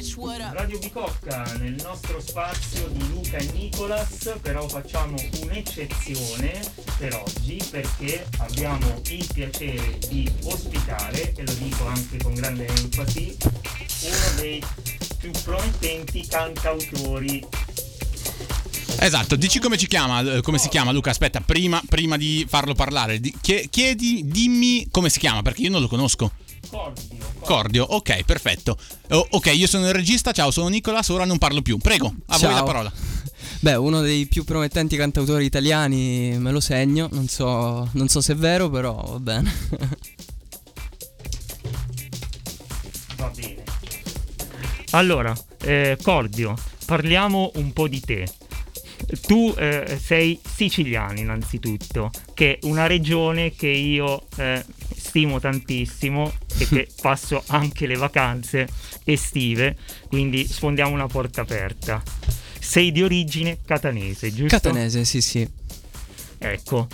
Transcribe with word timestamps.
Radio 0.00 0.78
Bicocca 0.78 1.44
nel 1.58 1.76
nostro 1.82 2.22
spazio 2.22 2.88
di 2.88 3.06
Luca 3.10 3.36
e 3.36 3.50
Nicolas, 3.52 4.32
però 4.40 4.66
facciamo 4.66 5.16
un'eccezione 5.42 6.58
per 6.96 7.14
oggi 7.16 7.62
perché 7.70 8.26
abbiamo 8.38 9.02
il 9.10 9.28
piacere 9.30 9.98
di 10.08 10.26
ospitare, 10.44 11.34
e 11.36 11.44
lo 11.44 11.52
dico 11.52 11.86
anche 11.86 12.16
con 12.16 12.32
grande 12.32 12.66
enfasi, 12.66 13.36
uno 14.04 14.40
dei 14.40 14.64
più 15.18 15.32
promettenti 15.44 16.26
cantautori 16.26 17.46
Esatto, 19.02 19.36
dici 19.36 19.58
come 19.60 19.76
chiama, 19.76 20.20
eh, 20.20 20.40
come 20.42 20.58
si 20.58 20.68
chiama 20.68 20.92
Luca, 20.92 21.10
aspetta, 21.10 21.40
prima, 21.40 21.80
prima 21.86 22.16
di 22.16 22.46
farlo 22.48 22.74
parlare, 22.74 23.20
di, 23.20 23.34
chiedi, 23.40 24.22
dimmi 24.24 24.88
come 24.90 25.08
si 25.08 25.18
chiama 25.18 25.42
perché 25.42 25.62
io 25.62 25.70
non 25.70 25.80
lo 25.80 25.88
conosco. 25.88 26.32
Cordio. 26.70 27.18
Cordio, 27.40 27.84
ok, 27.84 28.22
perfetto. 28.22 28.78
Oh, 29.10 29.26
ok, 29.30 29.46
io 29.54 29.66
sono 29.66 29.88
il 29.88 29.92
regista, 29.92 30.30
ciao, 30.30 30.52
sono 30.52 30.68
Nicolas, 30.68 31.08
ora 31.08 31.24
non 31.24 31.38
parlo 31.38 31.62
più. 31.62 31.78
Prego, 31.78 32.14
a 32.26 32.38
ciao. 32.38 32.48
voi 32.48 32.58
la 32.58 32.62
parola. 32.62 32.92
Beh, 33.58 33.74
uno 33.74 34.00
dei 34.00 34.26
più 34.26 34.44
promettenti 34.44 34.96
cantautori 34.96 35.44
italiani, 35.44 36.38
me 36.38 36.52
lo 36.52 36.60
segno, 36.60 37.08
non 37.10 37.26
so, 37.26 37.88
non 37.92 38.06
so 38.08 38.20
se 38.20 38.34
è 38.34 38.36
vero, 38.36 38.70
però 38.70 38.94
va 38.94 39.18
bene. 39.18 39.52
va 43.16 43.32
bene. 43.34 43.64
Allora, 44.90 45.36
eh, 45.62 45.98
Cordio, 46.00 46.54
parliamo 46.86 47.50
un 47.54 47.72
po' 47.72 47.88
di 47.88 48.00
te. 48.00 48.32
Tu 49.26 49.54
eh, 49.56 49.98
sei 50.00 50.38
siciliano 50.42 51.18
innanzitutto, 51.18 52.10
che 52.34 52.54
è 52.54 52.66
una 52.66 52.86
regione 52.86 53.52
che 53.54 53.68
io 53.68 54.26
eh, 54.36 54.64
stimo 54.94 55.40
tantissimo 55.40 56.32
e 56.58 56.66
che 56.66 56.88
passo 57.00 57.42
anche 57.46 57.86
le 57.86 57.96
vacanze 57.96 58.68
estive, 59.04 59.76
quindi 60.08 60.46
sfondiamo 60.46 60.92
una 60.92 61.06
porta 61.06 61.40
aperta. 61.40 62.02
Sei 62.58 62.92
di 62.92 63.02
origine 63.02 63.58
catanese, 63.64 64.32
giusto? 64.32 64.56
Catanese, 64.56 65.04
sì, 65.04 65.20
sì. 65.20 65.48
Ecco, 66.38 66.88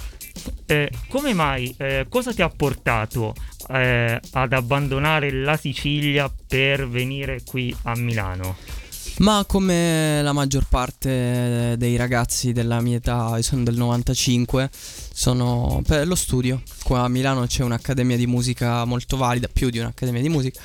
eh, 0.66 0.90
come 1.08 1.34
mai, 1.34 1.74
eh, 1.78 2.06
cosa 2.08 2.32
ti 2.32 2.42
ha 2.42 2.48
portato 2.48 3.34
eh, 3.68 4.20
ad 4.32 4.52
abbandonare 4.52 5.30
la 5.30 5.56
Sicilia 5.56 6.32
per 6.46 6.88
venire 6.88 7.42
qui 7.44 7.74
a 7.82 7.96
Milano? 7.96 8.56
Ma 9.18 9.44
come 9.46 10.20
la 10.20 10.32
maggior 10.32 10.66
parte 10.68 11.74
dei 11.78 11.96
ragazzi 11.96 12.52
della 12.52 12.82
mia 12.82 12.96
età, 12.96 13.32
io 13.36 13.42
sono 13.42 13.62
del 13.62 13.74
95, 13.76 14.68
sono 14.72 15.80
per 15.86 16.06
lo 16.06 16.14
studio. 16.14 16.60
Qua 16.82 17.04
a 17.04 17.08
Milano 17.08 17.46
c'è 17.46 17.62
un'accademia 17.62 18.18
di 18.18 18.26
musica 18.26 18.84
molto 18.84 19.16
valida, 19.16 19.48
più 19.50 19.70
di 19.70 19.78
un'accademia 19.78 20.20
di 20.20 20.28
musica, 20.28 20.60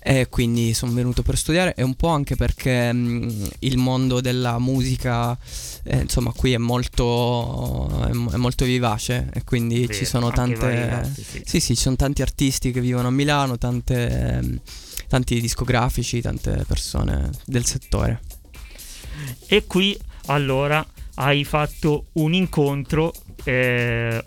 e 0.00 0.28
quindi 0.28 0.74
sono 0.74 0.92
venuto 0.92 1.22
per 1.22 1.38
studiare 1.38 1.72
e 1.74 1.82
un 1.82 1.94
po' 1.94 2.08
anche 2.08 2.36
perché 2.36 2.92
mh, 2.92 3.48
il 3.60 3.78
mondo 3.78 4.20
della 4.20 4.58
musica, 4.58 5.36
eh, 5.84 6.00
insomma, 6.00 6.30
qui 6.36 6.52
è 6.52 6.58
molto, 6.58 8.06
è, 8.06 8.36
molto 8.36 8.66
vivace 8.66 9.30
e 9.32 9.44
quindi 9.44 9.86
Vero, 9.86 9.94
ci 9.94 10.04
sono 10.04 10.30
tante... 10.30 10.56
Variati, 10.56 11.22
sì. 11.22 11.42
sì, 11.42 11.60
sì, 11.60 11.74
ci 11.74 11.82
sono 11.82 11.96
tanti 11.96 12.20
artisti 12.20 12.70
che 12.70 12.82
vivono 12.82 13.08
a 13.08 13.10
Milano, 13.10 13.56
tante 13.56 14.60
tanti 15.08 15.40
discografici, 15.40 16.20
tante 16.20 16.64
persone 16.66 17.30
del 17.44 17.64
settore. 17.64 18.20
E 19.46 19.64
qui 19.66 19.96
allora 20.26 20.84
hai 21.16 21.44
fatto 21.44 22.06
un 22.14 22.34
incontro 22.34 23.12
eh, 23.44 24.24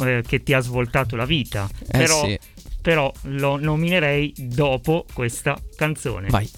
eh, 0.00 0.22
che 0.26 0.42
ti 0.42 0.52
ha 0.52 0.60
svoltato 0.60 1.16
la 1.16 1.24
vita. 1.24 1.68
Eh 1.80 1.98
però, 1.98 2.24
sì. 2.24 2.38
però 2.80 3.12
lo 3.22 3.56
nominerei 3.56 4.32
dopo 4.36 5.04
questa 5.12 5.60
canzone. 5.74 6.28
Vai. 6.28 6.48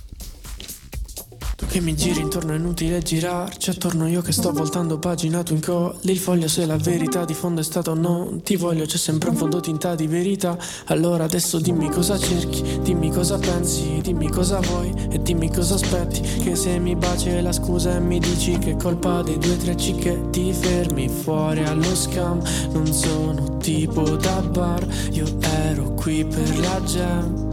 Che 1.68 1.80
mi 1.80 1.94
giri 1.94 2.22
intorno 2.22 2.54
è 2.54 2.56
inutile 2.56 3.02
girarci 3.02 3.68
attorno. 3.70 4.08
Io 4.08 4.22
che 4.22 4.32
sto 4.32 4.52
voltando 4.52 4.98
pagina 4.98 5.42
tu 5.42 5.52
incolli 5.52 6.10
il 6.10 6.18
foglio 6.18 6.48
se 6.48 6.64
la 6.64 6.78
verità 6.78 7.26
di 7.26 7.34
fondo 7.34 7.60
è 7.60 7.64
stata 7.64 7.90
o 7.90 7.94
no. 7.94 8.40
Ti 8.42 8.56
voglio 8.56 8.86
c'è 8.86 8.96
sempre 8.96 9.28
un 9.28 9.36
fondo 9.36 9.60
tinta 9.60 9.94
di 9.94 10.06
verità. 10.06 10.56
Allora 10.86 11.24
adesso 11.24 11.60
dimmi 11.60 11.90
cosa 11.90 12.18
cerchi 12.18 12.80
dimmi 12.80 13.12
cosa 13.12 13.38
pensi 13.38 14.00
dimmi 14.02 14.30
cosa 14.30 14.60
vuoi 14.60 14.92
e 15.10 15.20
dimmi 15.20 15.52
cosa 15.52 15.74
aspetti. 15.74 16.20
Che 16.20 16.56
se 16.56 16.78
mi 16.78 16.96
baci 16.96 17.40
la 17.42 17.52
scusa 17.52 17.94
e 17.94 18.00
mi 18.00 18.18
dici 18.18 18.58
che 18.58 18.70
è 18.70 18.76
colpa 18.76 19.22
dei 19.22 19.38
due 19.38 19.56
tre 19.58 19.74
che 19.74 20.30
ti 20.30 20.52
fermi 20.52 21.08
fuori 21.08 21.64
allo 21.64 21.94
scam. 21.94 22.42
Non 22.72 22.86
sono 22.86 23.58
tipo 23.58 24.02
da 24.16 24.40
bar 24.40 24.86
io 25.12 25.26
ero 25.40 25.92
qui 25.92 26.24
per 26.24 26.58
la 26.60 26.80
jam. 26.80 27.46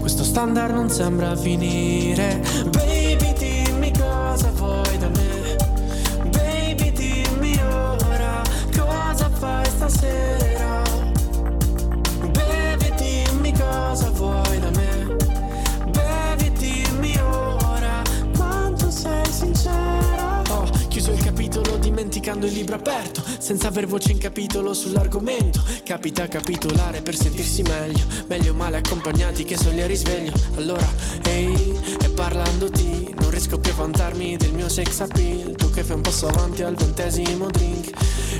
Questo 0.00 0.24
standard 0.24 0.74
non 0.74 0.90
sembra 0.90 1.36
finire. 1.36 2.42
Baby 2.72 3.31
fai 10.02 10.51
dimenticando 22.22 22.46
il 22.46 22.52
libro 22.52 22.76
aperto 22.76 23.22
senza 23.38 23.66
aver 23.66 23.86
voce 23.86 24.12
in 24.12 24.18
capitolo 24.18 24.72
sull'argomento. 24.74 25.60
Capita 25.82 26.28
capitolare 26.28 27.02
per 27.02 27.16
sentirsi 27.16 27.62
meglio, 27.62 28.04
meglio 28.28 28.54
male 28.54 28.76
accompagnati 28.76 29.42
che 29.42 29.56
soli 29.56 29.82
a 29.82 29.86
risveglio. 29.86 30.32
Allora, 30.56 30.86
ehi, 31.24 31.52
hey, 31.52 31.96
e 32.00 32.08
parlandoti 32.10 33.14
riesco 33.28 33.58
più 33.58 33.72
a 33.72 33.74
vantarmi 33.74 34.36
del 34.36 34.52
mio 34.52 34.68
sex 34.68 35.00
appeal. 35.00 35.56
Tu 35.56 35.70
che 35.70 35.82
fai 35.82 35.96
un 35.96 36.02
passo 36.02 36.28
avanti 36.28 36.62
al 36.62 36.76
ventesimo 36.76 37.50
drink. 37.50 37.90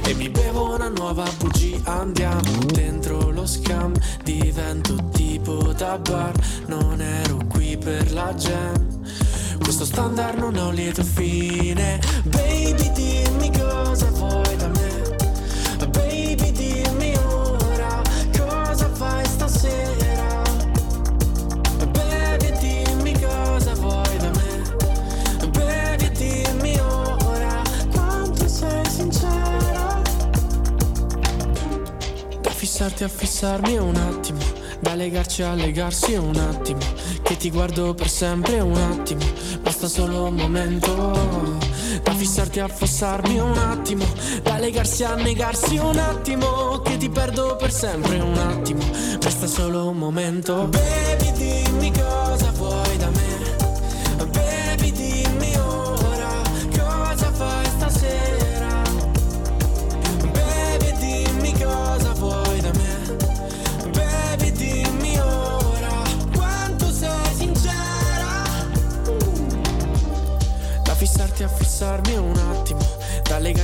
E 0.04 0.14
mi 0.14 0.28
bevo 0.28 0.74
una 0.74 0.88
nuova 0.88 1.24
bugia 1.38 1.78
Andiamo 1.84 2.64
dentro 2.72 3.30
lo 3.30 3.46
scam. 3.46 3.92
Divento 4.22 5.08
tipo 5.12 5.72
da 5.72 5.98
bar 5.98 6.34
Non 6.66 7.00
ero 7.00 7.38
qui 7.48 7.76
per 7.76 8.12
la 8.12 8.32
jam. 8.34 9.00
Questo 9.60 9.84
standard 9.84 10.38
non 10.38 10.56
ha 10.56 10.66
un 10.66 10.74
lieto 10.74 11.02
fine. 11.02 12.00
Baby 12.24 12.92
dimmi 12.92 13.01
fissarmi 33.42 33.76
un 33.76 33.96
attimo 33.96 34.38
Da 34.78 34.94
legarci 34.94 35.42
a 35.42 35.54
legarsi 35.54 36.14
un 36.14 36.36
attimo 36.36 36.78
Che 37.22 37.36
ti 37.36 37.50
guardo 37.50 37.92
per 37.92 38.08
sempre 38.08 38.60
un 38.60 38.76
attimo 38.76 39.24
Basta 39.60 39.88
solo 39.88 40.26
un 40.26 40.34
momento 40.34 41.10
Da 42.04 42.12
fissarti 42.12 42.60
a 42.60 42.66
affossarmi 42.66 43.40
un 43.40 43.58
attimo 43.58 44.04
Da 44.42 44.58
legarsi 44.58 45.02
a 45.02 45.16
negarsi 45.16 45.76
un 45.76 45.98
attimo 45.98 46.82
Che 46.82 46.96
ti 46.98 47.10
perdo 47.10 47.56
per 47.56 47.72
sempre 47.72 48.20
un 48.20 48.38
attimo 48.38 48.84
Basta 49.18 49.48
solo 49.48 49.88
un 49.88 49.96
momento. 49.96 50.68
Baby 50.68 51.01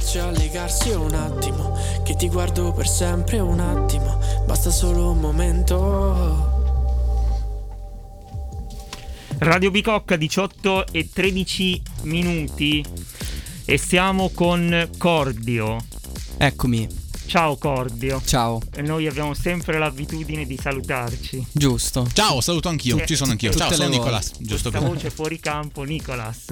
Legarci 0.09 0.19
a 0.19 0.31
legarsi 0.31 0.91
un 0.91 1.13
attimo 1.13 1.79
Che 2.03 2.17
ti 2.17 2.29
guardo 2.31 2.73
per 2.73 2.89
sempre 2.89 3.41
un 3.41 3.61
attimo 3.61 4.19
Basta 4.47 4.71
solo 4.71 5.11
un 5.11 5.19
momento 5.19 6.57
Radio 9.37 9.71
Bicocca 9.71 10.17
18 10.17 10.87
e 10.93 11.11
13 11.13 11.83
minuti 12.03 12.85
e 13.65 13.79
siamo 13.79 14.31
con 14.31 14.89
Cordio. 14.99 15.77
Eccomi. 16.39 16.89
Ciao 17.27 17.57
Cordio. 17.57 18.21
Ciao. 18.25 18.61
E 18.75 18.83
noi 18.83 19.07
abbiamo 19.07 19.35
sempre 19.35 19.79
l'abitudine 19.79 20.45
di 20.45 20.59
salutarci. 20.61 21.47
Giusto. 21.53 22.09
Ciao, 22.13 22.41
saluto 22.41 22.69
anch'io. 22.69 23.05
Ci 23.05 23.15
sono 23.15 23.31
anch'io. 23.31 23.53
Ciao, 23.53 23.73
sono 23.73 23.89
Nicolas. 23.89 24.33
Giusto 24.41 24.71
Questa 24.71 24.89
voce 24.89 25.11
fuori 25.11 25.39
campo, 25.39 25.85
Nicolas. 25.85 26.47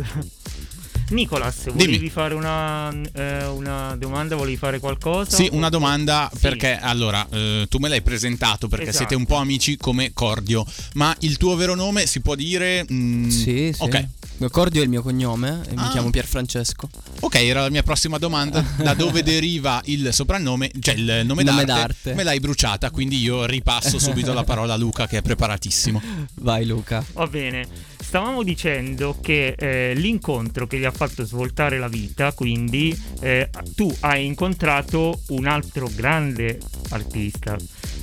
Nicolas, 1.10 1.64
Dimmi. 1.66 1.84
volevi 1.84 2.10
fare 2.10 2.34
una, 2.34 2.92
eh, 3.14 3.44
una 3.46 3.94
domanda? 3.96 4.34
Volevi 4.34 4.56
fare 4.56 4.80
qualcosa? 4.80 5.36
Sì, 5.36 5.48
una 5.52 5.68
domanda 5.68 6.28
Sì. 6.32 6.40
perché 6.40 6.76
allora 6.80 7.24
eh, 7.30 7.66
tu 7.68 7.78
me 7.78 7.88
l'hai 7.88 8.02
presentato 8.02 8.66
perché 8.66 8.88
Esatto. 8.88 8.98
siete 8.98 9.14
un 9.14 9.24
po' 9.24 9.36
amici 9.36 9.76
come 9.76 10.10
Cordio, 10.12 10.66
ma 10.94 11.14
il 11.20 11.36
tuo 11.36 11.54
vero 11.54 11.74
nome 11.76 12.06
si 12.06 12.20
può 12.20 12.34
dire? 12.34 12.84
Mm, 12.92 13.28
Sì, 13.28 13.70
sì. 13.72 13.82
Ok, 13.82 14.06
Cordio 14.50 14.80
è 14.80 14.84
il 14.84 14.90
mio 14.90 15.02
cognome 15.02 15.62
e 15.68 15.72
Ah. 15.76 15.82
mi 15.84 15.88
chiamo 15.90 16.10
Pierfrancesco. 16.10 16.88
ok, 17.20 17.34
era 17.36 17.62
la 17.62 17.70
mia 17.70 17.82
prossima 17.82 18.18
domanda. 18.18 18.62
Da 18.76 18.94
dove 18.94 19.22
deriva 19.22 19.80
il 19.86 20.12
soprannome, 20.12 20.70
cioè 20.80 20.94
il 20.94 21.22
nome, 21.24 21.42
Nome 21.42 21.64
d'arte? 21.64 21.64
d'arte. 21.64 22.14
Me 22.14 22.22
l'hai 22.22 22.38
bruciata, 22.40 22.90
quindi 22.90 23.18
io 23.18 23.44
ripasso 23.46 23.98
subito 23.98 24.32
la 24.32 24.44
parola 24.44 24.74
a 24.74 24.76
Luca 24.76 25.06
che 25.06 25.18
è 25.18 25.22
preparatissimo. 25.22 26.00
Vai 26.40 26.66
Luca. 26.66 27.04
Va 27.14 27.26
bene, 27.26 27.66
stavamo 28.00 28.42
dicendo 28.42 29.16
che 29.20 29.54
eh, 29.58 29.94
l'incontro 29.94 30.66
che 30.66 30.78
gli 30.78 30.84
ha 30.84 30.90
fatto 30.92 31.24
svoltare 31.24 31.78
la 31.78 31.88
vita, 31.88 32.32
quindi 32.32 32.96
eh, 33.20 33.48
tu 33.74 33.92
hai 34.00 34.26
incontrato 34.26 35.20
un 35.28 35.46
altro 35.46 35.88
grande 35.94 36.58
artista. 36.90 37.56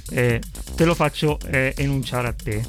Eh, 0.10 0.42
te 0.76 0.84
lo 0.86 0.96
faccio 0.96 1.38
eh, 1.50 1.74
enunciare 1.78 2.28
a 2.28 2.34
te. 2.34 2.66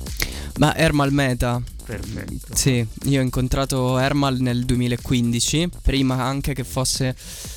Ma 0.58 0.76
Ermal 0.76 1.12
Meta, 1.12 1.60
Perfetto. 1.84 2.56
sì, 2.56 2.86
io 3.04 3.20
ho 3.20 3.22
incontrato 3.22 3.98
Ermal 3.98 4.38
nel 4.40 4.64
2015, 4.64 5.68
prima 5.82 6.22
anche 6.22 6.54
che 6.54 6.64
fosse 6.64 7.14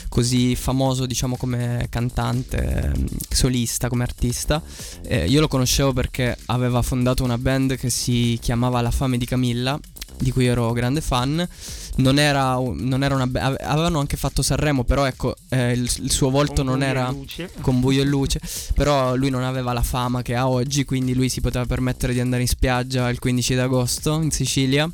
così 0.10 0.56
famoso 0.56 1.06
diciamo 1.06 1.38
come 1.38 1.88
cantante, 1.90 2.58
ehm, 2.58 3.06
solista, 3.30 3.88
come 3.88 4.04
artista. 4.04 4.62
Eh, 5.04 5.28
io 5.28 5.40
lo 5.40 5.48
conoscevo 5.48 5.94
perché 5.94 6.38
aveva 6.48 6.82
fondato 6.82 7.24
una 7.24 7.38
band 7.38 7.76
che 7.76 7.90
si 7.90 8.38
chiamava 8.42 8.82
La 8.82 8.92
Fame 8.92 9.18
di 9.18 9.26
Camilla, 9.26 9.80
di 10.18 10.32
cui 10.32 10.46
ero 10.46 10.72
grande 10.74 11.02
fan. 11.02 11.48
Non 11.98 12.20
era, 12.20 12.56
non 12.56 13.04
era 13.04 13.16
una 13.16 13.30
ave- 13.32 13.58
avevano 13.58 14.00
anche 14.00 14.18
fatto 14.18 14.42
Sanremo, 14.42 14.84
però 14.84 15.06
ecco, 15.06 15.36
eh, 15.50 15.72
il, 15.72 15.90
il 16.02 16.12
suo 16.12 16.30
volto 16.30 16.64
Con 16.64 16.66
non 16.66 16.84
era 16.84 17.14
con 17.62 17.80
buio 17.80 18.02
e 18.02 18.06
luce, 18.06 18.40
però 18.76 19.16
lui 19.16 19.30
non 19.30 19.44
aveva 19.44 19.74
la 19.74 19.82
fama 19.82 20.22
che 20.22 20.36
ha 20.36 20.48
oggi, 20.48 20.86
quindi 20.86 21.14
lui 21.14 21.30
si 21.30 21.42
poteva 21.42 21.66
permettere 21.66 22.14
di 22.14 22.20
andare 22.20 22.44
in 22.44 22.48
spiaggia 22.48 23.10
il 23.10 23.20
15 23.20 23.56
d'agosto 23.56 24.22
in 24.22 24.32
Sicilia. 24.32 24.90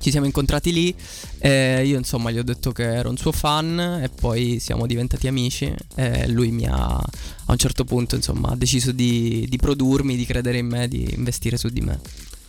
Ci 0.00 0.10
siamo 0.12 0.26
incontrati 0.26 0.72
lì 0.72 0.94
e 1.38 1.84
io 1.84 1.98
insomma 1.98 2.30
gli 2.30 2.38
ho 2.38 2.44
detto 2.44 2.70
che 2.70 2.84
ero 2.84 3.10
un 3.10 3.16
suo 3.16 3.32
fan 3.32 4.00
e 4.00 4.08
poi 4.08 4.60
siamo 4.60 4.86
diventati 4.86 5.26
amici 5.26 5.74
e 5.96 6.28
lui 6.28 6.52
mi 6.52 6.66
ha 6.66 6.86
a 6.96 7.52
un 7.52 7.56
certo 7.56 7.84
punto 7.84 8.14
insomma 8.14 8.50
ha 8.50 8.56
deciso 8.56 8.92
di, 8.92 9.44
di 9.48 9.56
produrmi, 9.56 10.14
di 10.14 10.24
credere 10.24 10.58
in 10.58 10.66
me, 10.66 10.86
di 10.86 11.12
investire 11.16 11.56
su 11.56 11.68
di 11.68 11.80
me. 11.80 11.98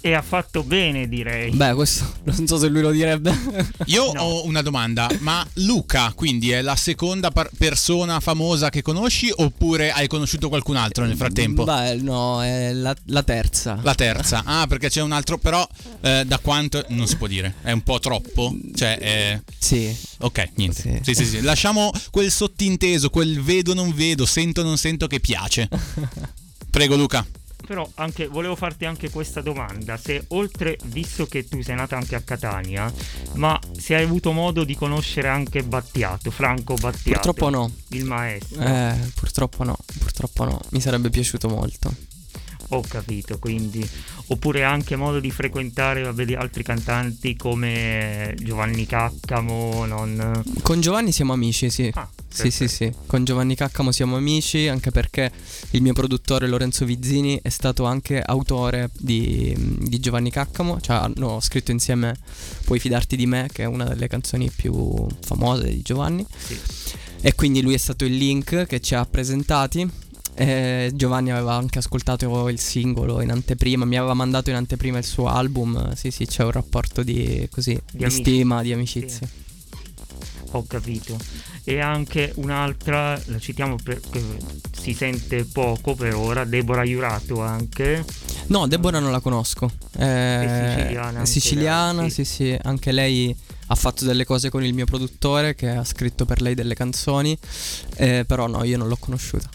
E 0.01 0.13
ha 0.13 0.21
fatto 0.21 0.63
bene, 0.63 1.09
direi. 1.09 1.51
Beh 1.51 1.73
questo 1.73 2.05
non 2.23 2.47
so 2.47 2.57
se 2.57 2.67
lui 2.69 2.81
lo 2.81 2.91
direbbe. 2.91 3.35
Io 3.87 4.11
No. 4.13 4.21
ho 4.21 4.45
una 4.45 4.61
domanda, 4.61 5.09
ma 5.19 5.45
Luca 5.55 6.13
quindi 6.15 6.51
è 6.51 6.61
la 6.61 6.75
seconda 6.77 7.31
par- 7.31 7.49
persona 7.57 8.19
famosa 8.21 8.69
che 8.69 8.81
conosci 8.81 9.31
oppure 9.35 9.91
hai 9.91 10.07
conosciuto 10.07 10.47
qualcun 10.47 10.77
altro 10.77 11.05
nel 11.05 11.17
frattempo? 11.17 11.63
Beh 11.65 11.95
no, 11.95 12.41
è 12.41 12.71
la, 12.71 12.95
la 13.07 13.23
terza. 13.23 13.79
La 13.83 13.93
terza, 13.95 14.43
ah 14.47 14.65
perché 14.67 14.89
c'è 14.89 15.01
un 15.01 15.11
altro, 15.11 15.37
però 15.37 15.67
eh, 16.01 16.23
da 16.25 16.37
quanto 16.39 16.83
non 16.89 17.05
si 17.07 17.17
può 17.17 17.27
dire, 17.27 17.55
è 17.61 17.71
un 17.71 17.81
po' 17.81 17.99
troppo, 17.99 18.55
cioè 18.75 18.97
è... 18.97 19.41
Sì. 19.57 19.93
Ok, 20.19 20.49
niente. 20.55 21.01
Sì. 21.03 21.13
Sì. 21.13 21.13
Sì, 21.13 21.25
sì, 21.25 21.41
Lasciamo 21.41 21.91
quel 22.11 22.31
sottinteso, 22.31 23.09
quel 23.09 23.41
vedo 23.41 23.73
non 23.73 23.93
vedo, 23.93 24.25
sento 24.25 24.63
non 24.63 24.77
sento 24.77 25.07
che 25.07 25.19
piace. 25.19 25.67
Prego 26.69 26.95
Luca. 26.95 27.25
Però 27.69 27.87
anche, 27.97 28.25
volevo 28.25 28.55
farti 28.55 28.85
anche 28.85 29.11
questa 29.11 29.41
domanda, 29.41 29.95
se 29.95 30.25
oltre, 30.29 30.75
visto 30.85 31.27
che 31.27 31.47
tu 31.47 31.61
sei 31.61 31.75
nata 31.75 31.95
anche 31.95 32.15
a 32.15 32.21
Catania, 32.21 32.91
ma 33.33 33.59
se 33.77 33.93
hai 33.93 34.03
avuto 34.05 34.31
modo 34.31 34.63
di 34.63 34.73
conoscere 34.73 35.27
anche 35.27 35.61
Battiato, 35.61 36.31
Franco 36.31 36.73
Battiato, 36.73 37.31
Purtroppo 37.31 37.49
no. 37.51 37.71
il 37.89 38.05
maestro, 38.05 38.59
Eh, 38.59 38.95
purtroppo 39.13 39.63
no, 39.63 39.77
purtroppo 39.99 40.45
no. 40.45 40.59
Mi 40.69 40.81
sarebbe 40.81 41.11
piaciuto 41.11 41.47
molto. 41.47 41.93
Ho 42.69 42.81
capito, 42.87 43.39
quindi, 43.39 43.87
oppure 44.27 44.63
anche 44.63 44.95
modo 44.95 45.19
di 45.19 45.31
frequentare 45.31 46.03
vabbè, 46.03 46.25
di 46.25 46.35
altri 46.35 46.63
cantanti 46.63 47.35
come 47.35 48.35
Giovanni 48.39 48.85
Caccamo, 48.85 49.85
non... 49.85 50.43
Con 50.61 50.81
Giovanni 50.81 51.11
siamo 51.11 51.33
amici, 51.33 51.69
sì. 51.69 51.91
Ah, 51.93 52.07
Sì, 52.31 52.51
sì, 52.51 52.67
sì. 52.67 52.93
Con 53.07 53.25
Giovanni 53.25 53.55
Caccamo 53.55 53.91
siamo 53.91 54.15
amici, 54.15 54.67
anche 54.67 54.91
perché 54.91 55.31
il 55.71 55.81
mio 55.81 55.93
produttore 55.93 56.47
Lorenzo 56.47 56.85
Vizzini 56.85 57.39
è 57.41 57.49
stato 57.49 57.85
anche 57.85 58.21
autore 58.21 58.91
di, 58.97 59.55
di 59.79 59.99
Giovanni 59.99 60.29
Caccamo. 60.29 60.79
Cioè, 60.79 60.97
hanno 60.97 61.39
scritto 61.39 61.71
insieme 61.71 62.15
Puoi 62.65 62.79
fidarti 62.79 63.15
di 63.15 63.25
me, 63.25 63.49
che 63.51 63.63
è 63.63 63.65
una 63.65 63.85
delle 63.85 64.07
canzoni 64.07 64.51
più 64.55 65.07
famose 65.21 65.69
di 65.69 65.81
Giovanni. 65.81 66.25
Sì. 66.37 66.57
E 67.21 67.33
quindi 67.35 67.61
lui 67.61 67.73
è 67.73 67.77
stato 67.77 68.05
il 68.05 68.15
link 68.15 68.65
che 68.67 68.79
ci 68.79 68.95
ha 68.95 69.03
presentati. 69.05 69.89
E 70.39 70.91
Giovanni 70.93 71.31
aveva 71.31 71.55
anche 71.55 71.79
ascoltato 71.79 72.47
il 72.47 72.59
singolo 72.61 73.19
in 73.19 73.29
anteprima, 73.29 73.83
mi 73.83 73.97
aveva 73.97 74.13
mandato 74.13 74.49
in 74.49 74.55
anteprima 74.55 74.97
il 74.97 75.03
suo 75.03 75.27
album. 75.27 75.93
Sì, 75.95 76.11
sì, 76.11 76.25
c'è 76.25 76.45
un 76.45 76.51
rapporto 76.51 77.03
di 77.03 77.45
così, 77.51 77.77
di, 77.91 78.05
amici- 78.05 78.21
stima, 78.21 78.61
di 78.61 78.71
amicizia. 78.71 79.27
Ho 80.51 80.65
capito. 80.65 81.17
E 81.65 81.81
anche 81.81 82.31
un'altra, 82.35 83.19
la 83.25 83.37
citiamo 83.37 83.75
perché 83.83 84.23
si 84.71 84.93
sente 84.93 85.43
poco 85.43 85.93
per 85.93 86.15
ora, 86.15 86.45
Deborah 86.45 86.83
Jurato 86.83 87.41
anche. 87.41 88.05
No, 88.47 88.65
Deborah 88.65 88.99
non 88.99 89.11
la 89.11 89.19
conosco. 89.19 89.69
Eh, 89.97 90.05
È 90.05 90.73
siciliana 90.77 91.21
È 91.21 91.25
siciliana, 91.25 92.01
lei, 92.01 92.09
sì. 92.11 92.23
sì. 92.23 92.33
sì, 92.33 92.59
Anche 92.61 92.93
lei 92.93 93.35
ha 93.67 93.75
fatto 93.75 94.05
delle 94.05 94.23
cose 94.23 94.49
con 94.49 94.63
il 94.63 94.73
mio 94.73 94.85
produttore 94.85 95.53
che 95.53 95.69
ha 95.69 95.83
scritto 95.83 96.23
per 96.23 96.41
lei 96.41 96.55
delle 96.55 96.75
canzoni. 96.75 97.37
eh, 97.97 98.23
però 98.25 98.47
no, 98.47 98.63
io 98.63 98.77
non 98.77 98.87
l'ho 98.87 98.97
conosciuta. 98.97 99.49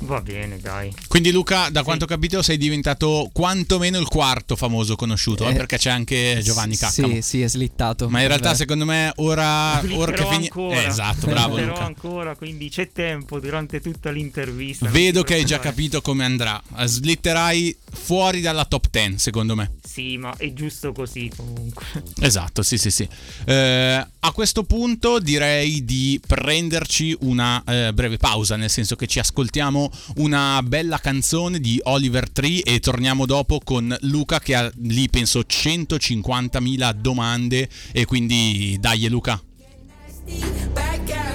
Va 0.00 0.20
bene, 0.20 0.58
dai. 0.58 0.92
Quindi 1.08 1.30
Luca, 1.32 1.68
da 1.70 1.80
Sì. 1.80 1.84
quanto 1.84 2.04
ho 2.04 2.06
capito 2.06 2.40
sei 2.40 2.56
diventato 2.56 3.28
quantomeno 3.32 3.98
il 3.98 4.06
quarto 4.06 4.54
famoso 4.54 4.94
conosciuto, 4.94 5.44
eh, 5.46 5.50
Eh, 5.50 5.54
perché 5.54 5.76
c'è 5.76 5.90
anche 5.90 6.40
Giovanni 6.42 6.76
Caccamo. 6.76 7.14
Sì, 7.14 7.22
sì, 7.22 7.42
è 7.42 7.48
slittato. 7.48 8.08
Ma 8.08 8.20
in 8.20 8.28
realtà 8.28 8.46
Vabbè. 8.48 8.58
secondo 8.58 8.84
me 8.84 9.12
ora, 9.16 9.80
ora 9.92 10.12
che 10.12 10.24
fini- 10.24 10.44
ancora. 10.44 10.82
Eh, 10.82 10.86
esatto, 10.86 11.26
bravo 11.26 11.58
Luca. 11.58 11.84
ancora, 11.84 12.36
quindi 12.36 12.68
c'è 12.70 12.90
tempo 12.92 13.40
durante 13.40 13.80
tutta 13.80 14.10
l'intervista. 14.10 14.88
Vedo 14.88 15.22
che 15.24 15.34
hai 15.34 15.44
già 15.44 15.58
capito 15.58 16.00
come 16.00 16.24
andrà. 16.24 16.62
Slitterai 16.84 17.76
fuori 17.92 18.40
dalla 18.40 18.64
top 18.64 18.86
10, 18.90 19.18
secondo 19.18 19.54
me. 19.56 19.72
Sì, 19.84 20.16
ma 20.16 20.32
è 20.36 20.52
giusto 20.52 20.92
così 20.92 21.30
comunque. 21.34 21.84
Esatto, 22.20 22.62
sì, 22.62 22.78
sì, 22.78 22.90
sì. 22.90 23.08
Eh, 23.46 24.06
a 24.20 24.32
questo 24.32 24.62
punto 24.62 25.18
direi 25.18 25.84
di 25.84 26.20
prenderci 26.24 27.16
una 27.20 27.62
eh, 27.66 27.92
breve 27.92 28.16
pausa, 28.16 28.56
nel 28.56 28.70
senso 28.70 28.94
che 28.96 29.06
ci 29.06 29.18
ascoltiamo 29.18 29.87
una 30.16 30.60
bella 30.62 30.98
canzone 30.98 31.60
di 31.60 31.80
Oliver 31.84 32.30
Tree 32.30 32.62
e 32.62 32.80
torniamo 32.80 33.26
dopo 33.26 33.60
con 33.62 33.96
Luca 34.02 34.38
che 34.40 34.54
ha 34.54 34.70
lì 34.82 35.08
penso 35.08 35.40
150.000 35.40 36.92
domande 36.92 37.68
e 37.92 38.04
quindi 38.04 38.76
dai 38.80 39.08
Luca. 39.08 39.40
back 40.74 41.10
at 41.10 41.28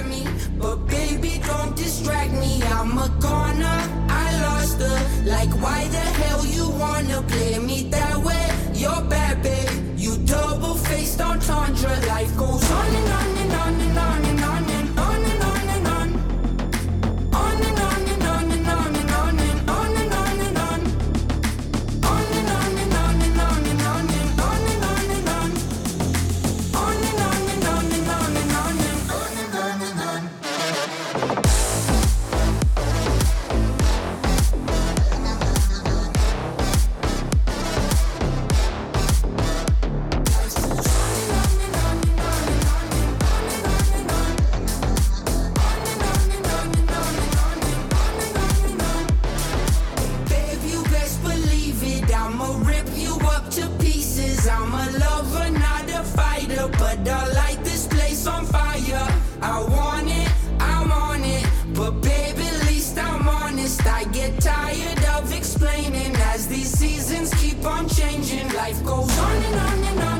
tired 64.40 65.04
of 65.16 65.32
explaining 65.32 66.14
as 66.32 66.46
these 66.46 66.70
seasons 66.70 67.32
keep 67.34 67.64
on 67.64 67.88
changing. 67.88 68.46
Life 68.52 68.84
goes 68.84 69.18
on 69.18 69.36
and 69.36 69.54
on 69.54 69.84
and 69.84 70.00
on 70.00 70.13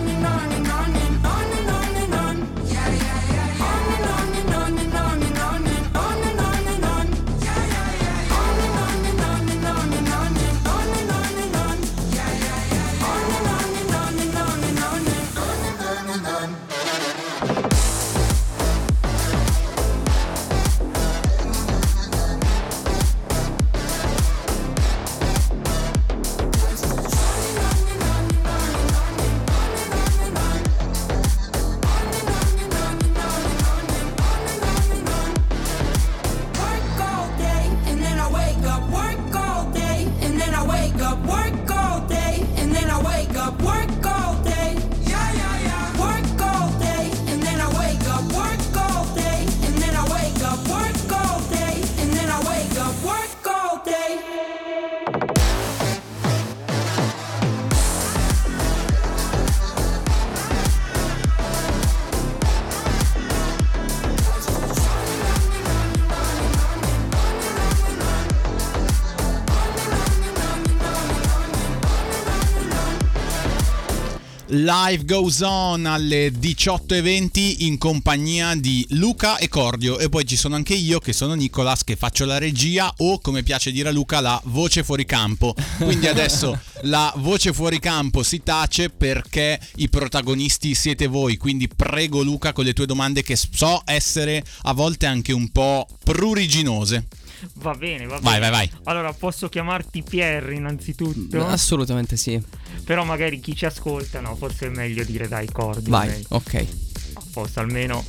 Live 74.64 75.04
Goes 75.04 75.42
On 75.42 75.84
alle 75.84 76.28
18.20 76.28 77.56
in 77.64 77.76
compagnia 77.76 78.54
di 78.54 78.86
Luca 78.92 79.36
e 79.36 79.46
Cordio 79.46 79.98
e 79.98 80.08
poi 80.08 80.26
ci 80.26 80.36
sono 80.36 80.54
anche 80.54 80.72
io 80.72 81.00
che 81.00 81.12
sono 81.12 81.34
Nicolas 81.34 81.84
che 81.84 81.96
faccio 81.96 82.24
la 82.24 82.38
regia 82.38 82.90
o 82.98 83.18
come 83.20 83.42
piace 83.42 83.70
dire 83.70 83.90
a 83.90 83.92
Luca 83.92 84.20
la 84.20 84.40
voce 84.44 84.82
fuori 84.82 85.04
campo. 85.04 85.54
Quindi 85.76 86.06
adesso 86.06 86.58
la 86.84 87.12
voce 87.16 87.52
fuori 87.52 87.78
campo 87.78 88.22
si 88.22 88.42
tace 88.42 88.88
perché 88.88 89.60
i 89.76 89.90
protagonisti 89.90 90.74
siete 90.74 91.08
voi, 91.08 91.36
quindi 91.36 91.68
prego 91.68 92.22
Luca 92.22 92.54
con 92.54 92.64
le 92.64 92.72
tue 92.72 92.86
domande 92.86 93.22
che 93.22 93.36
so 93.36 93.82
essere 93.84 94.42
a 94.62 94.72
volte 94.72 95.04
anche 95.04 95.34
un 95.34 95.50
po' 95.50 95.86
pruriginose. 96.02 97.06
Va 97.54 97.74
bene, 97.74 98.06
va 98.06 98.18
bene. 98.18 98.20
Vai, 98.20 98.40
vai, 98.40 98.50
vai. 98.50 98.70
Allora, 98.84 99.12
posso 99.12 99.48
chiamarti 99.48 100.02
Pierre 100.02 100.54
innanzitutto? 100.54 101.46
Assolutamente 101.46 102.16
sì. 102.16 102.42
Però 102.84 103.04
magari 103.04 103.40
chi 103.40 103.54
ci 103.54 103.66
ascolta, 103.66 104.20
no, 104.20 104.34
forse 104.36 104.66
è 104.66 104.70
meglio 104.70 105.04
dire 105.04 105.28
dai 105.28 105.50
cordi. 105.50 105.90
Vai, 105.90 106.24
ok. 106.28 106.66
Apposta, 107.14 107.60
almeno 107.60 108.04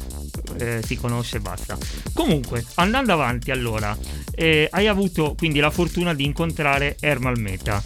eh, 0.58 0.82
si 0.86 0.96
conosce 0.96 1.38
e 1.38 1.39
basta. 1.39 1.77
Comunque, 2.13 2.65
andando 2.75 3.13
avanti, 3.13 3.51
allora, 3.51 3.98
eh, 4.32 4.68
hai 4.72 4.88
avuto 4.88 5.36
quindi 5.38 5.60
la 5.60 5.70
fortuna 5.70 6.13
di 6.13 6.25
incontrare 6.25 6.98
Ermal 7.00 7.39
Meta. 7.39 7.84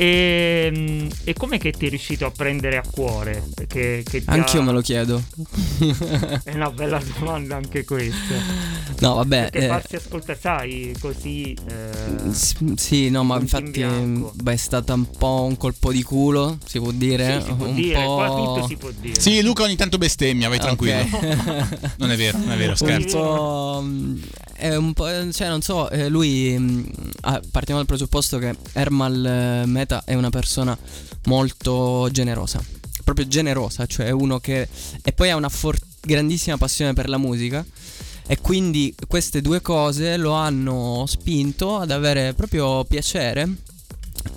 E, 0.00 1.08
e 1.24 1.32
com'è 1.34 1.58
che 1.58 1.72
ti 1.72 1.86
è 1.86 1.88
riuscito 1.88 2.24
a 2.24 2.30
prendere 2.30 2.76
a 2.76 2.82
cuore? 2.88 3.42
Che, 3.66 4.04
che 4.08 4.22
Anch'io 4.26 4.60
ha... 4.60 4.62
me 4.62 4.72
lo 4.72 4.80
chiedo. 4.80 5.20
è 6.44 6.54
una 6.54 6.70
bella 6.70 7.02
domanda 7.18 7.56
anche 7.56 7.84
questa. 7.84 8.86
No, 9.00 9.14
vabbè. 9.14 9.50
Perché 9.50 9.64
eh, 9.64 9.68
farsi 9.68 9.96
ascoltare, 9.96 10.38
sai, 10.40 10.94
così... 11.00 11.56
Eh, 11.68 12.32
s- 12.32 12.56
sì, 12.74 13.10
no, 13.10 13.22
ma 13.22 13.36
in 13.36 13.42
infatti 13.42 13.70
bianco. 13.70 14.32
beh, 14.34 14.52
è 14.52 14.56
stato 14.56 14.92
un 14.94 15.08
po' 15.10 15.44
un 15.48 15.56
colpo 15.56 15.92
di 15.92 16.02
culo, 16.02 16.58
si 16.64 16.78
può 16.80 16.90
dire. 16.90 17.40
sì, 17.40 17.46
si 17.46 17.52
può 17.54 17.66
un 17.66 17.74
dire, 17.74 18.04
po'... 18.04 18.14
qua 18.16 18.26
tutto 18.28 18.66
si 18.66 18.76
può 18.76 18.90
dire. 19.00 19.20
Sì, 19.20 19.40
Luca 19.42 19.62
ogni 19.62 19.76
tanto 19.76 19.98
bestemmia, 19.98 20.48
vai 20.48 20.58
tranquillo. 20.58 21.00
ok. 21.00 21.96
Non 21.98 22.10
è 22.10 22.16
vero, 22.16 22.38
non 22.38 22.50
è 22.52 22.56
vero, 22.56 22.70
un 22.70 22.76
scherzo. 22.76 23.18
po'. 23.18 23.80
mm, 23.84 24.18
È 24.54 24.74
un 24.74 24.92
po'. 24.92 25.06
Cioè, 25.32 25.48
non 25.48 25.62
so, 25.62 25.88
eh, 25.90 26.08
lui. 26.08 26.56
mm, 26.58 26.84
ah, 27.22 27.40
partiamo 27.50 27.78
dal 27.80 27.88
presupposto 27.88 28.38
che 28.38 28.56
Ermal 28.72 29.24
eh, 29.62 29.66
Meta 29.66 30.02
è 30.04 30.14
una 30.14 30.30
persona 30.30 30.76
molto 31.26 32.08
generosa. 32.10 32.60
Proprio 33.04 33.26
generosa, 33.28 33.86
cioè 33.86 34.10
uno 34.10 34.38
che. 34.40 34.68
E 35.02 35.12
poi 35.12 35.30
ha 35.30 35.36
una 35.36 35.48
for- 35.48 35.78
grandissima 36.00 36.56
passione 36.58 36.92
per 36.92 37.08
la 37.08 37.18
musica. 37.18 37.64
E 38.30 38.38
quindi 38.42 38.94
queste 39.06 39.40
due 39.40 39.62
cose 39.62 40.18
lo 40.18 40.32
hanno 40.32 41.04
spinto 41.06 41.78
ad 41.78 41.90
avere 41.90 42.34
proprio 42.34 42.84
piacere 42.84 43.48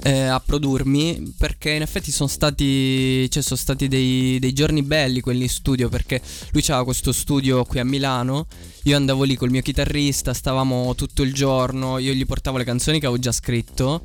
eh, 0.03 0.21
a 0.23 0.39
produrmi 0.39 1.33
perché 1.37 1.71
in 1.71 1.81
effetti 1.81 2.09
sono 2.09 2.29
stati, 2.29 3.29
cioè, 3.29 3.43
sono 3.43 3.59
stati 3.59 3.89
dei, 3.89 4.39
dei 4.39 4.53
giorni 4.53 4.81
belli 4.81 5.19
quelli 5.19 5.43
in 5.43 5.49
studio 5.49 5.89
perché 5.89 6.21
lui 6.51 6.61
aveva 6.67 6.85
questo 6.85 7.11
studio 7.11 7.65
qui 7.65 7.79
a 7.79 7.83
Milano, 7.83 8.47
io 8.83 8.95
andavo 8.95 9.23
lì 9.23 9.35
col 9.35 9.51
mio 9.51 9.61
chitarrista, 9.61 10.33
stavamo 10.33 10.95
tutto 10.95 11.21
il 11.21 11.33
giorno, 11.33 11.97
io 11.97 12.13
gli 12.13 12.25
portavo 12.25 12.57
le 12.57 12.63
canzoni 12.63 12.99
che 12.99 13.05
avevo 13.05 13.21
già 13.21 13.31
scritto, 13.31 14.01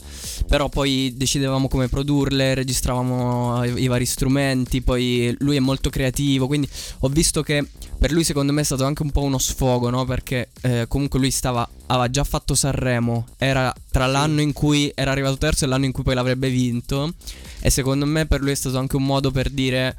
però 0.47 0.69
poi 0.69 1.15
decidevamo 1.17 1.69
come 1.69 1.89
produrle, 1.89 2.55
registravamo 2.55 3.65
i, 3.65 3.83
i 3.83 3.87
vari 3.87 4.07
strumenti, 4.07 4.83
poi 4.83 5.35
lui 5.39 5.57
è 5.57 5.61
molto 5.61 5.89
creativo, 5.89 6.47
quindi 6.47 6.69
ho 7.01 7.09
visto 7.09 7.43
che 7.43 7.67
per 7.99 8.13
lui 8.13 8.25
secondo 8.25 8.53
me 8.53 8.61
è 8.61 8.65
stato 8.65 8.85
anche 8.85 9.03
un 9.03 9.11
po' 9.11 9.23
uno 9.23 9.39
sfogo, 9.39 9.89
no? 9.89 10.05
Perché 10.05 10.51
eh, 10.61 10.85
comunque 10.89 11.19
lui 11.19 11.31
stava, 11.31 11.67
aveva 11.87 12.11
già 12.11 12.25
fatto 12.25 12.55
Sanremo, 12.55 13.27
era 13.39 13.73
tra 13.91 14.07
l'anno 14.07 14.43
in 14.43 14.53
cui 14.53 14.93
era 14.95 15.11
arrivato 15.11 15.39
terzo 15.39 15.65
e 15.65 15.69
l'anno 15.69 15.87
in 15.87 15.93
cui 15.93 16.03
poi 16.03 16.15
l'avrebbe 16.15 16.51
vinto. 16.51 17.15
E 17.61 17.71
secondo 17.71 18.05
me 18.05 18.27
per 18.27 18.43
lui 18.43 18.51
è 18.51 18.55
stato 18.55 18.79
anche 18.79 18.97
un 18.97 19.05
modo 19.05 19.31
per 19.31 19.49
dire 19.49 19.97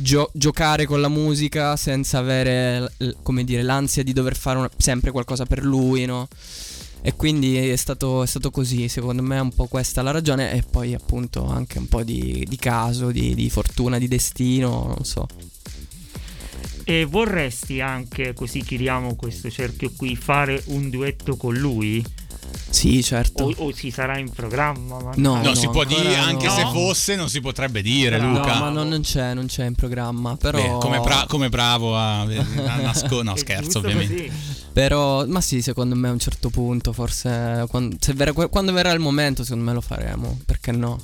gio- 0.00 0.30
giocare 0.32 0.86
con 0.86 1.00
la 1.00 1.08
musica 1.08 1.76
senza 1.76 2.18
avere, 2.18 2.92
come 3.22 3.44
dire, 3.44 3.62
l'ansia 3.62 4.02
di 4.02 4.12
dover 4.12 4.36
fare 4.36 4.58
una- 4.58 4.70
sempre 4.76 5.10
qualcosa 5.10 5.44
per 5.44 5.64
lui, 5.64 6.04
no? 6.04 6.28
E 7.00 7.14
quindi 7.14 7.56
è 7.56 7.76
stato, 7.76 8.24
è 8.24 8.26
stato 8.26 8.50
così, 8.50 8.88
secondo 8.88 9.22
me 9.22 9.36
è 9.36 9.40
un 9.40 9.52
po' 9.54 9.66
questa 9.66 10.02
la 10.02 10.10
ragione 10.10 10.52
e 10.52 10.64
poi 10.68 10.94
appunto 10.94 11.44
anche 11.46 11.78
un 11.78 11.86
po' 11.86 12.02
di, 12.02 12.44
di 12.48 12.56
caso, 12.56 13.12
di, 13.12 13.34
di 13.34 13.48
fortuna, 13.50 13.98
di 13.98 14.08
destino, 14.08 14.84
non 14.86 15.04
so. 15.04 15.26
E 16.84 17.04
vorresti 17.04 17.80
anche, 17.80 18.32
così 18.32 18.62
chiudiamo 18.62 19.14
questo 19.14 19.50
cerchio 19.50 19.92
qui, 19.96 20.16
fare 20.16 20.62
un 20.66 20.90
duetto 20.90 21.36
con 21.36 21.54
lui? 21.54 22.04
Sì, 22.78 23.02
certo. 23.02 23.42
O, 23.44 23.52
o 23.56 23.72
si 23.74 23.90
sarà 23.90 24.18
in 24.18 24.30
programma? 24.30 25.00
Ma 25.02 25.12
No, 25.16 25.34
Non 25.34 25.42
no, 25.42 25.54
si 25.56 25.68
può 25.68 25.82
dire, 25.84 26.14
no. 26.16 26.22
anche 26.22 26.48
se 26.48 26.62
fosse, 26.72 27.16
non 27.16 27.28
si 27.28 27.40
potrebbe 27.40 27.82
dire, 27.82 28.18
No, 28.18 28.28
Luca. 28.34 28.54
No, 28.54 28.60
ma 28.60 28.68
non, 28.70 28.88
non 28.88 29.00
c'è, 29.00 29.34
non 29.34 29.46
c'è 29.46 29.66
in 29.66 29.74
programma. 29.74 30.36
Però. 30.36 30.58
Beh, 30.58 30.78
come, 30.78 31.00
bra- 31.00 31.24
come 31.26 31.48
bravo 31.48 31.96
a, 31.96 32.20
a 32.20 32.26
nasco- 32.80 33.22
no 33.24 33.34
scherzo 33.36 33.78
ovviamente 33.78 34.26
così. 34.28 34.30
Però, 34.72 35.26
ma 35.26 35.40
sì, 35.40 35.60
secondo 35.60 35.96
me 35.96 36.06
a 36.08 36.12
un 36.12 36.20
certo 36.20 36.50
punto, 36.50 36.92
forse. 36.92 37.64
Quando, 37.68 37.96
se 37.98 38.12
verrà, 38.12 38.32
quando 38.32 38.72
verrà 38.72 38.92
il 38.92 39.00
momento, 39.00 39.42
secondo 39.42 39.64
me 39.64 39.72
lo 39.72 39.80
faremo. 39.80 40.38
Perché 40.46 40.70
no? 40.70 41.00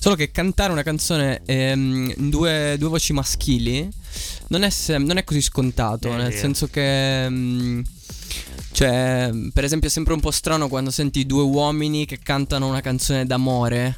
Solo 0.00 0.14
che 0.14 0.30
cantare 0.30 0.72
una 0.72 0.82
canzone 0.82 1.42
ehm, 1.44 2.14
in 2.16 2.30
due, 2.30 2.76
due 2.78 2.88
voci 2.88 3.12
maschili 3.12 3.86
non 4.46 4.62
è, 4.62 4.70
sem- 4.70 5.04
non 5.04 5.18
è 5.18 5.24
così 5.24 5.42
scontato. 5.42 6.08
È 6.08 6.16
nel 6.16 6.28
vero. 6.28 6.38
senso 6.40 6.68
che. 6.68 7.28
mm, 7.28 7.80
cioè, 8.72 9.30
per 9.52 9.64
esempio, 9.64 9.88
è 9.88 9.92
sempre 9.92 10.12
un 10.12 10.20
po' 10.20 10.30
strano 10.30 10.68
quando 10.68 10.90
senti 10.90 11.26
due 11.26 11.42
uomini 11.42 12.04
che 12.06 12.18
cantano 12.18 12.68
una 12.68 12.80
canzone 12.80 13.26
d'amore. 13.26 13.96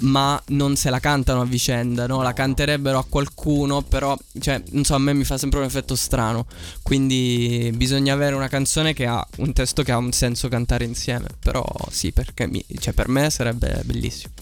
Ma 0.00 0.40
non 0.48 0.76
se 0.76 0.90
la 0.90 1.00
cantano 1.00 1.40
a 1.40 1.44
vicenda, 1.44 2.06
no? 2.06 2.22
La 2.22 2.32
canterebbero 2.32 2.98
a 2.98 3.04
qualcuno, 3.08 3.82
però, 3.82 4.16
cioè, 4.38 4.62
non 4.70 4.84
so, 4.84 4.94
a 4.94 4.98
me 4.98 5.12
mi 5.12 5.24
fa 5.24 5.36
sempre 5.38 5.58
un 5.58 5.64
effetto 5.64 5.96
strano. 5.96 6.46
Quindi 6.82 7.72
bisogna 7.74 8.12
avere 8.14 8.36
una 8.36 8.46
canzone 8.46 8.92
che 8.92 9.06
ha 9.06 9.26
un 9.38 9.52
testo 9.52 9.82
che 9.82 9.90
ha 9.90 9.96
un 9.96 10.12
senso 10.12 10.46
cantare 10.46 10.84
insieme. 10.84 11.26
Però 11.40 11.64
sì, 11.90 12.12
perché 12.12 12.46
mi- 12.46 12.64
cioè, 12.78 12.92
per 12.94 13.08
me 13.08 13.28
sarebbe 13.28 13.80
bellissimo. 13.84 14.34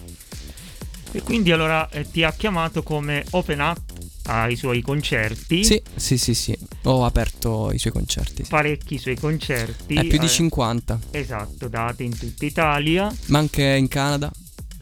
E 1.13 1.23
quindi 1.23 1.53
allora 1.53 1.89
eh, 1.91 2.09
ti 2.11 2.23
ha 2.23 2.33
chiamato 2.33 2.83
come 2.83 3.25
open 3.31 3.61
up 3.61 3.81
ai 4.25 4.57
suoi 4.57 4.83
concerti. 4.83 5.65
Sì, 5.65 5.81
sì, 5.95 6.19
sì, 6.19 6.35
sì. 6.35 6.57
Ho 6.85 7.05
aperto 7.05 7.71
i 7.73 7.79
suoi 7.79 7.93
concerti. 7.93 8.45
sì. 8.45 8.51
Parecchi 8.51 8.99
suoi 8.99 9.17
concerti. 9.17 9.95
È 9.95 10.05
più 10.05 10.19
di 10.19 10.27
eh, 10.27 10.29
50. 10.29 10.99
Esatto, 11.13 11.69
date 11.69 12.03
in 12.03 12.17
tutta 12.17 12.45
Italia. 12.45 13.13
Ma 13.27 13.39
anche 13.39 13.63
in 13.63 13.89
Canada, 13.89 14.31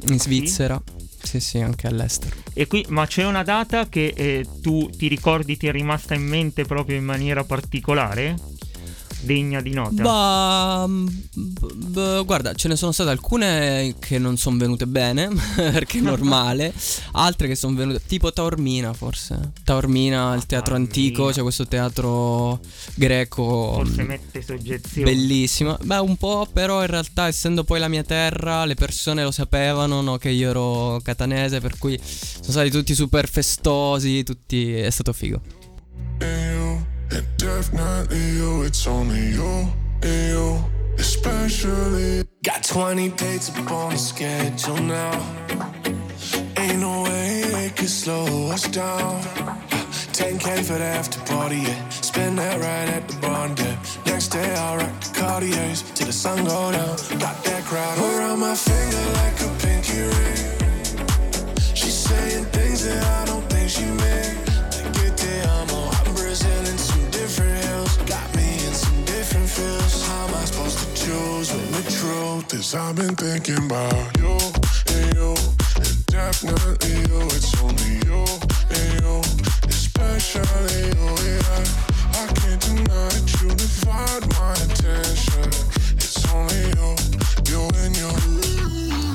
in 0.09 0.15
Ah, 0.15 0.19
sì? 0.19 0.19
Svizzera. 0.19 0.83
Sì, 1.23 1.41
sì, 1.41 1.59
anche 1.59 1.87
all'estero. 1.87 2.37
E 2.53 2.67
qui, 2.67 2.85
ma 2.89 3.07
c'è 3.07 3.25
una 3.25 3.43
data 3.43 3.89
che 3.89 4.13
eh, 4.15 4.47
tu 4.61 4.91
ti 4.91 5.09
ricordi 5.09 5.57
ti 5.57 5.67
è 5.67 5.73
rimasta 5.73 6.15
in 6.15 6.23
mente 6.23 6.65
proprio 6.65 6.97
in 6.97 7.05
maniera 7.05 7.45
particolare? 7.45 8.37
Degna 9.25 9.61
di 9.61 9.73
nota? 9.73 10.03
Bah, 10.03 10.85
mm, 10.87 11.07
b- 11.35 11.73
b- 11.75 12.25
guarda, 12.25 12.55
ce 12.55 12.69
ne 12.69 12.77
sono 12.77 12.93
state 12.93 13.11
alcune 13.11 13.95
che 13.99 14.19
non 14.19 14.37
sono 14.37 14.57
venute 14.59 14.87
bene, 14.87 15.29
perché 15.57 15.99
è 15.99 16.01
normale, 16.03 16.73
altre 17.13 17.49
che 17.49 17.55
sono 17.55 17.75
venute, 17.77 18.03
tipo 18.07 18.33
Taormina 18.33 18.93
forse. 18.93 19.53
Taormina, 19.65 20.35
il 20.35 20.47
teatro 20.47 20.75
Taormina. 20.75 20.93
antico, 20.95 21.27
c'è 21.31 21.43
questo 21.43 21.67
teatro 21.67 22.61
greco. 22.95 23.73
Forse 23.75 24.03
mm, 24.03 24.07
mette 24.07 24.43
soggezione. 24.43 25.11
Bellissimo, 25.11 25.77
beh 25.83 25.99
un 25.99 26.17
po' 26.17 26.47
però 26.53 26.81
in 26.83 26.89
realtà 26.89 27.27
essendo 27.27 27.65
poi 27.65 27.79
la 27.81 27.89
mia 27.89 28.03
terra 28.03 28.65
le 28.65 28.75
persone 28.75 29.23
lo 29.23 29.31
sapevano 29.31 30.01
no, 30.01 30.17
che 30.19 30.31
io 30.31 30.51
ero 30.51 31.01
catanese 31.03 31.61
per 31.61 31.79
cui 31.79 31.99
sono 32.03 32.53
stati 32.53 32.71
tutti 32.71 32.95
super 32.95 33.29
festosi, 33.29 34.23
tutti... 34.23 34.73
è 34.75 34.91
stato 34.91 35.13
figo. 35.13 35.41
And 37.15 37.27
definitely 37.37 38.31
you. 38.31 38.63
It's 38.63 38.87
only 38.87 39.31
you 39.31 39.69
and 40.03 40.29
you, 40.33 40.65
especially. 40.99 42.25
Got 42.43 42.65
20 42.65 43.09
dates 43.11 43.51
up 43.51 43.71
on 43.71 43.93
the 43.93 43.99
schedule 43.99 44.83
now. 44.83 45.13
Ain't 46.59 46.81
no 46.81 47.03
way 47.03 47.43
they 47.53 47.71
could 47.71 47.89
slow 47.89 48.51
us 48.51 48.67
down. 48.69 49.21
10k 50.13 50.65
for 50.65 50.79
the 50.79 50.85
after 50.85 51.21
party, 51.21 51.57
yeah. 51.57 51.89
Spend 51.89 52.39
that 52.39 52.61
right 52.61 52.89
at 52.97 53.09
the 53.09 53.17
barn 53.21 53.55
dip. 53.55 53.79
Next 54.07 54.29
day 54.29 54.55
I'll 54.55 54.79
rock 54.79 55.01
the 55.01 55.21
Cartiers 55.21 55.83
till 55.95 56.07
the 56.07 56.13
sun 56.13 56.45
go 56.45 56.73
down. 56.73 56.97
Got 57.19 57.43
that 57.45 57.65
crowd 57.65 57.99
around 57.99 58.41
my 58.41 58.55
finger 58.55 59.05
like 59.21 59.37
a 59.41 59.51
pinky 59.63 60.01
ring. 60.01 61.75
She's 61.75 61.95
saying 61.95 62.45
things 62.47 62.85
that 62.87 63.03
I 63.05 63.25
don't 63.27 63.54
when 72.05 72.41
the 72.41 72.45
truth 72.47 72.55
is? 72.55 72.73
Cause 72.73 72.75
I've 72.75 72.97
been 72.97 73.15
thinking 73.17 73.67
about 73.67 74.19
you 74.19 74.37
and 74.95 75.15
you, 75.15 75.35
and 75.77 76.07
definitely 76.07 76.95
you. 77.09 77.21
It's 77.33 77.55
only 77.63 78.01
you 78.07 78.25
and 78.71 79.01
you, 79.01 79.21
especially 79.69 80.93
you. 80.93 81.09
Yeah, 81.25 81.65
I 82.13 82.27
can't 82.35 82.61
deny 82.61 83.09
that 83.09 83.27
you 83.41 83.49
divide 83.55 84.25
my 84.37 84.53
attention. 84.53 85.49
It's 85.97 86.25
only 86.33 86.63
you, 86.77 86.97
you 87.51 87.69
and 87.83 87.97
you 87.97 89.14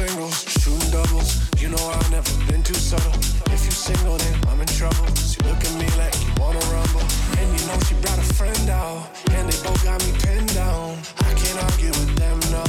singles, 0.00 0.44
shooting 0.60 0.90
doubles. 0.90 1.30
You 1.60 1.68
know 1.68 1.84
I've 1.96 2.10
never 2.10 2.32
been 2.50 2.62
too 2.62 2.80
subtle. 2.90 3.12
If 3.54 3.60
you 3.66 3.74
single, 3.86 4.16
then 4.16 4.34
I'm 4.48 4.60
in 4.60 4.70
trouble. 4.80 5.06
She 5.30 5.38
look 5.48 5.60
at 5.68 5.74
me 5.82 5.88
like 6.00 6.14
you 6.24 6.30
wanna 6.40 6.62
rumble, 6.72 7.04
and 7.38 7.46
you 7.54 7.62
know 7.68 7.78
she 7.86 7.94
brought 8.02 8.18
a 8.18 8.28
friend 8.38 8.66
out, 8.70 8.98
and 9.36 9.44
they 9.48 9.58
both 9.66 9.82
got 9.84 9.98
me 10.04 10.12
pinned 10.24 10.52
down. 10.54 10.96
I 11.28 11.32
can't 11.40 11.58
argue 11.68 11.92
with 12.00 12.12
them, 12.22 12.38
no. 12.56 12.64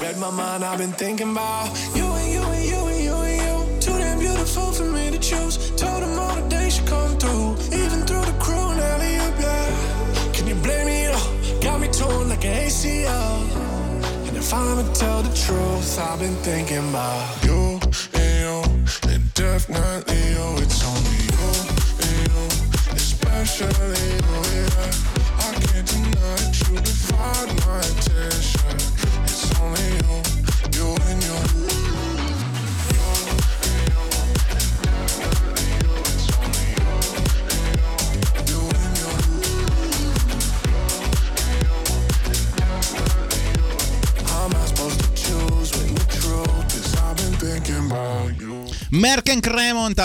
Read 0.00 0.16
my 0.18 0.30
mind, 0.30 0.64
I've 0.64 0.78
been 0.78 0.96
thinking 1.04 1.30
about 1.32 1.66
you 1.98 2.06
and 2.20 2.28
you 2.34 2.42
and 2.54 2.64
you 2.72 2.80
and 2.92 3.00
you 3.08 3.16
and 3.30 3.38
you. 3.46 3.56
Too 3.84 3.96
damn 4.02 4.18
beautiful 4.18 4.70
for 4.78 4.88
me 4.96 5.10
to 5.10 5.18
choose. 5.18 5.54
Told 5.82 6.00
them 6.04 6.18
all 6.18 6.36
the 6.40 6.46
day 6.48 6.70
she 6.70 6.82
come 6.94 7.12
through, 7.22 7.48
even 7.82 7.98
through 8.08 8.26
the 8.30 8.36
cruel 8.44 8.70
and 8.70 8.80
alley 8.92 9.16
up, 9.26 9.34
yeah. 9.44 10.32
Can 10.34 10.46
you 10.46 10.56
blame 10.66 10.86
me? 10.86 11.08
Oh, 11.10 11.26
got 11.62 11.80
me 11.80 11.88
torn 11.88 12.28
like 12.28 12.44
an 12.44 12.54
ACL. 12.66 13.65
And 14.36 14.44
if 14.44 14.52
I'ma 14.52 14.82
tell 14.92 15.22
the 15.22 15.34
truth, 15.34 15.98
I've 15.98 16.18
been 16.18 16.36
thinking 16.44 16.90
about 16.90 17.42
You 17.42 17.80
and 18.20 18.34
you, 18.44 19.10
and 19.10 19.32
definitely 19.32 20.20
you. 20.36 20.46
It's 20.60 20.84
only 20.84 21.20
you 21.32 21.48
and 22.04 22.20
you, 22.28 22.44
especially 22.92 23.96
you. 24.12 24.36
Yeah, 24.52 24.92
I 25.40 25.56
can't 25.64 25.88
deny 25.88 26.36
that 26.36 26.68
you 26.68 26.76
divide 26.76 27.35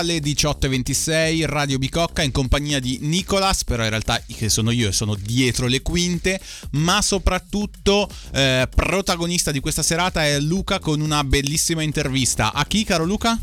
alle 0.01 0.17
18.26, 0.17 1.45
Radio 1.45 1.77
Bicocca 1.77 2.21
in 2.23 2.31
compagnia 2.31 2.79
di 2.79 2.97
Nicolas, 3.01 3.63
però 3.63 3.83
in 3.83 3.89
realtà 3.89 4.21
che 4.35 4.49
sono 4.49 4.71
io 4.71 4.89
e 4.89 4.91
sono 4.91 5.15
dietro 5.15 5.67
le 5.67 5.81
quinte, 5.81 6.39
ma 6.71 7.01
soprattutto 7.01 8.09
eh, 8.33 8.67
protagonista 8.73 9.51
di 9.51 9.59
questa 9.59 9.83
serata 9.83 10.25
è 10.25 10.39
Luca 10.39 10.79
con 10.79 10.99
una 11.01 11.23
bellissima 11.23 11.81
intervista. 11.83 12.51
A 12.53 12.65
chi, 12.65 12.83
caro 12.83 13.05
Luca? 13.05 13.39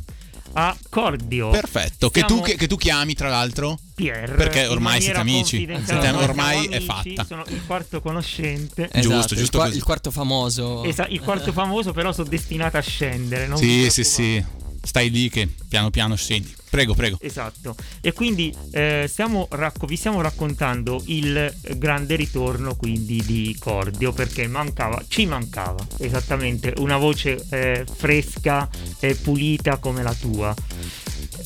A 0.55 0.77
Cordio. 0.89 1.51
Perfetto, 1.51 2.11
che 2.11 2.25
tu, 2.25 2.41
che, 2.41 2.57
che 2.57 2.67
tu 2.67 2.77
chiami 2.77 3.15
tra 3.15 3.29
l'altro? 3.29 3.79
Pierre, 3.95 4.35
Perché 4.35 4.67
ormai 4.67 5.01
siete 5.01 5.19
amici. 5.19 5.59
Siete- 5.85 6.09
ormai 6.11 6.67
è 6.67 6.77
amici, 6.77 6.85
fatta. 7.15 7.25
Sono 7.25 7.45
il 7.49 7.63
quarto 7.67 8.01
conoscente. 8.01 8.89
Giusto, 8.93 8.99
Esatto, 9.11 9.35
il, 9.35 9.41
giusto 9.41 9.57
qua- 9.59 9.67
così. 9.67 9.77
il 9.79 9.85
quarto 9.85 10.11
famoso. 10.11 10.85
Esa- 10.85 11.07
il 11.07 11.21
quarto 11.21 11.53
famoso, 11.53 11.93
però 11.93 12.13
sono 12.13 12.29
destinato 12.29 12.77
a 12.79 12.81
scendere. 12.81 13.49
Sì, 13.57 13.89
sì, 13.91 14.03
sì. 14.05 14.45
Stai 14.81 15.11
lì 15.11 15.29
che 15.29 15.47
piano 15.69 15.91
piano 15.91 16.15
scendi. 16.17 16.55
Prego, 16.71 16.95
prego. 16.95 17.19
Esatto, 17.21 17.75
e 18.01 18.13
quindi 18.13 18.55
eh, 18.73 19.07
stiamo 19.09 19.47
racco- 19.51 19.87
vi 19.87 19.97
stiamo 19.97 20.21
raccontando 20.21 21.03
il 21.07 21.53
grande 21.77 22.15
ritorno 22.17 22.77
quindi 22.77 23.23
di 23.25 23.57
Cordio 23.59 24.13
perché 24.13 24.47
mancava, 24.47 25.03
ci 25.09 25.27
mancava 25.27 25.85
esattamente 25.99 26.75
una 26.79 26.97
voce 26.99 27.43
eh, 27.51 27.85
fresca 27.91 28.69
e 29.01 29.15
pulita 29.15 29.79
come 29.79 30.03
la 30.03 30.15
tua. 30.15 30.55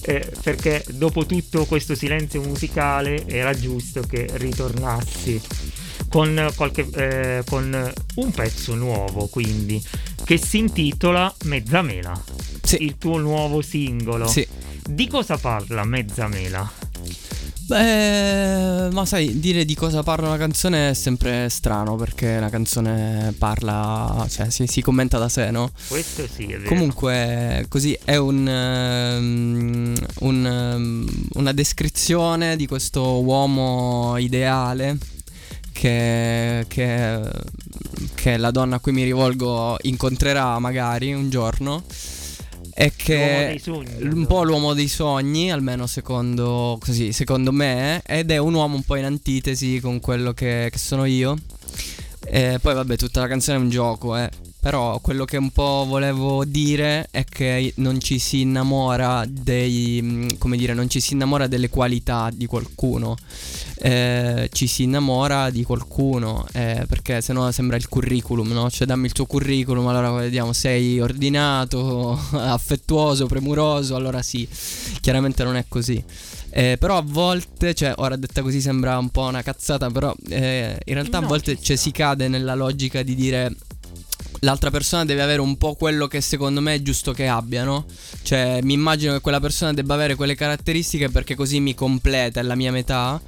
Eh, 0.05 0.33
perché 0.43 0.85
dopo 0.91 1.27
tutto 1.27 1.65
questo 1.67 1.95
silenzio 1.95 2.41
musicale 2.43 3.25
era 3.29 3.53
giusto 3.55 4.01
che 4.01 4.27
ritornassi 4.33 5.41
con, 6.09 6.51
qualche, 6.57 6.89
eh, 6.95 7.43
con 7.47 7.93
un 8.17 8.31
pezzo 8.33 8.75
nuovo 8.75 9.27
quindi 9.29 9.81
che 10.25 10.39
si 10.39 10.59
intitola 10.59 11.33
Mezzamela 11.45 12.21
Sì. 12.63 12.83
il 12.83 12.99
tuo 12.99 13.19
nuovo 13.19 13.61
singolo 13.63 14.27
Sì. 14.27 14.47
Di 14.89 15.07
cosa 15.09 15.37
parla 15.37 15.85
Mezzamela? 15.85 16.71
Beh, 17.65 18.91
ma 18.91 19.07
sai, 19.07 19.39
dire 19.39 19.65
di 19.65 19.75
cosa 19.75 20.03
parla 20.03 20.27
una 20.27 20.37
canzone 20.37 20.91
è 20.91 20.95
sempre 20.95 21.49
strano 21.49 21.97
perché 21.97 22.39
la 22.39 22.51
canzone 22.51 23.35
parla, 23.39 24.27
cioè 24.29 24.51
si, 24.51 24.67
si 24.67 24.83
commenta 24.83 25.17
da 25.17 25.29
sé, 25.29 25.51
no? 25.51 25.71
Questo 25.89 26.27
sì, 26.27 26.45
è 26.45 26.59
vero. 26.59 26.69
Comunque, 26.69 27.65
così 27.69 27.97
è 28.05 28.17
un, 28.17 28.47
ehm, 28.47 29.95
un, 30.21 30.47
ehm, 30.47 31.09
una 31.35 31.53
descrizione 31.53 32.57
di 32.57 32.67
questo 32.67 33.23
uomo 33.23 34.19
ideale 34.19 34.99
che, 35.73 36.67
che, 36.69 37.21
che 38.15 38.37
la 38.37 38.51
donna 38.51 38.77
a 38.77 38.81
cui 38.81 38.93
mi 38.93 39.05
rivolgo 39.05 39.79
incontrerà 39.83 40.59
magari 40.59 41.15
un 41.15 41.31
giorno. 41.31 41.85
L'uomo 42.75 42.93
che 42.97 43.61
sogni, 43.61 44.09
un 44.09 44.27
po' 44.27 44.43
l'uomo 44.45 44.75
dei 44.75 44.89
sogni, 44.89 45.53
almeno 45.53 45.87
secondo, 45.87 46.79
così, 46.81 47.13
secondo 47.13 47.53
me, 47.53 48.03
ed 48.07 48.31
è 48.31 48.39
un 48.39 48.55
uomo 48.55 48.77
un 48.77 48.83
po' 48.83 48.97
in 48.97 49.05
antitesi 49.05 49.81
con 49.81 50.01
quello 50.01 50.33
che, 50.33 50.69
che 50.71 50.79
sono 50.79 51.05
io. 51.05 51.37
E 52.25 52.59
poi 52.61 52.75
vabbè, 52.75 52.97
tutta 52.97 53.21
la 53.21 53.29
canzone 53.29 53.59
è 53.59 53.61
un 53.61 53.69
gioco, 53.69 54.17
eh. 54.17 54.31
Però 54.63 55.01
quello 55.01 55.25
che 55.25 55.37
un 55.39 55.51
po' 55.51 55.85
volevo 55.89 56.45
dire 56.45 57.09
è 57.11 57.25
che 57.25 57.73
non 57.79 58.01
ci 58.01 58.21
si 58.21 58.43
innamora 58.43 59.25
dei. 59.29 59.99
mm, 60.01 60.29
come 60.39 60.57
dire, 60.57 60.73
non 60.73 60.89
ci 60.89 61.01
si 61.01 61.15
innamora 61.15 61.49
delle 61.49 61.69
qualità 61.69 62.31
di 62.33 62.47
qualcuno. 62.47 63.17
Eh, 63.81 64.49
ci 64.53 64.69
si 64.69 64.85
innamora 64.85 65.51
di 65.51 65.65
qualcuno. 65.65 66.47
eh, 66.53 66.85
perché 66.89 67.21
sennò 67.21 67.51
sembra 67.51 67.75
il 67.77 67.89
curriculum, 67.89 68.53
no? 68.53 68.71
Cioè 68.71 68.87
dammi 68.87 69.07
il 69.07 69.13
tuo 69.13 69.27
curriculum, 69.27 69.85
allora 69.89 70.13
vediamo, 70.13 70.53
sei 70.53 71.01
ordinato, 71.01 72.17
affettuoso, 72.31 73.27
premuroso, 73.27 73.97
allora 73.97 74.23
sì. 74.23 74.49
Chiaramente 75.01 75.43
non 75.43 75.57
è 75.57 75.65
così. 75.67 76.01
Eh, 76.51 76.77
però 76.79 76.99
a 76.99 77.05
volte, 77.05 77.75
cioè, 77.75 77.95
ora 77.97 78.15
detta 78.15 78.43
così 78.43 78.61
sembra 78.61 78.97
un 78.97 79.09
po' 79.09 79.23
una 79.23 79.43
cazzata, 79.43 79.91
però 79.91 80.15
eh, 80.29 80.79
in 80.85 80.95
realtà 80.95 81.19
No, 81.19 81.25
a 81.25 81.29
volte 81.29 81.57
ci 81.57 81.65
cioè, 81.65 81.77
si 81.77 81.91
cade 81.91 82.29
nella 82.29 82.55
logica 82.55 83.03
di 83.03 83.17
dire 83.17 83.57
l'altra 84.43 84.71
persona 84.71 85.05
deve 85.05 85.23
avere 85.23 85.41
un 85.41 85.57
po' 85.57 85.75
quello 85.75 86.07
che 86.07 86.21
secondo 86.21 86.61
me 86.61 86.75
è 86.75 86.83
giusto 86.83 87.13
che 87.13 87.27
abbia, 87.27 87.65
no? 87.65 87.85
Cioè, 88.23 88.61
mi 88.63 88.73
immagino 88.73 89.13
che 89.13 89.21
quella 89.21 89.41
persona 89.41 89.73
debba 89.73 89.95
avere 89.95 90.15
quelle 90.15 90.35
caratteristiche 90.35 91.11
perché 91.11 91.35
così 91.35 91.61
mi 91.61 91.75
completa, 91.75 92.41
è 92.41 92.43
la 92.43 92.55
mia 92.55 92.73
metà. 92.73 93.21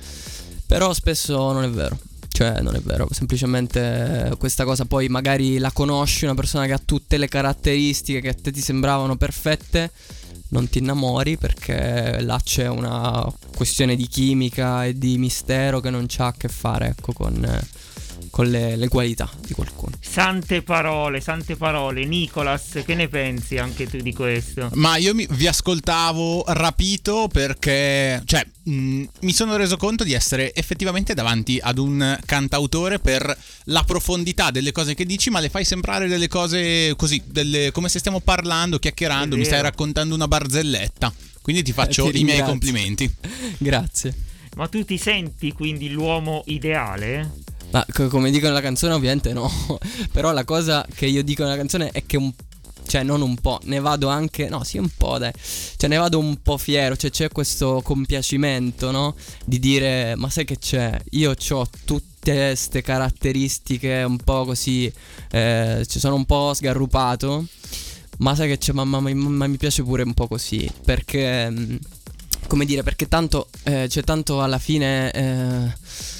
Però 0.67 0.93
spesso 0.93 1.53
non 1.53 1.65
è 1.65 1.71
vero. 1.71 1.99
Cioè, 2.29 2.61
non 2.63 2.75
è 2.75 2.81
vero, 2.81 3.07
semplicemente 3.13 4.31
eh, 4.31 4.37
questa 4.39 4.65
cosa 4.65 4.87
poi 4.87 5.07
magari 5.07 5.59
la 5.59 5.71
conosci, 5.71 6.25
una 6.25 6.35
persona 6.35 6.67
che 6.67 6.73
ha 6.73 6.81
tutte 6.85 7.17
le 7.17 7.29
caratteristiche 7.29 8.21
che 8.21 8.31
a 8.31 8.35
te 8.35 8.51
ti 8.51 8.61
sembravano 8.61 9.15
perfette, 9.17 9.93
non 10.49 10.69
ti 10.69 10.79
innamori 10.79 11.37
perché 11.37 12.21
là 12.23 12.41
c'è 12.43 12.67
una 12.67 13.25
questione 13.55 13.95
di 13.95 14.09
chimica 14.09 14.85
e 14.85 14.99
di 14.99 15.17
mistero 15.17 15.79
che 15.79 15.91
non 15.91 16.07
c'ha 16.09 16.27
a 16.27 16.35
che 16.37 16.49
fare, 16.49 16.89
ecco, 16.89 17.13
con, 17.13 17.45
eh, 17.45 17.69
con 18.35 18.51
le, 18.51 18.75
le 18.75 18.89
qualità 18.89 19.31
di 19.47 19.55
qualcuno. 19.55 19.93
Sante 20.01 20.63
parole, 20.63 21.21
sante 21.21 21.55
parole. 21.55 22.05
Nicolas, 22.05 22.83
che 22.85 22.97
ne 22.97 23.07
pensi 23.07 23.59
anche 23.59 23.87
tu 23.87 23.99
di 23.99 24.13
questo? 24.13 24.71
Ma 24.73 24.97
io 24.97 25.15
mi- 25.15 25.25
vi 25.31 25.47
ascoltavo 25.47 26.43
rapito 26.49 27.29
perché, 27.29 28.21
cioè, 28.25 28.45
mh, 28.65 29.05
mi 29.21 29.33
sono 29.33 29.55
reso 29.55 29.77
conto 29.77 30.03
di 30.03 30.15
essere 30.15 30.53
effettivamente 30.53 31.15
davanti 31.15 31.61
ad 31.63 31.79
un 31.79 32.19
cantautore 32.27 32.99
per 32.99 33.39
la 33.67 33.85
profondità 33.85 34.51
delle 34.51 34.73
cose 34.73 34.95
che 34.95 35.07
dici, 35.07 35.31
ma 35.31 35.39
le 35.39 35.49
fai 35.49 35.65
sembrare 35.65 36.09
delle 36.09 36.27
cose 36.27 36.95
così, 36.97 37.23
delle- 37.25 37.71
come 37.71 37.89
se 37.89 38.01
stiamo 38.01 38.19
parlando, 38.19 38.81
chiacchierando, 38.81 39.37
mi 39.37 39.45
stai 39.45 39.63
raccontando 39.63 40.13
una 40.13 40.27
barzelletta. 40.27 41.15
Quindi 41.41 41.63
ti 41.63 41.73
faccio 41.73 42.09
Eh, 42.09 42.11
ti 42.11 42.21
i 42.23 42.25
miei 42.25 42.43
complimenti. 42.43 43.09
Grazie. 43.59 44.13
Ma 44.57 44.67
tu 44.67 44.85
ti 44.85 44.99
senti 44.99 45.53
quindi 45.53 45.89
l'uomo 45.91 46.43
ideale? 46.47 47.31
Ma 47.75 47.85
co- 47.93 48.07
come 48.07 48.31
dico 48.31 48.47
nella 48.47 48.61
canzone 48.61 48.93
ovviamente 48.95 49.33
no, 49.33 49.51
però 50.13 50.31
la 50.33 50.45
cosa 50.45 50.87
che 50.95 51.07
io 51.07 51.25
dico 51.25 51.43
nella 51.43 51.57
canzone 51.57 51.91
è 51.91 52.05
che 52.07 52.17
un 52.17 52.33
cioè 52.87 53.03
non 53.03 53.21
un 53.23 53.35
po', 53.37 53.59
ne 53.65 53.81
vado 53.81 54.09
anche, 54.09 54.49
no 54.49 54.63
sì 54.63 54.79
un 54.79 54.91
po' 54.97 55.19
dai, 55.19 55.33
cioè 55.77 55.89
ne 55.89 55.97
vado 55.97 56.19
un 56.19 56.41
po' 56.43 56.57
fiero, 56.59 56.97
cioè 56.97 57.11
c'è 57.11 57.31
questo 57.31 57.81
compiacimento, 57.83 58.91
no? 58.91 59.17
Di 59.45 59.59
dire, 59.59 60.15
ma 60.17 60.29
sai 60.31 60.45
che 60.45 60.59
c'è, 60.59 61.01
io 61.13 61.35
ho 61.51 61.67
tutte 61.85 62.33
queste 62.35 62.83
caratteristiche 62.83 64.05
un 64.07 64.19
po' 64.19 64.45
così, 64.45 64.93
eh, 65.31 65.85
ci 65.89 65.99
sono 65.99 66.15
un 66.15 66.27
po' 66.27 66.53
sgarrupato, 66.55 67.47
ma 68.19 68.35
sai 68.37 68.49
che 68.49 68.59
c'è, 68.59 68.73
ma, 68.73 68.85
ma- 68.85 69.01
ma- 69.01 69.13
ma 69.15 69.47
mi 69.47 69.57
piace 69.57 69.83
pure 69.83 70.03
un 70.03 70.13
po' 70.15 70.29
così, 70.29 70.71
perché, 70.85 71.51
mm, 71.51 71.77
come 72.49 72.67
dire, 72.67 72.83
perché 72.83 73.09
tanto, 73.09 73.49
eh, 73.65 73.87
c'è 73.89 74.03
tanto 74.05 74.43
alla 74.43 74.59
fine... 74.59 75.11
eh, 75.11 76.14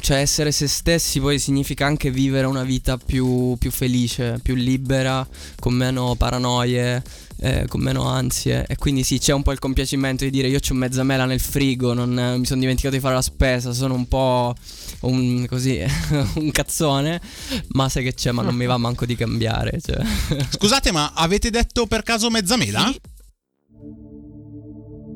cioè 0.00 0.18
essere 0.18 0.52
se 0.52 0.68
stessi 0.68 1.20
poi 1.20 1.38
significa 1.38 1.86
anche 1.86 2.10
vivere 2.10 2.46
una 2.46 2.62
vita 2.62 2.96
più, 2.96 3.56
più 3.58 3.70
felice, 3.70 4.38
più 4.42 4.54
libera, 4.54 5.26
con 5.58 5.74
meno 5.74 6.14
paranoie, 6.14 7.02
eh, 7.38 7.66
con 7.68 7.80
meno 7.80 8.06
ansie. 8.08 8.64
E 8.66 8.76
quindi 8.76 9.02
sì, 9.02 9.18
c'è 9.18 9.32
un 9.32 9.42
po' 9.42 9.52
il 9.52 9.58
compiacimento 9.58 10.24
di 10.24 10.30
dire 10.30 10.48
io 10.48 10.60
c'ho 10.60 10.74
mezza 10.74 11.02
mela 11.02 11.24
nel 11.24 11.40
frigo, 11.40 11.92
non 11.92 12.18
eh, 12.18 12.38
mi 12.38 12.46
sono 12.46 12.60
dimenticato 12.60 12.94
di 12.94 13.00
fare 13.00 13.14
la 13.14 13.22
spesa, 13.22 13.72
sono 13.72 13.94
un 13.94 14.06
po' 14.06 14.54
un, 15.00 15.46
così, 15.46 15.82
un 16.36 16.50
cazzone, 16.50 17.20
ma 17.68 17.88
sai 17.88 18.04
che 18.04 18.14
c'è, 18.14 18.32
ma 18.32 18.42
non 18.42 18.54
mi 18.54 18.66
va 18.66 18.76
manco 18.76 19.06
di 19.06 19.16
cambiare. 19.16 19.78
Cioè. 19.80 20.02
Scusate, 20.50 20.92
ma 20.92 21.12
avete 21.14 21.50
detto 21.50 21.86
per 21.86 22.02
caso 22.02 22.30
mezzamela? 22.30 22.92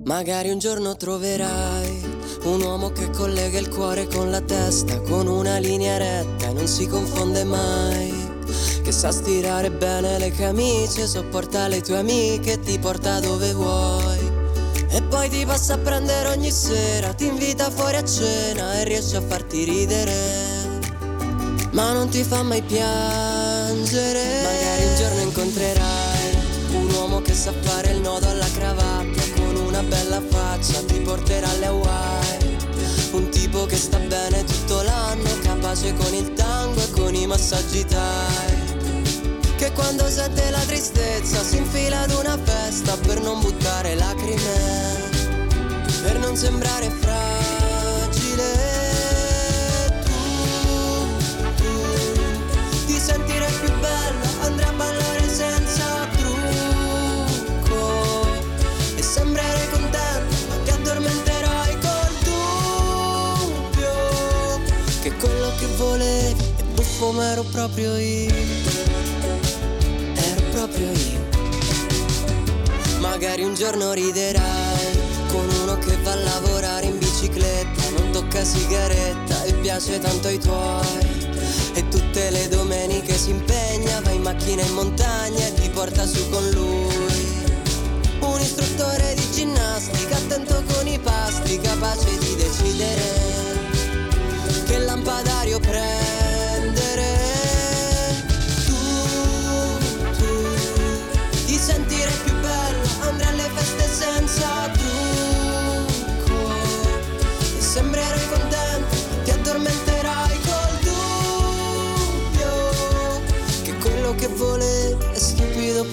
Magari 0.09 0.49
un 0.49 0.59
giorno 0.59 0.97
troverai 0.97 2.03
un 2.45 2.63
uomo 2.63 2.91
che 2.93 3.11
collega 3.11 3.59
il 3.59 3.69
cuore 3.69 4.07
con 4.07 4.31
la 4.31 4.41
testa, 4.41 4.99
con 5.03 5.27
una 5.27 5.59
linea 5.59 5.99
retta 5.99 6.47
e 6.49 6.53
non 6.55 6.67
si 6.67 6.87
confonde 6.87 7.45
mai. 7.45 8.11
che 8.83 8.91
sa 8.91 9.13
stirare 9.13 9.71
bene 9.71 10.19
le 10.19 10.31
camicie, 10.31 11.07
sopporta 11.07 11.69
le 11.69 11.83
tue 11.83 11.99
amiche, 11.99 12.59
ti 12.59 12.79
porta 12.79 13.21
dove 13.21 13.53
vuoi. 13.53 14.33
E 14.89 15.03
poi 15.03 15.29
ti 15.29 15.45
passa 15.45 15.75
a 15.75 15.79
prendere 15.79 16.31
ogni 16.31 16.51
sera, 16.51 17.13
ti 17.13 17.27
invita 17.27 17.71
fuori 17.71 17.97
a 17.97 18.05
cena 18.05 18.81
e 18.81 18.85
riesce 18.85 19.19
a 19.19 19.21
farti 19.21 19.65
ridere. 19.65 20.15
Ma 21.73 21.93
non 21.93 22.09
ti 22.09 22.23
fa 22.23 22.43
mai 22.43 22.63
piangere. 22.63 24.43
Magari 24.43 24.85
un 24.85 24.97
giorno 24.97 25.21
incontrerai 25.21 26.09
un 26.73 26.91
uomo 26.93 27.21
che 27.23 27.35
sa 27.35 27.53
fare 27.63 27.93
il 27.93 28.01
nodo 28.01 28.29
alla 28.29 28.47
cravatta, 28.53 29.18
una 29.79 29.89
bella 29.89 30.21
faccia 30.29 30.83
ti 30.87 30.99
porterà 31.01 31.49
alle 31.51 31.67
Hawaii. 31.67 32.57
Un 33.13 33.29
tipo 33.29 33.65
che 33.67 33.77
sta 33.77 33.99
bene 33.99 34.43
tutto 34.43 34.83
l'anno, 34.83 35.39
capace 35.43 35.95
con 35.95 36.13
il 36.15 36.33
tango 36.33 36.83
e 36.83 36.91
con 36.91 37.15
i 37.15 37.27
massaggi 37.27 37.85
Thai. 37.85 38.57
Che 39.57 39.73
quando 39.73 40.09
sente 40.09 40.51
la 40.51 40.61
tristezza 40.61 41.45
si 41.45 41.59
infila 41.59 42.01
ad 42.01 42.11
una 42.11 42.37
festa 42.43 42.97
per 42.97 43.21
non 43.21 43.41
buttare 43.41 43.95
lacrime, 43.95 45.11
per 46.03 46.19
non 46.19 46.37
sembrare 46.37 46.91
fragile. 46.91 47.38
Ma 67.07 67.31
ero 67.31 67.45
proprio 67.45 67.97
io 67.97 68.35
ero 70.15 70.43
proprio 70.51 70.91
io. 70.91 71.27
Magari 72.99 73.45
un 73.45 73.55
giorno 73.55 73.93
riderai 73.93 74.99
con 75.29 75.49
uno 75.63 75.79
che 75.79 75.97
va 76.03 76.13
a 76.13 76.17
lavorare 76.17 76.87
in 76.87 76.99
bicicletta, 76.99 77.91
non 77.97 78.11
tocca 78.11 78.45
sigaretta 78.45 79.45
e 79.45 79.55
piace 79.55 80.01
tanto 80.01 80.27
ai 80.27 80.39
tuoi. 80.39 81.27
E 81.75 81.89
tutte 81.89 82.31
le 82.31 82.49
domeniche 82.49 83.17
si 83.17 83.31
impegna, 83.31 84.01
va 84.01 84.11
in 84.11 84.23
macchina 84.23 84.63
in 84.63 84.75
montagna 84.75 85.47
e 85.47 85.55
ti 85.55 85.69
porta 85.69 86.05
su 86.05 86.29
con 86.31 86.49
lui. 86.51 87.17
Un 88.21 88.41
istruttore 88.41 89.15
di 89.15 89.31
ginnastica, 89.33 90.17
attento 90.17 90.65
con 90.73 90.89
i 90.89 90.99
pasti, 90.99 91.61
capace 91.61 92.19
di 92.19 92.35
decidere 92.35 93.37
che 94.67 94.79
lampadario 94.79 95.61
prendere. 95.61 96.08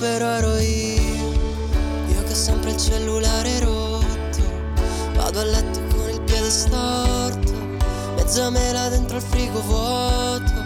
Però 0.06 0.28
ero 0.28 0.56
io, 0.60 1.32
io 2.10 2.24
che 2.26 2.32
ho 2.32 2.36
sempre 2.36 2.70
il 2.70 2.78
cellulare 2.78 3.60
rotto, 3.62 4.44
vado 5.15 5.39
a 5.39 5.44
letto 5.46 5.80
con 5.96 6.08
il 6.12 6.22
piede 6.22 6.52
storto, 6.52 7.52
mezza 8.15 8.52
mela 8.52 8.88
dentro 8.89 9.18
il 9.18 9.24
frigo 9.24 9.60
vuoto. 9.62 10.63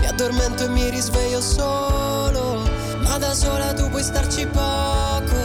Mi 0.00 0.06
addormento 0.08 0.64
e 0.64 0.68
mi 0.68 0.90
risveglio 0.90 1.40
solo 1.40 2.62
Ma 3.02 3.18
da 3.18 3.32
sola 3.34 3.72
tu 3.72 3.88
puoi 3.88 4.02
starci 4.02 4.46
poco 4.46 5.36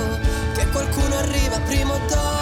Che 0.55 0.67
qualcuno 0.71 1.15
arriva 1.15 1.59
prima 1.59 1.93
o 1.93 1.99
dopo 2.09 2.36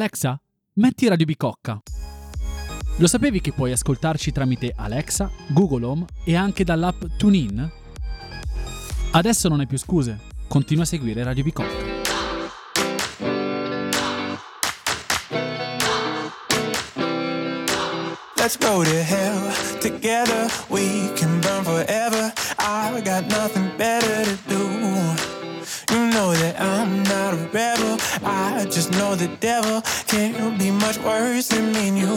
Alexa, 0.00 0.40
metti 0.76 1.08
Radio 1.08 1.26
Bicocca. 1.26 1.78
Lo 2.96 3.06
sapevi 3.06 3.42
che 3.42 3.52
puoi 3.52 3.72
ascoltarci 3.72 4.32
tramite 4.32 4.72
Alexa, 4.74 5.30
Google 5.48 5.84
Home 5.84 6.04
e 6.24 6.36
anche 6.36 6.64
dall'app 6.64 7.04
TuneIn? 7.18 7.70
Adesso 9.10 9.48
non 9.50 9.60
hai 9.60 9.66
più 9.66 9.76
scuse, 9.76 10.18
continua 10.48 10.84
a 10.84 10.86
seguire 10.86 11.22
Radio 11.22 11.44
Bicocca. 11.44 11.98
Let's 18.36 18.56
go 18.56 18.82
to 18.82 18.90
hell 18.90 19.52
together. 19.80 20.50
We 20.70 21.12
can 21.14 21.40
burn 21.40 21.62
forever. 21.62 22.32
I 22.58 23.02
got 23.04 23.26
nothing 23.26 23.70
better 23.76 24.24
to 24.24 24.48
do. 24.48 25.19
Know 26.30 26.36
that 26.36 26.60
I'm 26.60 27.02
not 27.02 27.34
a 27.34 27.36
rebel. 27.38 27.98
I 28.22 28.64
just 28.70 28.92
know 28.92 29.16
the 29.16 29.26
devil 29.40 29.82
can't 30.06 30.56
be 30.60 30.70
much 30.70 30.96
worse 30.98 31.48
than 31.48 31.72
me 31.72 31.88
and 31.88 31.98
you. 31.98 32.14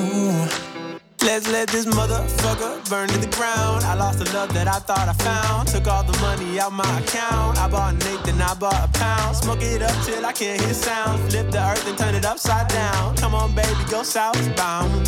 Let's 1.26 1.50
let 1.50 1.70
this 1.70 1.88
motherfucker 1.88 2.88
burn 2.92 3.10
to 3.10 3.18
the 3.18 3.32
ground. 3.36 3.84
I 3.84 3.96
lost 3.96 4.20
the 4.20 4.32
love 4.38 4.54
that 4.54 4.68
I 4.68 4.78
thought 4.78 5.10
I 5.10 5.14
found. 5.14 5.68
Took 5.70 5.88
all 5.88 6.04
the 6.04 6.16
money 6.20 6.60
out 6.60 6.74
my 6.74 7.00
account. 7.00 7.58
I 7.58 7.68
bought 7.68 7.94
an 7.94 8.04
eighth 8.14 8.28
and 8.28 8.40
I 8.40 8.54
bought 8.54 8.88
a 8.88 9.00
pound. 9.00 9.36
Smoke 9.36 9.64
it 9.64 9.82
up 9.82 10.06
till 10.06 10.24
I 10.24 10.32
can't 10.32 10.62
hear 10.62 10.76
sound. 10.76 11.32
Flip 11.32 11.50
the 11.50 11.64
earth 11.72 11.88
and 11.88 11.98
turn 11.98 12.14
it 12.14 12.24
upside 12.24 12.68
down. 12.68 13.18
Come 13.18 13.34
on, 13.34 13.56
baby, 13.56 13.84
go 13.90 14.04
southbound. 14.04 15.08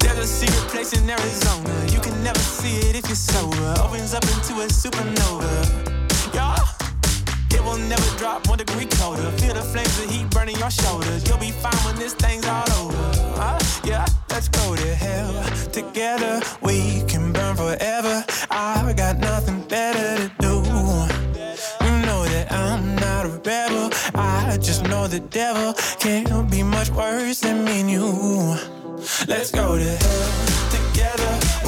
There's 0.00 0.18
a 0.18 0.26
secret 0.26 0.66
place 0.72 0.92
in 0.92 1.08
Arizona. 1.08 1.86
You 1.86 2.00
can 2.00 2.20
never 2.24 2.40
see 2.40 2.78
it 2.88 2.96
if 2.96 3.06
you're 3.06 3.14
sober. 3.14 3.74
Opens 3.78 4.12
up 4.12 4.24
into 4.24 4.54
a 4.62 4.66
supernova. 4.66 6.34
Yeah. 6.34 6.81
Never 7.88 8.18
drop 8.18 8.48
one 8.48 8.58
degree 8.58 8.86
colder. 8.86 9.30
Feel 9.32 9.54
the 9.54 9.62
flames 9.62 9.98
of 9.98 10.10
heat 10.10 10.30
burning 10.30 10.56
your 10.56 10.70
shoulders. 10.70 11.26
You'll 11.28 11.38
be 11.38 11.50
fine 11.50 11.74
when 11.84 11.96
this 11.96 12.14
thing's 12.14 12.46
all 12.46 12.70
over. 12.80 12.96
Huh? 13.36 13.58
Yeah, 13.84 14.06
let's 14.30 14.48
go 14.48 14.76
to 14.76 14.94
hell 14.94 15.44
together. 15.72 16.40
We 16.60 17.02
can 17.06 17.32
burn 17.32 17.56
forever. 17.56 18.24
I've 18.50 18.96
got 18.96 19.18
nothing 19.18 19.62
better 19.68 20.28
to 20.28 20.32
do. 20.40 20.54
You 21.84 21.92
know 22.06 22.24
that 22.24 22.46
I'm 22.50 22.94
not 22.96 23.26
a 23.26 23.28
rebel. 23.28 23.90
I 24.14 24.58
just 24.60 24.84
know 24.84 25.06
the 25.06 25.20
devil 25.20 25.74
can't 25.98 26.50
be 26.50 26.62
much 26.62 26.90
worse 26.90 27.40
than 27.40 27.64
me 27.64 27.80
and 27.80 27.90
you. 27.90 28.56
Let's 29.26 29.50
go 29.50 29.76
to 29.76 29.84
hell 29.84 30.70
together. 30.70 31.61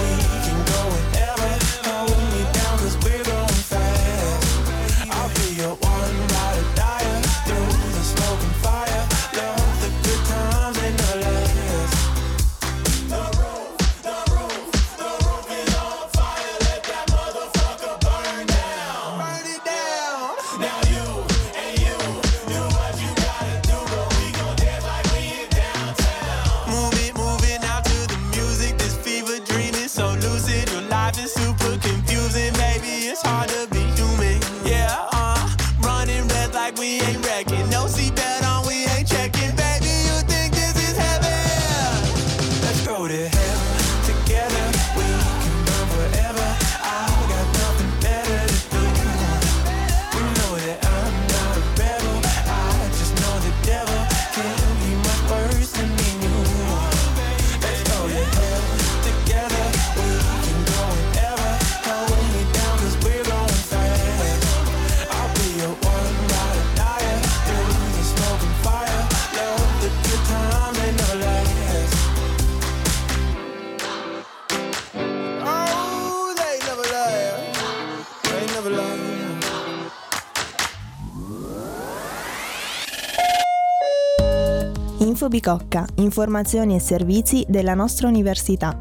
Infobicocca, 85.05 85.87
informazioni 85.97 86.77
e 86.77 86.81
servizi 86.81 87.45
della 87.47 87.75
nostra 87.75 88.09
università. 88.09 88.75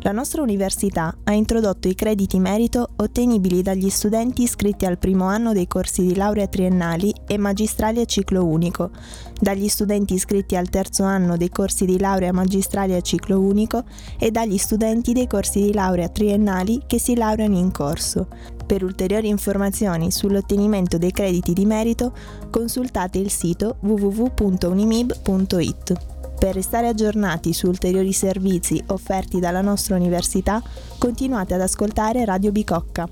La 0.00 0.12
nostra 0.12 0.40
università 0.40 1.14
ha 1.24 1.32
introdotto 1.34 1.88
i 1.88 1.94
crediti 1.94 2.38
merito 2.38 2.88
ottenibili 2.96 3.60
dagli 3.60 3.90
studenti 3.90 4.44
iscritti 4.44 4.86
al 4.86 4.96
primo 4.96 5.26
anno 5.26 5.52
dei 5.52 5.66
corsi 5.66 6.06
di 6.06 6.14
laurea 6.14 6.46
triennali 6.46 7.12
e 7.26 7.36
magistrali 7.36 8.00
a 8.00 8.06
ciclo 8.06 8.46
unico, 8.46 8.90
dagli 9.38 9.68
studenti 9.68 10.14
iscritti 10.14 10.56
al 10.56 10.70
terzo 10.70 11.02
anno 11.02 11.36
dei 11.36 11.50
corsi 11.50 11.84
di 11.84 11.98
laurea 11.98 12.32
magistrali 12.32 12.94
a 12.94 13.02
ciclo 13.02 13.38
unico 13.38 13.84
e 14.18 14.30
dagli 14.30 14.56
studenti 14.56 15.12
dei 15.12 15.26
corsi 15.26 15.60
di 15.60 15.74
laurea 15.74 16.08
triennali 16.08 16.84
che 16.86 16.98
si 16.98 17.14
laureano 17.14 17.58
in 17.58 17.70
corso. 17.72 18.56
Per 18.68 18.84
ulteriori 18.84 19.28
informazioni 19.28 20.10
sull'ottenimento 20.10 20.98
dei 20.98 21.10
crediti 21.10 21.54
di 21.54 21.64
merito, 21.64 22.12
consultate 22.50 23.16
il 23.16 23.30
sito 23.30 23.76
www.unimib.it. 23.80 25.92
Per 26.38 26.54
restare 26.54 26.88
aggiornati 26.88 27.54
su 27.54 27.66
ulteriori 27.66 28.12
servizi 28.12 28.84
offerti 28.88 29.40
dalla 29.40 29.62
nostra 29.62 29.96
università, 29.96 30.62
continuate 30.98 31.54
ad 31.54 31.62
ascoltare 31.62 32.26
Radio 32.26 32.52
Bicocca. 32.52 33.08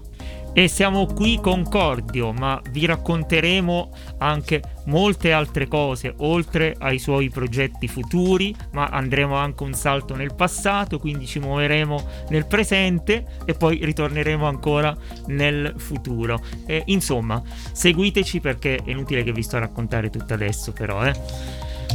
E 0.59 0.69
siamo 0.69 1.05
qui 1.05 1.39
con 1.39 1.65
Cordio, 1.65 2.33
ma 2.33 2.59
vi 2.71 2.87
racconteremo 2.87 3.91
anche 4.17 4.63
molte 4.87 5.31
altre 5.31 5.69
cose, 5.69 6.15
oltre 6.21 6.75
ai 6.79 6.99
suoi 6.99 7.29
progetti 7.29 7.87
futuri, 7.89 8.57
ma 8.73 8.87
andremo 8.87 9.37
anche 9.37 9.65
un 9.65 9.75
salto 9.75 10.17
nel 10.17 10.35
passato, 10.35 10.99
quindi 10.99 11.27
ci 11.27 11.41
muoveremo 11.41 12.09
nel 12.31 12.47
presente 12.47 13.27
e 13.45 13.53
poi 13.53 13.85
ritorneremo 13.85 14.47
ancora 14.47 14.97
nel 15.27 15.75
futuro. 15.77 16.41
E, 16.65 16.85
insomma, 16.87 17.43
seguiteci 17.73 18.41
perché 18.41 18.77
è 18.77 18.91
inutile 18.91 19.25
che 19.25 19.33
vi 19.33 19.43
sto 19.43 19.57
a 19.57 19.61
raccontare 19.61 20.09
tutto 20.09 20.33
adesso, 20.33 20.73
però, 20.73 21.05
eh. 21.05 21.13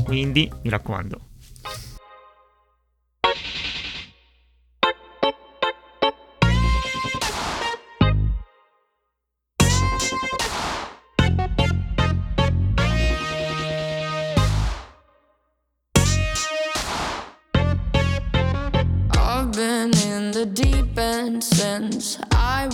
Quindi 0.06 0.48
mi 0.62 0.70
raccomando. 0.70 1.31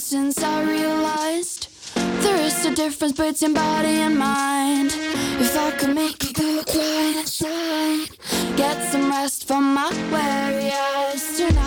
Since 0.00 0.42
I 0.42 0.62
realized 0.62 1.68
there 2.22 2.36
is 2.36 2.64
a 2.64 2.74
difference 2.74 3.12
between 3.16 3.54
body 3.54 4.00
and 4.06 4.16
mind. 4.16 4.90
If 5.40 5.56
I 5.56 5.70
could 5.72 5.94
make 5.94 6.22
it 6.24 6.34
go 6.34 6.62
quiet 6.64 7.28
get 8.56 8.92
some 8.92 9.10
rest 9.10 9.46
from 9.46 9.74
my 9.74 9.90
weary 10.10 10.70
eyes 10.70 11.36
tonight. 11.36 11.61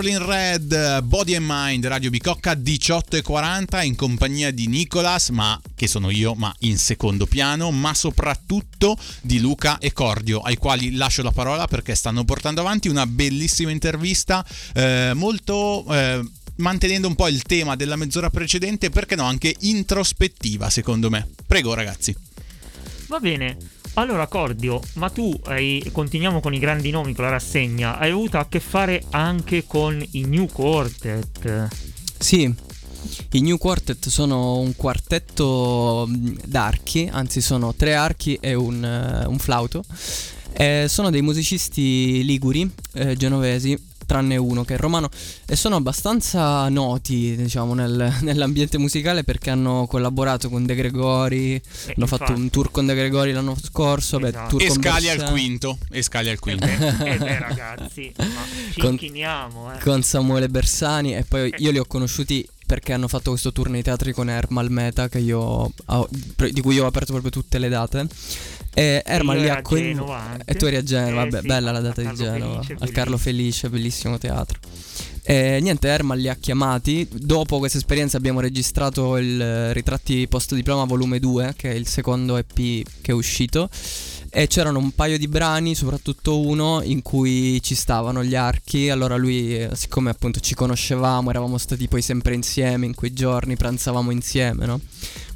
Girl 0.00 0.26
Red, 0.26 1.02
Body 1.02 1.36
and 1.36 1.46
Mind, 1.48 1.86
Radio 1.86 2.10
Bicocca 2.10 2.54
18.40 2.54 3.84
in 3.84 3.94
compagnia 3.94 4.50
di 4.50 4.66
Nicolas, 4.66 5.28
ma 5.28 5.60
che 5.76 5.86
sono 5.86 6.10
io, 6.10 6.34
ma 6.34 6.52
in 6.60 6.78
secondo 6.78 7.26
piano, 7.26 7.70
ma 7.70 7.94
soprattutto 7.94 8.98
di 9.20 9.38
Luca 9.38 9.78
e 9.78 9.92
Cordio, 9.92 10.40
ai 10.40 10.56
quali 10.56 10.96
lascio 10.96 11.22
la 11.22 11.30
parola 11.30 11.68
perché 11.68 11.94
stanno 11.94 12.24
portando 12.24 12.60
avanti 12.60 12.88
una 12.88 13.06
bellissima 13.06 13.70
intervista 13.70 14.44
eh, 14.74 15.12
molto... 15.14 15.84
eh, 15.88 16.28
mantenendo 16.56 17.06
un 17.06 17.14
po' 17.14 17.28
il 17.28 17.42
tema 17.42 17.76
della 17.76 17.94
mezz'ora 17.96 18.30
precedente, 18.30 18.90
perché 18.90 19.14
no, 19.14 19.24
anche 19.24 19.54
introspettiva 19.60 20.70
secondo 20.70 21.08
me. 21.08 21.28
Prego 21.46 21.72
ragazzi. 21.74 22.33
Va 23.14 23.20
bene. 23.20 23.56
Allora, 23.94 24.26
Cordio, 24.26 24.80
ma 24.94 25.08
tu 25.08 25.32
hai, 25.44 25.88
continuiamo 25.92 26.40
con 26.40 26.52
i 26.52 26.58
grandi 26.58 26.90
nomi, 26.90 27.14
con 27.14 27.22
la 27.22 27.30
rassegna. 27.30 27.96
Hai 27.96 28.10
avuto 28.10 28.38
a 28.38 28.48
che 28.48 28.58
fare 28.58 29.04
anche 29.10 29.66
con 29.68 30.04
i 30.10 30.24
New 30.24 30.46
Quartet. 30.46 31.68
Sì, 32.18 32.52
i 33.30 33.40
New 33.40 33.56
Quartet 33.56 34.08
sono 34.08 34.58
un 34.58 34.74
quartetto 34.74 36.08
mh, 36.08 36.38
d'archi, 36.44 37.08
anzi 37.08 37.40
sono 37.40 37.72
tre 37.72 37.94
archi 37.94 38.36
e 38.40 38.54
un, 38.54 38.84
eh, 38.84 39.26
un 39.26 39.38
flauto. 39.38 39.84
Eh, 40.52 40.86
sono 40.88 41.10
dei 41.10 41.22
musicisti 41.22 42.24
liguri, 42.24 42.68
eh, 42.94 43.14
genovesi, 43.14 43.80
tranne 44.06 44.36
uno 44.36 44.64
che 44.64 44.74
è 44.74 44.76
romano 44.78 45.08
e 45.46 45.56
sono 45.56 45.76
abbastanza 45.76 46.68
noti 46.68 47.34
diciamo 47.36 47.74
nel- 47.74 48.12
nell'ambiente 48.22 48.78
musicale 48.78 49.24
perché 49.24 49.50
hanno 49.50 49.86
collaborato 49.88 50.48
con 50.48 50.64
De 50.66 50.74
Gregori, 50.74 51.60
hanno 51.96 52.06
fatto 52.06 52.32
un 52.32 52.50
tour 52.50 52.70
con 52.70 52.86
De 52.86 52.94
Gregori 52.94 53.32
l'anno 53.32 53.56
scorso, 53.60 54.18
beh, 54.18 54.28
Esatto. 54.28 54.48
tour 54.50 54.62
E 54.62 54.66
con 54.68 54.76
scali 54.82 55.08
al 55.08 55.30
quinto. 55.30 55.78
E 55.90 56.02
scali 56.02 56.28
al 56.30 56.38
quinto. 56.38 56.66
Eh 57.04 57.18
beh, 57.18 57.38
ragazzi, 57.38 58.12
ma 58.16 58.24
ci 58.72 58.80
Con- 58.80 58.92
inchiniamo, 58.92 59.74
eh. 59.74 59.78
con 59.80 60.02
Samuele 60.02 60.48
Bersani 60.48 61.14
e 61.14 61.24
poi 61.24 61.52
io 61.58 61.70
li 61.70 61.78
ho 61.78 61.84
conosciuti 61.84 62.46
perché 62.66 62.94
hanno 62.94 63.08
fatto 63.08 63.30
questo 63.30 63.52
tour 63.52 63.68
nei 63.68 63.82
teatri 63.82 64.12
con 64.12 64.30
Ermal 64.30 64.70
Meta 64.70 65.08
che 65.08 65.18
io 65.18 65.38
ho- 65.38 66.08
di 66.50 66.60
cui 66.62 66.74
io 66.76 66.84
ho 66.84 66.86
aperto 66.86 67.12
proprio 67.12 67.30
tutte 67.30 67.58
le 67.58 67.68
date 67.68 68.06
e 68.74 69.02
Ermal 69.06 69.36
io 69.36 69.42
li 69.42 69.48
ha 69.48 69.56
a 69.58 69.62
coin- 69.62 69.84
Genova 69.84 70.18
anche. 70.18 70.42
e 70.46 70.54
tu 70.56 70.64
eri 70.66 70.76
a 70.76 70.82
Genova 70.82 71.10
Eh 71.10 71.14
vabbè 71.30 71.40
sì, 71.40 71.46
bella 71.46 71.70
la 71.70 71.80
data 71.80 72.02
di 72.02 72.14
Genova 72.14 72.62
Felice, 72.62 72.76
al 72.84 72.90
Carlo 72.90 73.16
Felice 73.16 73.70
bellissimo 73.70 74.18
teatro 74.18 74.58
e 75.22 75.58
niente 75.62 75.88
Ermal 75.88 76.18
li 76.18 76.28
ha 76.28 76.34
chiamati 76.34 77.08
dopo 77.10 77.58
questa 77.58 77.78
esperienza 77.78 78.16
abbiamo 78.16 78.40
registrato 78.40 79.16
il 79.16 79.40
eh, 79.40 79.72
Ritratti 79.72 80.26
post 80.28 80.54
diploma 80.54 80.84
volume 80.84 81.18
2 81.20 81.54
che 81.56 81.70
è 81.70 81.74
il 81.74 81.86
secondo 81.86 82.36
EP 82.36 82.54
che 82.54 83.12
è 83.12 83.12
uscito 83.12 83.70
e 84.36 84.48
c'erano 84.48 84.80
un 84.80 84.90
paio 84.90 85.16
di 85.16 85.28
brani, 85.28 85.76
soprattutto 85.76 86.40
uno 86.40 86.82
in 86.82 87.02
cui 87.02 87.62
ci 87.62 87.76
stavano 87.76 88.24
gli 88.24 88.34
archi. 88.34 88.88
Allora 88.90 89.14
lui, 89.14 89.56
eh, 89.56 89.70
siccome 89.74 90.10
appunto 90.10 90.40
ci 90.40 90.56
conoscevamo, 90.56 91.30
eravamo 91.30 91.56
stati 91.56 91.86
poi 91.86 92.02
sempre 92.02 92.34
insieme 92.34 92.84
in 92.84 92.96
quei 92.96 93.12
giorni, 93.12 93.54
pranzavamo 93.54 94.10
insieme, 94.10 94.66
no? 94.66 94.80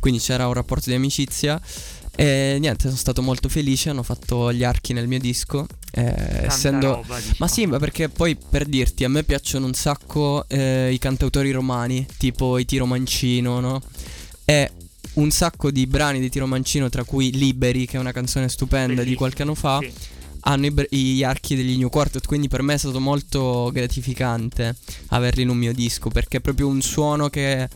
Quindi 0.01 0.18
c'era 0.18 0.48
un 0.48 0.53
rapporto 0.53 0.90
di 0.90 0.96
amicizia. 0.96 1.61
E 2.20 2.57
niente, 2.59 2.87
sono 2.87 2.96
stato 2.96 3.22
molto 3.22 3.48
felice. 3.48 3.90
Hanno 3.90 4.02
fatto 4.02 4.52
gli 4.52 4.64
archi 4.64 4.92
nel 4.92 5.07
mio 5.07 5.20
disco. 5.20 5.66
eh, 5.92 6.46
essendo. 6.46 6.94
roba, 6.94 7.14
diciamo. 7.16 7.35
Ma 7.38 7.46
sì, 7.46 7.66
ma 7.66 7.78
perché 7.78 8.09
poi 8.09 8.37
per 8.37 8.64
dirti, 8.66 9.04
a 9.04 9.09
me 9.09 9.22
piacciono 9.22 9.66
un 9.66 9.72
sacco 9.74 10.44
eh, 10.48 10.90
i 10.92 10.98
cantautori 10.98 11.52
romani, 11.52 12.04
tipo 12.16 12.59
i 12.59 12.64
Tiro 12.64 12.87
Mancino, 12.87 13.61
no? 13.61 13.81
E 14.44 14.72
un 15.14 15.31
sacco 15.31 15.70
di 15.70 15.87
brani 15.87 16.18
di 16.18 16.28
Tiro 16.28 16.46
Mancino, 16.48 16.88
tra 16.88 17.04
cui 17.04 17.31
Liberi, 17.31 17.87
che 17.87 17.96
è 17.98 18.00
una 18.00 18.12
canzone 18.12 18.48
stupenda 18.48 19.04
di 19.04 19.14
qualche 19.14 19.42
anno 19.42 19.54
fa, 19.54 19.78
Sì. 19.81 19.92
hanno 20.40 20.66
i 20.66 20.98
gli 21.14 21.22
archi 21.22 21.54
degli 21.54 21.76
New 21.76 21.88
Quartet, 21.88 22.26
quindi 22.26 22.48
per 22.48 22.62
me 22.62 22.74
è 22.74 22.78
stato 22.78 22.98
molto 22.98 23.70
gratificante 23.72 24.74
averli 25.09 25.42
in 25.42 25.50
un 25.50 25.57
mio 25.57 25.72
disco, 25.72 26.09
perché 26.11 26.38
è 26.38 26.40
proprio 26.40 26.66
un 26.66 26.83
suono 26.83 27.28
che, 27.28 27.68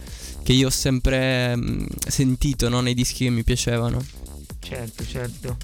che 0.43 0.53
io 0.53 0.67
ho 0.67 0.71
sempre 0.71 1.57
mm, 1.57 1.85
sentito 2.09 2.69
no? 2.69 2.81
nei 2.81 2.95
dischi 2.95 3.25
che 3.25 3.31
mi 3.31 3.45
piacevano. 3.45 4.05
Certo, 4.63 5.05
certo. 5.05 5.57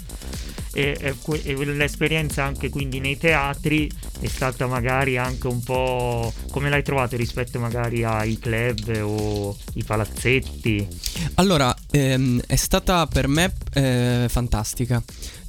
E, 0.73 0.97
e 1.01 1.15
e 1.45 1.65
l'esperienza 1.65 2.45
anche 2.45 2.69
quindi 2.69 3.01
nei 3.01 3.17
teatri 3.17 3.91
è 4.21 4.27
stata 4.27 4.67
magari 4.67 5.17
anche 5.17 5.47
un 5.47 5.63
po' 5.63 6.33
come 6.51 6.69
l'hai 6.69 6.83
trovato 6.83 7.17
rispetto 7.17 7.59
magari 7.59 8.05
ai 8.05 8.39
club 8.39 9.01
o 9.03 9.57
i 9.75 9.83
palazzetti? 9.83 10.87
Allora, 11.35 11.75
ehm, 11.91 12.43
è 12.47 12.57
stata 12.57 13.07
per 13.07 13.29
me 13.29 13.53
eh, 13.73 14.27
fantastica. 14.29 15.03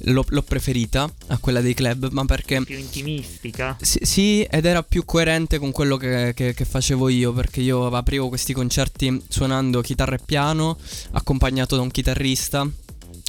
L'ho, 0.04 0.24
l'ho 0.26 0.42
preferita 0.42 1.10
a 1.26 1.38
quella 1.38 1.60
dei 1.60 1.74
club, 1.74 2.08
ma 2.12 2.24
perché 2.24 2.62
Più 2.62 2.78
intimistica? 2.78 3.76
Sì, 3.80 3.98
sì, 4.02 4.42
ed 4.42 4.64
era 4.64 4.82
più 4.82 5.04
coerente 5.04 5.58
con 5.58 5.72
quello 5.72 5.96
che, 5.98 6.32
che- 6.34 6.54
che 6.54 6.64
facevo 6.64 7.08
io, 7.08 7.32
perché 7.32 7.60
io 7.60 7.86
aprivo 7.88 8.28
questi 8.28 8.54
concerti 8.54 9.22
suonando 9.28 9.82
chitarra 9.82 10.14
e 10.14 10.20
piano, 10.24 10.78
accompagnato 11.10 11.76
da 11.76 11.82
un 11.82 11.90
chitarrista. 11.90 12.66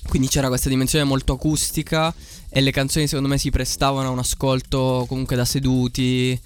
Quindi 0.07 0.27
c'era 0.27 0.47
questa 0.47 0.69
dimensione 0.69 1.05
molto 1.05 1.33
acustica 1.33 2.13
e 2.49 2.59
le 2.59 2.71
canzoni 2.71 3.07
secondo 3.07 3.29
me 3.29 3.37
si 3.37 3.49
prestavano 3.49 4.09
a 4.09 4.11
un 4.11 4.19
ascolto 4.19 5.05
comunque 5.07 5.35
da 5.35 5.45
seduti. 5.45 6.39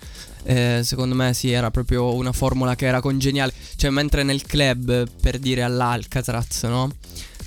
Eh, 0.44 0.82
secondo 0.84 1.16
me 1.16 1.34
sì, 1.34 1.52
era 1.52 1.72
proprio 1.72 2.14
una 2.14 2.32
formula 2.32 2.76
che 2.76 2.86
era 2.86 3.02
congeniale. 3.02 3.54
Cioè, 3.76 3.90
mentre 3.90 4.24
nel 4.24 4.44
club, 4.44 5.10
per 5.20 5.40
dire 5.40 5.64
all'Alcatraz, 5.64 6.64
no? 6.64 6.92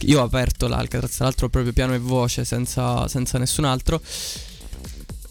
Io 0.03 0.21
ho 0.21 0.25
aperto 0.25 0.67
l'Alcatraz, 0.69 1.17
tra 1.17 1.25
l'altro 1.25 1.49
proprio 1.49 1.73
piano 1.73 1.95
e 1.95 1.99
voce, 1.99 2.45
senza, 2.45 3.07
senza 3.09 3.39
nessun 3.39 3.65
altro. 3.65 4.01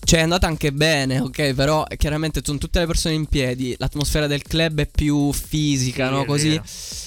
Cioè 0.08 0.20
è 0.20 0.24
andata 0.24 0.48
anche 0.48 0.72
bene, 0.72 1.20
ok? 1.20 1.54
Però 1.54 1.86
chiaramente 1.98 2.39
sono 2.41 2.58
tutte 2.58 2.80
le 2.80 2.86
persone 2.86 3.13
in 3.13 3.26
piedi. 3.26 3.76
L'atmosfera 3.78 4.26
del 4.26 4.41
club 4.41 4.80
è 4.80 4.88
più 4.88 5.34
fisica, 5.34 6.08
Sì, 6.08 6.13
no? 6.13 6.24
Così. 6.24 6.50
vero. 6.52 6.63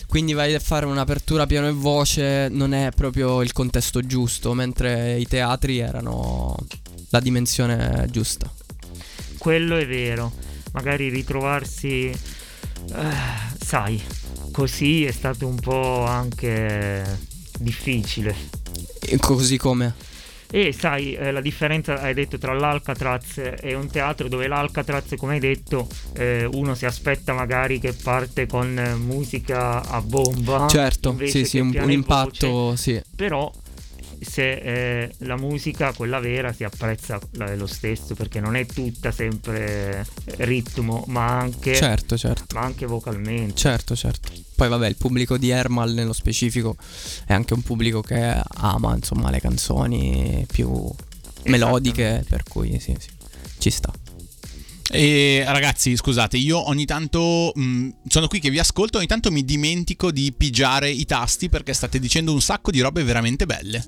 Quindi 0.06 0.34
vai 0.34 0.52
a 0.54 0.60
fare 0.60 0.84
un'apertura 0.84 1.46
piano 1.46 1.66
e 1.68 1.72
voce, 1.72 2.48
non 2.50 2.74
è 2.74 2.90
proprio 2.94 3.40
il 3.40 3.52
contesto 3.54 4.02
giusto. 4.02 4.52
Mentre 4.52 5.16
i 5.18 5.26
teatri 5.26 5.78
erano 5.78 6.54
la 7.08 7.20
dimensione 7.20 8.06
giusta. 8.10 8.52
Quello 9.38 9.78
è 9.78 9.86
vero. 9.86 10.30
Magari 10.72 11.08
ritrovarsi, 11.08 12.08
eh, 12.10 12.16
sai, 13.64 13.98
così 14.52 15.06
è 15.06 15.10
stato 15.10 15.46
un 15.46 15.58
po' 15.58 16.04
anche 16.04 17.02
difficile. 17.58 18.36
E 19.00 19.16
così 19.16 19.56
come. 19.56 20.08
E 20.50 20.72
sai, 20.72 21.14
eh, 21.14 21.30
la 21.30 21.40
differenza 21.40 22.00
hai 22.00 22.12
detto 22.12 22.36
tra 22.36 22.52
l'Alcatraz 22.52 23.54
e 23.60 23.74
un 23.74 23.88
teatro 23.88 24.28
dove 24.28 24.48
l'Alcatraz, 24.48 25.14
come 25.16 25.34
hai 25.34 25.40
detto, 25.40 25.86
eh, 26.14 26.44
uno 26.44 26.74
si 26.74 26.86
aspetta 26.86 27.32
magari 27.32 27.78
che 27.78 27.92
parte 27.92 28.46
con 28.46 28.76
eh, 28.76 28.94
musica 28.96 29.82
a 29.82 30.00
bomba. 30.00 30.66
certo, 30.68 31.16
sì, 31.24 31.44
sì, 31.44 31.58
un, 31.58 31.72
un 31.78 31.90
impatto, 31.90 32.74
sì. 32.74 33.00
Però 33.14 33.50
se 34.20 34.52
eh, 34.52 35.14
la 35.18 35.36
musica, 35.36 35.92
quella 35.92 36.20
vera, 36.20 36.52
si 36.52 36.64
apprezza 36.64 37.18
lo 37.30 37.66
stesso 37.66 38.14
perché 38.14 38.40
non 38.40 38.56
è 38.56 38.66
tutta 38.66 39.10
sempre 39.10 40.06
eh, 40.24 40.44
ritmo, 40.44 41.04
ma 41.08 41.38
anche, 41.38 41.74
Certo, 41.74 42.16
certo. 42.16 42.54
ma 42.54 42.60
anche 42.62 42.86
vocalmente. 42.86 43.54
Certo, 43.54 43.96
certo. 43.96 44.30
Poi 44.54 44.68
vabbè, 44.68 44.88
il 44.88 44.96
pubblico 44.96 45.38
di 45.38 45.50
Ermal 45.50 45.92
nello 45.92 46.12
specifico 46.12 46.76
è 47.24 47.32
anche 47.32 47.54
un 47.54 47.62
pubblico 47.62 48.02
che 48.02 48.40
ama, 48.56 48.94
insomma, 48.94 49.30
le 49.30 49.40
canzoni 49.40 50.46
più 50.50 50.90
melodiche, 51.44 52.24
per 52.28 52.42
cui 52.42 52.78
sì, 52.78 52.94
sì, 52.98 53.08
ci 53.58 53.70
sta. 53.70 53.92
E 54.92 55.44
ragazzi, 55.46 55.96
scusate, 55.96 56.36
io 56.36 56.68
ogni 56.68 56.84
tanto 56.84 57.52
mh, 57.54 57.88
sono 58.08 58.26
qui 58.26 58.40
che 58.40 58.50
vi 58.50 58.58
ascolto, 58.58 58.98
ogni 58.98 59.06
tanto 59.06 59.30
mi 59.30 59.44
dimentico 59.44 60.10
di 60.10 60.32
pigiare 60.36 60.90
i 60.90 61.04
tasti 61.04 61.48
perché 61.48 61.72
state 61.72 62.00
dicendo 62.00 62.32
un 62.32 62.40
sacco 62.40 62.70
di 62.72 62.80
robe 62.80 63.04
veramente 63.04 63.46
belle. 63.46 63.84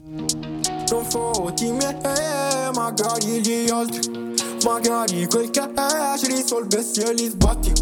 Non 0.89 1.05
fotti 1.09 1.73
me, 1.73 1.99
eh, 2.03 2.71
magari 2.73 3.41
gli 3.41 3.69
altri 3.71 4.33
Magari 4.65 5.27
quel 5.27 5.51
che 5.51 5.61
è 5.61 6.19
ci 6.19 7.29
sbatti 7.29 7.73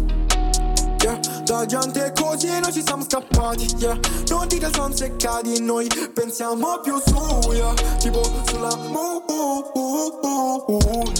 Yeah, 1.01 1.19
la 1.47 1.65
gente 1.65 2.13
così 2.15 2.47
noi 2.59 2.71
ci 2.71 2.83
siamo 2.85 3.03
scappati 3.03 3.65
Yeah, 3.77 3.97
non 4.29 4.47
dite 4.47 4.69
sono 4.71 4.95
seccati 4.95 5.59
noi 5.59 5.87
pensiamo 6.13 6.79
più 6.81 6.95
su 7.03 7.51
Yeah, 7.51 7.73
tipo 7.97 8.21
sulla 8.45 8.75
moon 8.75 9.23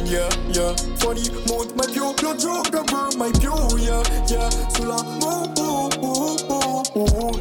Yeah, 0.04 0.30
yeah, 0.52 0.74
fuori 0.98 1.22
mood 1.48 1.72
mai 1.76 1.90
più 1.92 2.14
Lo 2.22 2.36
gioco 2.36 2.70
per 2.70 3.08
mai 3.18 3.32
più 3.32 3.54
Yeah, 3.78 4.04
yeah, 4.28 4.50
sulla 4.72 5.02
moon 5.20 5.50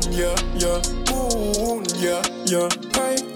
Yeah, 0.08 0.34
yeah, 0.54 0.80
moon 1.10 1.84
Yeah, 1.98 2.22
yeah, 2.46 2.68
hey 2.94 3.29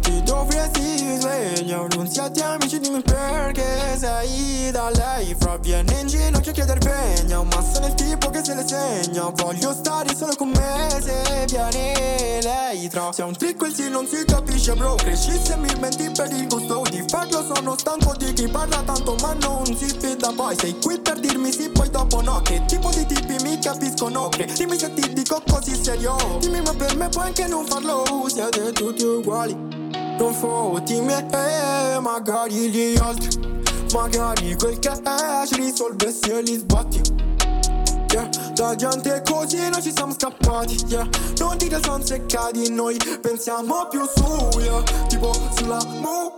ti 0.00 0.22
dovresti 0.22 1.20
svegliare 1.20 1.88
Non 1.96 2.08
siate 2.08 2.42
amici, 2.42 2.80
dimmi 2.80 3.02
perché 3.02 3.96
sei 3.98 4.70
da 4.70 4.90
lei. 4.90 5.34
Fra 5.38 5.56
viene 5.58 6.00
in 6.00 6.06
ginocchio 6.06 6.50
a 6.50 6.54
chiedere 6.54 6.78
pegna 6.78 7.42
Ma 7.42 7.62
sono 7.62 7.86
il 7.86 7.94
tipo 7.94 8.30
che 8.30 8.42
se 8.42 8.54
le 8.54 8.66
segna 8.66 9.30
Voglio 9.34 9.72
stare 9.72 10.14
solo 10.14 10.34
con 10.36 10.48
me 10.48 10.88
se 11.02 11.44
viene 11.48 12.40
lei. 12.42 12.88
Tra 12.88 13.12
se 13.12 13.22
è 13.22 13.24
un 13.24 13.36
trick 13.36 13.58
quel 13.58 13.74
sì 13.74 13.88
non 13.88 14.06
si 14.06 14.24
capisce 14.24 14.74
bro. 14.74 14.94
Cresci 14.94 15.38
se 15.42 15.56
mi 15.56 15.72
menti 15.78 16.10
per 16.10 16.32
il 16.32 16.46
gusto. 16.48 16.82
Di 16.90 17.04
farlo 17.06 17.44
Sono 17.54 17.76
stanco 17.76 18.14
di 18.16 18.32
chi 18.32 18.48
parla 18.48 18.82
tanto 18.82 19.16
ma 19.20 19.34
non 19.34 19.64
si 19.66 19.86
fida 19.86 20.32
poi 20.34 20.56
Sei 20.56 20.78
qui 20.78 20.98
per 20.98 21.20
dirmi 21.20 21.52
sì 21.52 21.68
poi 21.68 21.90
dopo 21.90 22.20
no. 22.22 22.40
Che 22.42 22.64
tipo 22.66 22.90
di 22.90 23.04
tipi 23.06 23.36
mi 23.42 23.58
capiscono? 23.58 24.28
Che 24.28 24.46
dimmi 24.54 24.78
se 24.78 24.92
ti 24.94 25.12
dico 25.12 25.42
così 25.46 25.74
serio. 25.82 26.16
Dimmi 26.40 26.60
ma 26.62 26.72
per 26.74 26.96
me 26.96 27.08
puoi 27.08 27.26
anche 27.26 27.46
non 27.46 27.66
farlo. 27.66 28.04
Siete 28.28 28.72
tutti 28.72 29.04
uguali 29.04 29.73
Non 30.18 30.32
fotti 30.32 31.00
me 31.00 31.26
e 31.28 31.98
magari 32.00 32.70
gli 32.70 32.96
altri 32.98 33.28
Magari 33.92 34.54
quel 34.56 34.78
che 34.78 34.90
è 34.90 35.46
ci 35.46 35.56
risolvessi 35.56 36.30
e 36.30 36.42
li 36.42 36.56
sbatti 36.56 37.00
Yeah, 38.12 38.28
la 38.58 38.76
gente 38.76 39.22
così 39.28 39.68
noi 39.70 39.82
ci 39.82 39.92
siamo 39.92 40.12
scappati 40.12 40.84
Yeah, 40.86 41.08
non 41.38 41.56
dite 41.56 41.80
sono 41.82 42.04
seccati 42.04 42.70
noi 42.70 42.96
pensiamo 43.20 43.88
più 43.90 44.02
su 44.14 44.60
Yeah, 44.60 44.82
tipo 45.08 45.32
sulla 45.56 45.84
moon 46.00 46.32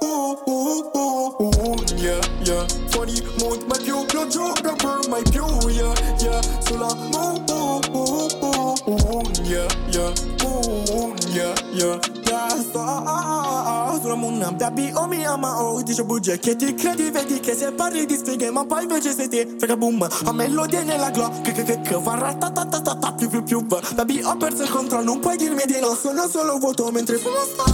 Yeah, 1.96 2.18
yeah, 2.44 2.64
fuori 2.88 3.22
mood 3.40 3.62
mai 3.68 3.82
più 3.82 4.06
Lo 4.14 4.26
gioco 4.26 4.74
per 4.74 5.08
mai 5.10 5.22
più 5.30 5.44
Yeah, 5.68 5.92
yeah, 6.20 6.40
sulla 6.64 6.94
moon 7.12 7.44
Yeah, 9.44 9.68
yeah, 9.90 10.12
moon 10.42 11.15
Yeah, 11.36 11.52
yeah, 11.74 12.00
yeah, 12.24 12.48
sto 12.48 12.80
sulla 14.00 14.00
Ramona 14.02 14.52
Baby 14.52 14.90
oh 14.94 15.06
mi 15.06 15.22
ama 15.22 15.60
oh 15.60 15.82
Dice 15.82 16.02
bugie 16.02 16.38
che 16.38 16.56
ti 16.56 16.72
credi 16.72 17.10
vedi 17.10 17.40
che 17.40 17.54
se 17.54 17.72
parli 17.72 18.06
di 18.06 18.16
sfighe 18.16 18.50
Ma 18.50 18.64
poi 18.64 18.84
invece 18.84 19.12
sei 19.12 19.28
te 19.28 19.46
Frega 19.58 19.76
boom. 19.76 20.08
A 20.24 20.32
me 20.32 20.48
lo 20.48 20.64
tieni 20.64 20.86
nella 20.86 21.10
gla 21.10 21.30
Che 21.42 21.52
che 21.52 21.62
che 21.62 21.80
che 21.82 22.00
Fa 22.00 22.14
ratatatatata 22.14 23.12
più 23.12 23.28
più 23.28 23.42
più. 23.42 23.66
Baby 23.66 24.22
ho 24.22 24.34
perso 24.38 24.62
il 24.62 24.70
controllo 24.70 25.04
Non 25.04 25.20
puoi 25.20 25.36
dirmi 25.36 25.64
di 25.66 25.78
no. 25.78 25.94
Sono 25.94 26.26
solo 26.26 26.56
vuoto 26.56 26.90
mentre 26.90 27.18
fumo 27.18 27.36
sta 27.44 27.64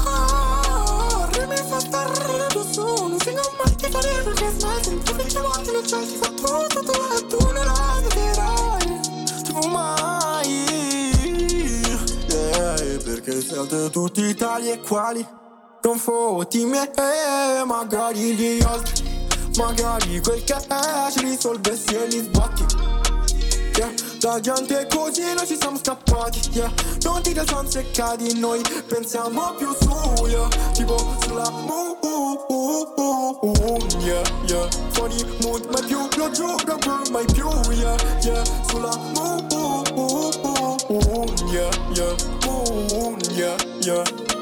Mi 1.48 1.56
fa 1.56 1.78
stare 1.78 2.10
addosso 2.48 2.82
Non 2.82 3.20
singo 3.20 3.42
mai 3.62 3.76
ti 3.76 3.88
fare 3.88 4.22
perché 4.24 4.52
smai 4.58 4.82
Sempre 4.82 5.14
che 5.14 5.24
chiamati 5.26 5.70
non 5.70 5.82
c'è 5.82 6.00
Chi 6.00 6.16
fa 6.16 6.28
tutto 6.30 6.82
tu 6.82 7.26
tu 7.28 7.44
non 7.44 7.64
la 7.64 8.02
vedrai 8.12 9.00
Tipo 9.44 9.68
mai 9.68 10.01
Perché 13.32 13.46
siete 13.46 13.88
tutti 13.88 14.34
tali 14.34 14.70
e 14.70 14.78
quali? 14.80 15.26
Non 15.84 15.96
fotti 15.96 16.66
me 16.66 16.90
e 16.90 17.64
magari 17.64 18.34
gli 18.34 18.62
altri 18.62 19.26
Magari 19.56 20.20
quel 20.20 20.44
che 20.44 20.54
è 20.54 21.10
ci 21.10 21.20
risolve 21.20 21.74
se 21.74 22.06
li 22.08 22.18
sbatti. 22.18 22.66
Yeah, 23.74 23.90
la 24.20 24.38
gente 24.38 24.80
è 24.80 24.86
così 24.86 25.22
noi 25.32 25.46
ci 25.46 25.56
siamo 25.58 25.78
scappati 25.78 26.40
Yeah, 26.52 26.70
non 27.04 27.22
ti 27.22 27.32
siamo 27.32 27.70
seccati 27.70 28.38
noi 28.38 28.60
pensiamo 28.86 29.54
più 29.54 29.74
su 29.80 30.26
Yeah, 30.26 30.48
tipo 30.74 31.16
sulla 31.22 31.48
moon 31.48 31.96
Yeah, 34.00 34.22
yeah, 34.46 34.68
fuori 34.90 35.24
mood 35.40 35.64
mai 35.70 35.84
più 35.86 36.06
lo 36.18 36.30
giuro 36.32 36.56
mai 37.10 37.24
più 37.32 37.48
Yeah, 37.70 37.96
yeah, 38.20 38.44
sulla 38.66 38.94
moon 39.14 40.51
Yeah, 41.52 41.70
yeah, 41.92 42.16
moon 42.46 43.20
Yeah, 43.36 43.58
yeah 43.82 44.41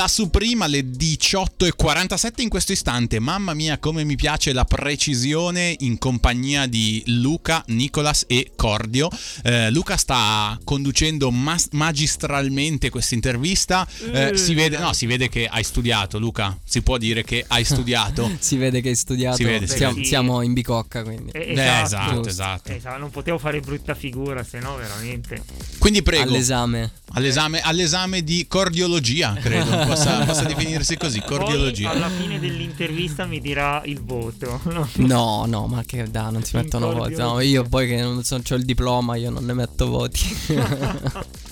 Da 0.00 0.08
su 0.08 0.30
prima 0.30 0.64
alle 0.64 0.80
18.47 0.80 2.40
in 2.40 2.48
questo 2.48 2.72
istante. 2.72 3.18
Mamma 3.20 3.52
mia, 3.52 3.76
come 3.76 4.02
mi 4.02 4.16
piace 4.16 4.54
la 4.54 4.64
precisione 4.64 5.76
in 5.80 5.98
compagnia 5.98 6.64
di 6.64 7.02
Luca, 7.08 7.62
Nicolas 7.66 8.24
e 8.26 8.52
Cordio. 8.56 9.10
Eh, 9.42 9.70
Luca 9.70 9.98
sta 9.98 10.58
conducendo 10.64 11.30
mas- 11.30 11.68
magistralmente 11.72 12.88
questa 12.88 13.14
intervista. 13.14 13.86
Eh, 14.10 14.30
Mm. 14.30 14.34
si, 14.36 14.54
vede, 14.54 14.78
no, 14.78 14.94
si 14.94 15.04
vede 15.04 15.28
che 15.28 15.46
hai 15.46 15.62
studiato, 15.64 16.18
Luca. 16.18 16.58
Si 16.64 16.80
può 16.80 16.96
dire 16.96 17.22
che 17.22 17.44
hai 17.48 17.64
studiato. 17.64 18.30
si 18.40 18.56
vede 18.56 18.80
che 18.80 18.88
hai 18.88 18.96
studiato. 18.96 19.36
Si 19.36 19.44
vede, 19.44 19.66
si 19.66 19.76
siamo, 19.76 19.94
vede. 19.96 20.06
siamo 20.06 20.40
in 20.40 20.54
bicocca 20.54 21.02
quindi. 21.02 21.32
Eh, 21.32 21.52
esatto, 21.82 22.26
esatto. 22.26 22.72
Esatto, 22.72 22.96
non 22.96 23.10
potevo 23.10 23.36
fare 23.36 23.60
brutta 23.60 23.94
figura, 23.94 24.42
se 24.44 24.60
no 24.60 24.76
veramente. 24.76 25.42
Quindi 25.78 26.00
prego. 26.00 26.22
All'esame. 26.30 26.90
All'esame, 27.12 27.60
all'esame 27.60 28.22
di 28.22 28.46
cordiologia, 28.48 29.34
credo 29.34 29.76
possa, 29.90 30.24
possa 30.24 30.44
definirsi 30.44 30.96
così. 30.96 31.20
Cordiologia. 31.20 31.90
Poi 31.90 31.96
alla 31.96 32.10
fine 32.10 32.38
dell'intervista 32.38 33.26
mi 33.26 33.40
dirà 33.40 33.82
il 33.84 34.02
voto. 34.02 34.60
no? 34.96 35.44
No, 35.46 35.66
ma 35.66 35.82
che 35.84 36.08
da, 36.10 36.30
non 36.30 36.42
si 36.42 36.56
mettono 36.56 36.92
voti. 36.92 37.16
No, 37.16 37.40
io 37.40 37.64
poi 37.64 37.86
che 37.88 38.00
non 38.00 38.22
so, 38.22 38.36
ho 38.36 38.54
il 38.54 38.64
diploma, 38.64 39.16
io 39.16 39.30
non 39.30 39.44
ne 39.44 39.52
metto 39.52 39.88
voti. 39.88 40.20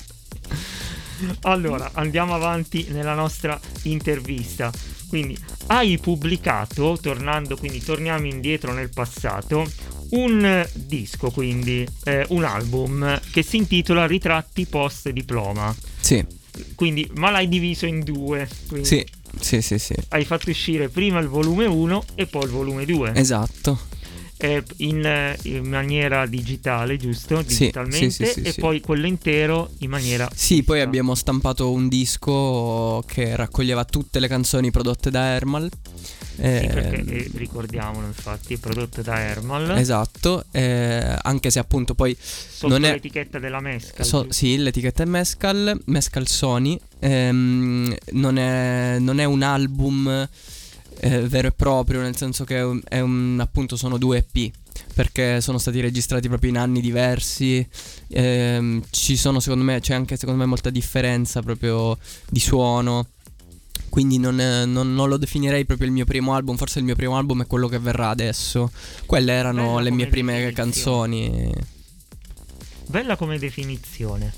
Allora, 1.43 1.91
andiamo 1.95 2.32
avanti 2.34 2.86
nella 2.91 3.14
nostra 3.14 3.59
intervista. 3.82 4.70
Quindi, 5.09 5.36
hai 5.66 5.99
pubblicato, 5.99 6.97
tornando, 7.01 7.57
quindi 7.57 7.82
torniamo 7.82 8.26
indietro 8.26 8.72
nel 8.72 8.91
passato, 8.91 9.68
un 10.11 10.66
disco, 10.74 11.30
quindi 11.30 11.86
eh, 12.05 12.24
un 12.28 12.45
album 12.45 13.20
che 13.32 13.43
si 13.43 13.57
intitola 13.57 14.07
Ritratti 14.07 14.66
post 14.66 15.09
diploma. 15.11 15.74
sì, 16.01 16.24
Quindi, 16.74 17.09
ma 17.14 17.30
l'hai 17.30 17.48
diviso 17.48 17.86
in 17.86 18.00
due. 18.00 18.48
Sì, 18.82 19.04
sì, 19.40 19.61
sì, 19.62 19.78
sì. 19.78 19.94
Hai 20.09 20.24
fatto 20.24 20.50
uscire 20.50 20.88
prima 20.88 21.18
il 21.18 21.28
volume 21.28 21.66
1 21.66 22.04
e 22.14 22.26
poi 22.26 22.44
il 22.44 22.50
volume 22.50 22.84
2. 22.84 23.12
Esatto. 23.14 23.96
eh, 24.40 24.62
in, 24.76 25.04
eh, 25.04 25.36
in 25.42 25.66
maniera 25.66 26.24
digitale, 26.26 26.96
giusto? 26.96 27.42
Digitalmente 27.42 28.11
sì, 28.11 28.24
sì, 28.24 28.32
sì, 28.32 28.48
e 28.48 28.54
poi 28.54 28.80
quello 28.80 29.06
intero 29.06 29.70
in 29.78 29.90
maniera 29.90 30.28
Sì, 30.32 30.62
poi 30.62 30.80
abbiamo 30.80 31.14
stampato 31.16 31.72
un 31.72 31.88
disco 31.88 33.02
che 33.06 33.34
raccoglieva 33.34 33.84
tutte 33.84 34.20
le 34.20 34.28
canzoni 34.28 34.70
prodotte 34.70 35.11
da 35.11 35.34
Ermal. 35.34 35.68
Sì, 36.41 36.66
perché 36.68 37.05
eh, 37.05 37.30
ricordiamolo 37.34 38.07
infatti, 38.07 38.55
è 38.55 38.59
prodotto 38.59 39.03
da 39.03 39.18
Ermal 39.18 39.76
Esatto, 39.76 40.45
eh, 40.53 41.16
anche 41.22 41.51
se 41.51 41.59
appunto 41.59 41.95
poi 41.95 42.16
sotto 42.18 42.68
non 42.68 42.84
è 42.84 42.93
l'etichetta 42.93 43.41
della 43.41 43.59
Mescal. 43.61 44.05
So- 44.07 44.26
sì, 44.30 44.57
l'etichetta 44.57 45.03
è 45.03 45.07
Mescal, 45.07 45.80
Mescal 45.86 46.28
Sony. 46.28 46.78
Ehm, 47.01 47.93
non, 48.12 48.39
è, 48.39 48.99
non 49.01 49.18
è 49.18 49.24
un 49.24 49.43
album 49.43 50.28
eh, 51.01 51.20
vero 51.22 51.49
e 51.49 51.53
proprio, 51.53 52.01
nel 52.01 52.16
senso 52.16 52.45
che 52.45 52.57
è 52.57 52.64
un, 52.64 52.80
è 52.89 53.01
un- 53.01 53.39
appunto 53.41 53.76
sono 53.76 53.99
due 53.99 54.18
EP. 54.30 54.53
Perché 54.95 55.41
sono 55.41 55.59
stati 55.59 55.80
registrati 55.80 56.28
proprio 56.28 56.51
in 56.51 56.57
anni 56.59 56.80
diversi. 56.80 57.66
Ehm, 58.09 58.84
ci 58.91 59.16
sono, 59.16 59.41
secondo 59.41 59.64
me, 59.64 59.80
c'è 59.80 59.93
anche 59.95 60.16
secondo 60.16 60.41
me 60.41 60.47
molta 60.47 60.70
differenza 60.70 61.43
proprio 61.43 61.99
di 62.28 62.39
suono. 62.39 63.09
Quindi 63.89 64.18
non, 64.18 64.36
non- 64.36 64.95
non 64.95 65.09
lo 65.09 65.16
definirei 65.16 65.64
proprio 65.64 65.86
il 65.89 65.93
mio 65.93 66.05
primo 66.05 66.34
album. 66.34 66.57
Forse 66.57 66.78
il 66.78 66.84
mio 66.84 66.95
primo 66.97 67.16
album 67.16 67.43
è 67.43 67.47
quello 67.47 67.68
che 67.68 67.78
verrà 67.78 68.09
adesso. 68.11 68.70
Quelle 69.07 69.32
erano 69.32 69.66
Bella 69.74 69.80
le 69.80 69.91
mie 69.91 70.07
prime 70.07 70.53
canzoni. 70.53 71.53
Bella 72.86 73.16
come 73.16 73.39
definizione. 73.39 74.32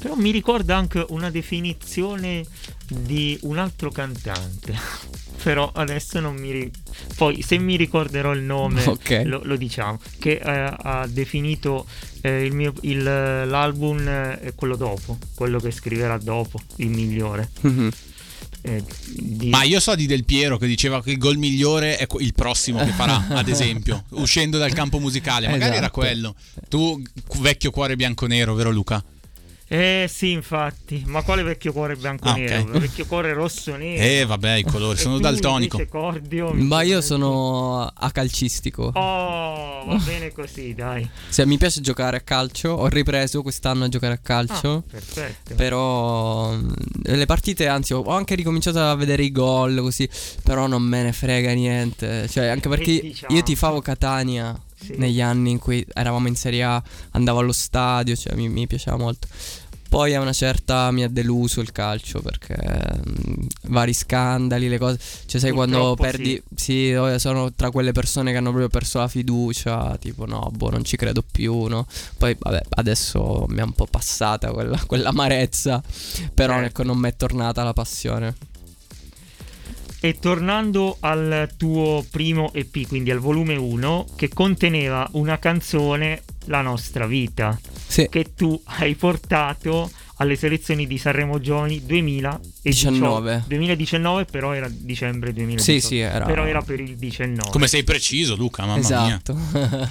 Però 0.00 0.14
mi 0.16 0.30
ricorda 0.30 0.76
anche 0.76 1.04
una 1.10 1.30
definizione 1.30 2.44
di 2.88 3.38
un 3.42 3.58
altro 3.58 3.90
cantante. 3.90 4.74
Però 5.44 5.70
adesso 5.74 6.20
non 6.20 6.36
mi 6.36 6.52
ri- 6.52 6.70
Poi 7.16 7.42
se 7.42 7.58
mi 7.58 7.76
ricorderò 7.76 8.32
il 8.32 8.40
nome 8.42 8.82
Ok. 8.88 9.22
lo, 9.24 9.40
lo 9.44 9.56
diciamo. 9.56 9.98
Che 10.18 10.40
eh, 10.42 10.74
ha 10.76 11.06
definito 11.08 11.86
eh, 12.22 12.44
il 12.44 12.54
mio, 12.54 12.72
il- 12.82 13.02
l'album 13.02 14.06
eh, 14.08 14.52
quello 14.54 14.76
dopo. 14.76 15.18
Quello 15.34 15.58
che 15.58 15.70
scriverà 15.70 16.18
dopo. 16.18 16.58
Il 16.76 16.88
migliore. 16.88 17.50
Mhm. 17.60 17.90
Eh, 18.66 18.82
di- 19.12 19.50
Ma 19.50 19.62
io 19.62 19.78
so 19.78 19.94
di 19.94 20.06
Del 20.06 20.24
Piero 20.24 20.56
che 20.56 20.66
diceva 20.66 21.02
che 21.02 21.10
il 21.10 21.18
gol 21.18 21.36
migliore 21.36 21.98
è 21.98 22.06
il 22.20 22.32
prossimo 22.32 22.78
che 22.82 22.92
farà, 22.92 23.26
ad 23.36 23.48
esempio, 23.48 24.04
uscendo 24.10 24.56
dal 24.56 24.72
campo 24.72 24.98
musicale. 24.98 25.48
Magari 25.48 25.72
era 25.76 25.80
Esatto. 25.86 26.00
quello. 26.00 26.34
Tu, 26.70 27.02
vecchio 27.40 27.70
cuore 27.70 27.94
bianco-nero, 27.94 28.54
vero 28.54 28.70
Luca? 28.70 29.04
Eh 29.66 30.06
sì, 30.08 30.30
infatti. 30.30 31.02
Ma 31.06 31.22
quale 31.22 31.42
vecchio 31.42 31.72
cuore 31.72 31.96
bianco 31.96 32.28
Ah, 32.28 32.34
nero? 32.34 32.60
ok. 32.62 32.78
Vecchio 32.78 33.06
cuore 33.06 33.32
rosso 33.32 33.74
nero. 33.76 34.02
Eh, 34.02 34.24
vabbè, 34.26 34.56
i 34.56 34.62
colori, 34.64 34.96
sono 34.98 35.18
daltonico. 35.18 35.82
Cordio, 35.88 36.52
mi 36.52 36.64
Ma 36.64 36.82
io 36.82 37.00
sono 37.00 37.82
a 37.82 38.10
calcistico. 38.10 38.92
Oh, 38.94 39.84
va 39.86 39.96
bene 40.04 40.32
così, 40.32 40.74
dai. 40.74 41.08
Se 41.28 41.46
mi 41.46 41.56
piace 41.56 41.80
giocare 41.80 42.18
a 42.18 42.20
calcio, 42.20 42.70
ho 42.70 42.86
ripreso 42.88 43.42
quest'anno 43.42 43.84
a 43.84 43.88
giocare 43.88 44.14
a 44.14 44.18
calcio. 44.18 44.72
Ah, 44.86 44.90
perfetto. 44.90 45.54
Però 45.54 46.52
mm, 46.52 46.68
le 47.04 47.26
partite, 47.26 47.66
anzi, 47.66 47.94
ho 47.94 48.04
anche 48.08 48.34
ricominciato 48.34 48.80
a 48.80 48.94
vedere 48.94 49.22
i 49.24 49.32
gol 49.32 49.76
così. 49.80 50.08
Però 50.42 50.66
non 50.66 50.82
me 50.82 51.02
ne 51.02 51.12
frega 51.12 51.52
niente. 51.52 52.28
Cioè, 52.28 52.46
anche 52.46 52.68
perché 52.68 53.00
diciamo- 53.00 53.34
io 53.34 53.42
tifavo 53.42 53.80
Catania 53.80 54.54
Sì. 54.84 54.94
negli 54.96 55.20
anni 55.20 55.50
in 55.50 55.58
cui 55.58 55.84
eravamo 55.92 56.28
in 56.28 56.36
Serie 56.36 56.62
A, 56.62 56.82
andavo 57.12 57.38
allo 57.40 57.52
stadio, 57.52 58.14
cioè 58.16 58.34
mi, 58.34 58.48
mi 58.48 58.66
piaceva 58.66 58.96
molto. 58.96 59.26
Poi 59.86 60.12
a 60.12 60.20
una 60.20 60.32
certa 60.32 60.90
mi 60.90 61.04
ha 61.04 61.08
deluso 61.08 61.60
il 61.60 61.70
calcio 61.70 62.20
perché 62.20 62.56
mm, 62.56 63.46
vari 63.68 63.94
scandali, 63.94 64.68
le 64.68 64.76
cose. 64.76 64.98
Cioè, 65.26 65.40
sai 65.40 65.52
quando 65.52 65.94
Purtroppo 65.94 66.02
perdi. 66.02 66.42
Sì, 66.56 66.72
io 66.72 67.16
sono 67.20 67.52
tra 67.52 67.70
quelle 67.70 67.92
persone 67.92 68.32
che 68.32 68.38
hanno 68.38 68.48
proprio 68.48 68.68
perso 68.68 68.98
la 68.98 69.06
fiducia. 69.06 69.96
Tipo, 70.00 70.26
no, 70.26 70.50
boh, 70.52 70.70
non 70.70 70.82
ci 70.82 70.96
credo 70.96 71.22
più, 71.22 71.66
no. 71.66 71.86
Poi, 72.18 72.34
vabbè, 72.36 72.60
adesso 72.70 73.46
mi 73.50 73.58
è 73.58 73.62
un 73.62 73.72
po' 73.72 73.86
passata 73.86 74.50
quella, 74.50 74.82
quell'amarezza. 74.84 75.80
Però 76.34 76.54
Certo. 76.54 76.66
ecco, 76.68 76.82
non 76.82 76.98
mi 76.98 77.08
è 77.10 77.14
tornata 77.14 77.62
la 77.62 77.72
passione. 77.72 78.34
E 80.04 80.18
tornando 80.18 80.98
al 81.00 81.48
tuo 81.56 82.04
primo 82.10 82.52
EP, 82.52 82.86
quindi 82.86 83.10
al 83.10 83.20
volume 83.20 83.56
1, 83.56 84.04
che 84.16 84.28
conteneva 84.28 85.08
una 85.12 85.38
canzone, 85.38 86.20
La 86.48 86.60
nostra 86.60 87.06
vita, 87.06 87.58
Sì. 87.86 88.06
che 88.10 88.34
tu 88.34 88.60
hai 88.64 88.96
portato 88.96 89.90
alle 90.16 90.36
selezioni 90.36 90.86
di 90.86 90.96
Sanremo 90.98 91.40
Giovani 91.40 91.84
2019. 91.84 92.40
19. 92.62 93.44
2019, 93.48 94.24
però 94.26 94.52
era 94.52 94.68
dicembre 94.68 95.32
2019. 95.32 95.62
Sì, 95.80 95.86
sì, 95.86 95.98
era- 95.98 96.24
Però 96.24 96.44
era 96.46 96.62
per 96.62 96.80
il 96.80 96.96
19. 96.96 97.50
Come 97.50 97.66
sei 97.66 97.82
preciso, 97.84 98.36
Luca, 98.36 98.64
mamma 98.64 98.76
mia. 98.76 99.06
esatto. 99.06 99.36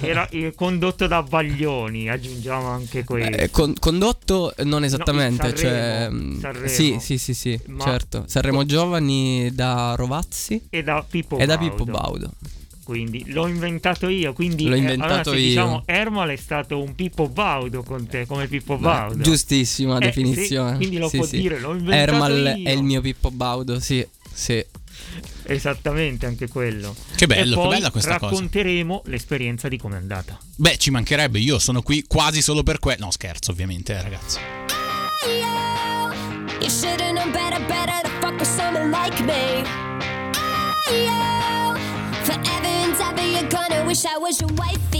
Era 0.04 0.28
eh, 0.28 0.52
condotto 0.54 1.06
da 1.06 1.22
Baglioni, 1.22 2.08
aggiungiamo 2.08 2.68
anche 2.68 3.04
questo. 3.04 3.36
Eh, 3.36 3.50
con- 3.50 3.74
condotto 3.78 4.54
non 4.64 4.84
esattamente, 4.84 5.46
il 5.48 5.54
cioè, 5.54 6.08
Sanremo, 6.10 6.16
mm, 6.24 6.40
Sanremo. 6.40 6.68
sì, 6.68 6.96
sì, 7.00 7.18
sì, 7.18 7.34
sì, 7.34 7.60
Ma- 7.66 7.84
certo. 7.84 8.24
Sanremo 8.26 8.64
Giovani 8.64 9.50
da 9.54 9.94
Rovazzi 9.96 10.66
e 10.70 10.82
da 10.82 11.04
Pippo 11.08 11.38
e 11.38 11.46
da 11.46 11.56
Baudo. 11.56 11.74
Pippo 11.74 11.90
Baudo. 11.90 12.30
Quindi 12.84 13.24
l'ho 13.32 13.46
inventato 13.48 14.08
io. 14.08 14.32
Quindi 14.32 14.68
L'ho 14.68 14.74
eh, 14.74 14.78
inventato 14.78 15.12
allora, 15.12 15.24
se 15.30 15.36
io. 15.36 15.48
diciamo 15.48 15.82
Ermal 15.86 16.28
è 16.30 16.36
stato 16.36 16.80
un 16.80 16.94
Pippo 16.94 17.28
Baudo 17.28 17.82
con 17.82 18.06
te, 18.06 18.26
come 18.26 18.46
Pippo 18.46 18.76
Beh, 18.76 18.82
Baudo. 18.82 19.22
giustissima 19.22 19.96
Eh, 19.96 20.00
definizione. 20.06 20.70
sì, 20.72 20.76
quindi 20.76 20.98
lo 20.98 21.08
Sì, 21.08 21.16
può 21.16 21.26
sì. 21.26 21.40
dire, 21.40 21.58
l'ho 21.58 21.72
inventato 21.74 22.12
Ermal 22.12 22.54
io. 22.58 22.68
è 22.68 22.70
il 22.72 22.82
mio 22.82 23.00
Pippo 23.00 23.30
Baudo, 23.32 23.80
sì, 23.80 24.06
sì. 24.32 24.64
Esattamente, 25.46 26.24
anche 26.26 26.48
quello. 26.48 26.94
Che 27.16 27.26
bello, 27.26 27.58
e 27.58 27.62
che 27.62 27.68
bella 27.74 27.90
questa 27.90 28.18
cosa. 28.18 28.30
racconteremo 28.30 29.02
l'esperienza 29.06 29.68
di 29.68 29.76
com'è 29.76 29.96
andata. 29.96 30.38
Beh, 30.56 30.78
ci 30.78 30.90
mancherebbe, 30.90 31.38
io 31.38 31.58
sono 31.58 31.82
qui 31.82 32.04
quasi 32.06 32.40
solo 32.40 32.62
per 32.62 32.78
quello. 32.78 33.04
No, 33.06 33.10
scherzo, 33.10 33.50
ovviamente, 33.50 33.92
eh, 33.94 34.02
ragazzi. 34.02 34.38
You 36.60 36.70
should've 36.70 37.12
known 37.12 37.30
better, 37.32 37.60
better 37.66 38.00
to 38.02 38.08
fuck 38.20 38.38
with 38.38 38.48
someone 38.48 38.90
like 38.90 39.22
me. 39.24 39.83
Wish 43.94 44.06
I 44.06 44.18
was 44.18 44.40
your 44.40 44.50
wifey. 44.54 44.93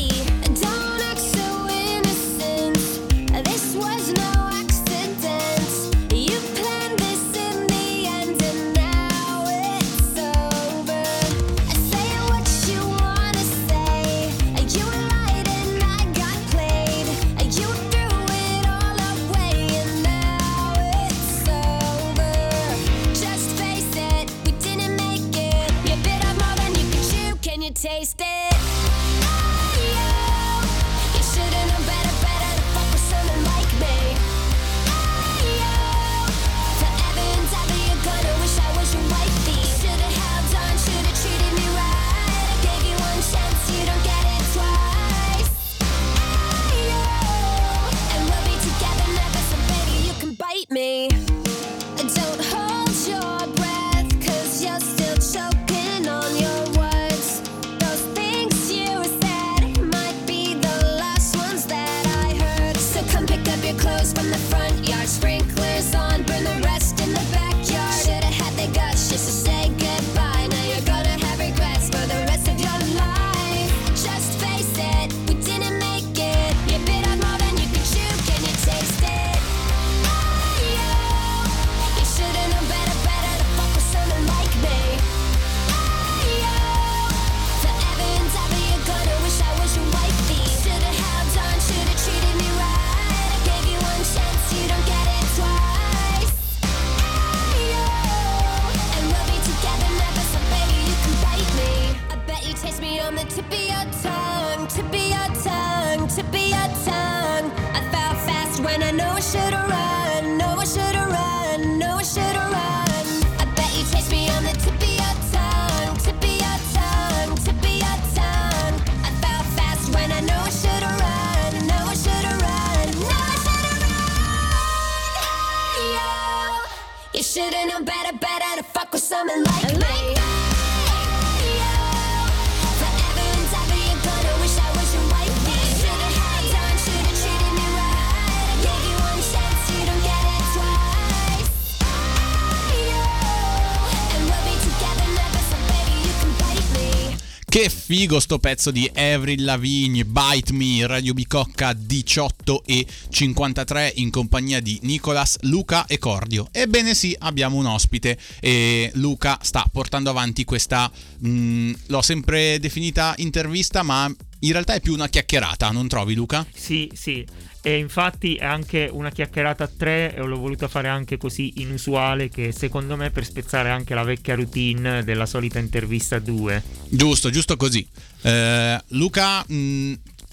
Figo 147.96 148.18
sto 148.18 148.40
pezzo 148.40 148.72
di 148.72 148.90
Avril 148.92 149.44
Lavigne, 149.44 150.04
Bite 150.04 150.52
Me, 150.52 150.84
Radio 150.84 151.14
Bicocca 151.14 151.72
18 151.72 152.64
e 152.66 152.84
53 153.08 153.92
in 153.98 154.10
compagnia 154.10 154.58
di 154.58 154.80
Nicolas, 154.82 155.38
Luca 155.42 155.86
e 155.86 156.00
Cordio. 156.00 156.48
Ebbene 156.50 156.92
sì, 156.92 157.14
abbiamo 157.16 157.56
un 157.56 157.66
ospite 157.66 158.18
e 158.40 158.90
Luca 158.94 159.38
sta 159.42 159.64
portando 159.70 160.10
avanti 160.10 160.42
questa, 160.42 160.90
mh, 161.18 161.72
l'ho 161.86 162.02
sempre 162.02 162.58
definita 162.58 163.14
intervista, 163.18 163.84
ma 163.84 164.12
in 164.44 164.52
realtà 164.52 164.74
è 164.74 164.80
più 164.80 164.92
una 164.92 165.08
chiacchierata, 165.08 165.70
non 165.70 165.88
trovi 165.88 166.14
Luca? 166.14 166.46
Sì, 166.54 166.90
sì. 166.94 167.26
E 167.62 167.78
infatti 167.78 168.34
è 168.34 168.44
anche 168.44 168.90
una 168.92 169.10
chiacchierata 169.10 169.64
a 169.64 169.70
tre 169.74 170.14
e 170.14 170.20
l'ho 170.20 170.36
voluta 170.36 170.68
fare 170.68 170.88
anche 170.88 171.16
così 171.16 171.62
inusuale 171.62 172.28
che 172.28 172.52
secondo 172.52 172.94
me 172.94 173.10
per 173.10 173.24
spezzare 173.24 173.70
anche 173.70 173.94
la 173.94 174.02
vecchia 174.02 174.34
routine 174.34 175.02
della 175.02 175.24
solita 175.24 175.58
intervista 175.58 176.16
a 176.16 176.18
due. 176.18 176.62
Giusto, 176.90 177.30
giusto 177.30 177.56
così. 177.56 177.86
Eh, 178.20 178.82
Luca, 178.88 179.42
mh, 179.46 179.92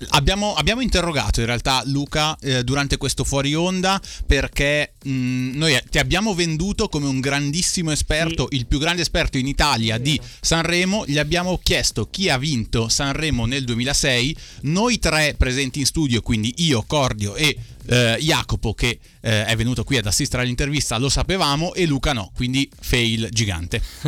abbiamo, 0.09 0.53
abbiamo 0.53 0.81
interrogato 0.81 1.39
in 1.39 1.45
realtà 1.45 1.81
Luca 1.85 2.37
eh, 2.39 2.63
durante 2.63 2.97
questo 2.97 3.23
fuori 3.23 3.53
onda 3.53 3.99
perché 4.25 4.93
mh, 5.03 5.51
noi 5.55 5.79
ti 5.89 5.97
abbiamo 5.99 6.33
venduto 6.33 6.89
come 6.89 7.07
un 7.07 7.19
grandissimo 7.19 7.91
esperto, 7.91 8.47
il 8.51 8.65
più 8.65 8.79
grande 8.79 9.01
esperto 9.01 9.37
in 9.37 9.47
Italia 9.47 9.97
di 9.97 10.19
Sanremo. 10.39 11.05
Gli 11.05 11.17
abbiamo 11.17 11.59
chiesto 11.61 12.07
chi 12.09 12.29
ha 12.29 12.37
vinto 12.37 12.89
Sanremo 12.89 13.45
nel 13.45 13.63
2006. 13.63 14.35
Noi 14.61 14.99
tre 14.99 15.35
presenti 15.37 15.79
in 15.79 15.85
studio, 15.85 16.21
quindi 16.21 16.53
io, 16.57 16.83
Cordio 16.85 17.35
e 17.35 17.57
eh, 17.87 18.17
Jacopo 18.19 18.73
che 18.73 18.99
eh, 19.21 19.45
è 19.45 19.55
venuto 19.55 19.83
qui 19.83 19.97
ad 19.97 20.05
assistere 20.05 20.43
all'intervista 20.43 20.97
lo 20.97 21.09
sapevamo 21.09 21.73
e 21.73 21.85
Luca 21.85 22.13
no, 22.13 22.31
quindi 22.35 22.69
fail 22.79 23.29
gigante. 23.31 23.81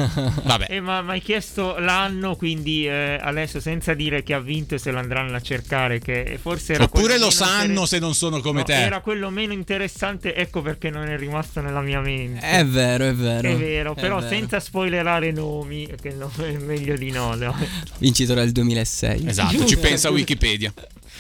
Vabbè. 0.44 0.68
Eh, 0.70 0.80
ma 0.82 1.02
mi 1.02 1.12
hai 1.12 1.22
chiesto 1.22 1.78
l'anno, 1.80 2.36
quindi 2.36 2.88
eh, 2.88 3.20
adesso 3.22 3.60
senza 3.60 3.94
dire 3.94 4.24
che 4.24 4.34
ha 4.34 4.40
vinto 4.40 4.78
se 4.78 4.92
lo 4.92 5.00
andranno 5.00 5.36
a 5.36 5.42
cercare, 5.42 6.00
che 6.00 6.38
forse 6.42 6.74
era 6.74 6.84
Oppure 6.84 7.18
lo 7.18 7.30
sanno 7.30 7.64
inter- 7.70 7.88
se 7.88 8.00
non 8.00 8.14
sono 8.14 8.40
come 8.42 8.60
No, 8.60 8.66
te. 8.66 8.74
Era 8.74 9.02
quello 9.02 9.30
meno 9.30 9.54
interessante, 9.54 10.36
ecco 10.36 10.62
perché 10.62 10.90
non 10.90 11.08
è 11.08 11.18
rimasto 11.18 11.62
nella 11.62 11.82
mia 11.82 12.00
mente. 12.02 12.40
È 12.46 12.66
vero, 12.66 13.06
è 13.06 13.14
vero. 13.14 13.48
È 13.48 13.56
vero, 13.56 13.96
È 13.96 14.02
però 14.02 14.18
vero. 14.18 14.30
senza 14.30 14.60
spoilerare 14.60 15.32
nomi, 15.32 15.88
che 16.02 16.12
no, 16.12 16.32
è 16.38 16.52
meglio 16.58 16.96
di 16.96 17.12
no. 17.12 17.36
no. 17.36 17.56
Vincitore 17.98 18.42
del 18.42 18.52
2006. 18.52 19.28
Esatto, 19.28 19.66
ci 19.66 19.78
pensa 19.78 20.10
Wikipedia. 20.10 20.74